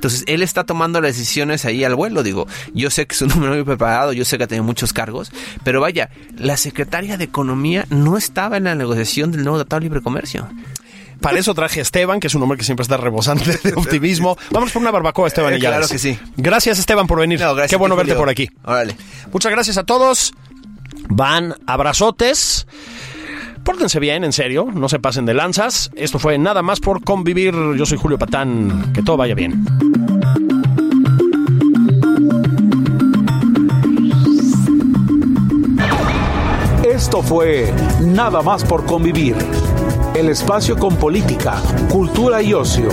Entonces, 0.00 0.24
él 0.26 0.42
está 0.42 0.64
tomando 0.64 0.98
las 1.02 1.14
decisiones 1.14 1.66
ahí 1.66 1.84
al 1.84 1.94
vuelo. 1.94 2.22
Digo, 2.22 2.46
yo 2.72 2.88
sé 2.88 3.06
que 3.06 3.14
es 3.14 3.20
un 3.20 3.30
hombre 3.32 3.50
muy 3.50 3.64
preparado, 3.64 4.14
yo 4.14 4.24
sé 4.24 4.38
que 4.38 4.44
ha 4.44 4.46
tenido 4.46 4.64
muchos 4.64 4.94
cargos, 4.94 5.30
pero 5.62 5.82
vaya, 5.82 6.08
la 6.38 6.56
secretaria 6.56 7.18
de 7.18 7.24
Economía 7.24 7.84
no 7.90 8.16
estaba 8.16 8.56
en 8.56 8.64
la 8.64 8.74
negociación 8.74 9.30
del 9.30 9.44
nuevo 9.44 9.58
Tratado 9.58 9.80
de 9.80 9.84
Libre 9.84 10.00
Comercio. 10.00 10.48
Para 11.20 11.38
eso 11.38 11.52
traje 11.52 11.80
a 11.80 11.82
Esteban, 11.82 12.18
que 12.18 12.28
es 12.28 12.34
un 12.34 12.42
hombre 12.42 12.56
que 12.56 12.64
siempre 12.64 12.80
está 12.82 12.96
rebosante 12.96 13.60
de 13.62 13.74
optimismo. 13.74 14.38
Vamos 14.52 14.72
por 14.72 14.80
una 14.80 14.90
barbacoa, 14.90 15.28
Esteban. 15.28 15.52
Eh, 15.52 15.58
y 15.58 15.60
ya 15.60 15.68
claro 15.68 15.86
que 15.86 15.98
sí. 15.98 16.18
Gracias, 16.38 16.78
Esteban, 16.78 17.06
por 17.06 17.18
venir. 17.18 17.38
No, 17.38 17.54
Qué 17.68 17.76
bueno 17.76 17.94
verte 17.94 18.14
por 18.14 18.30
aquí. 18.30 18.48
Órale. 18.64 18.96
Muchas 19.30 19.52
gracias 19.52 19.76
a 19.76 19.84
todos. 19.84 20.32
Van 21.10 21.56
abrazotes. 21.66 22.66
Pórtense 23.64 24.00
bien, 24.00 24.24
en 24.24 24.32
serio, 24.32 24.68
no 24.72 24.88
se 24.88 24.98
pasen 24.98 25.26
de 25.26 25.34
lanzas. 25.34 25.90
Esto 25.94 26.18
fue 26.18 26.38
nada 26.38 26.62
más 26.62 26.80
por 26.80 27.02
convivir. 27.02 27.54
Yo 27.76 27.86
soy 27.86 27.98
Julio 27.98 28.18
Patán. 28.18 28.92
Que 28.92 29.02
todo 29.02 29.16
vaya 29.16 29.34
bien. 29.34 29.64
Esto 36.84 37.22
fue 37.22 37.72
Nada 38.00 38.42
más 38.42 38.64
por 38.64 38.84
convivir. 38.84 39.36
El 40.14 40.28
espacio 40.28 40.76
con 40.76 40.96
política, 40.96 41.56
cultura 41.90 42.42
y 42.42 42.52
ocio, 42.52 42.88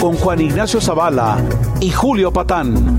con 0.00 0.14
Juan 0.16 0.40
Ignacio 0.40 0.80
Zavala 0.80 1.38
y 1.80 1.90
Julio 1.90 2.32
Patán. 2.32 2.98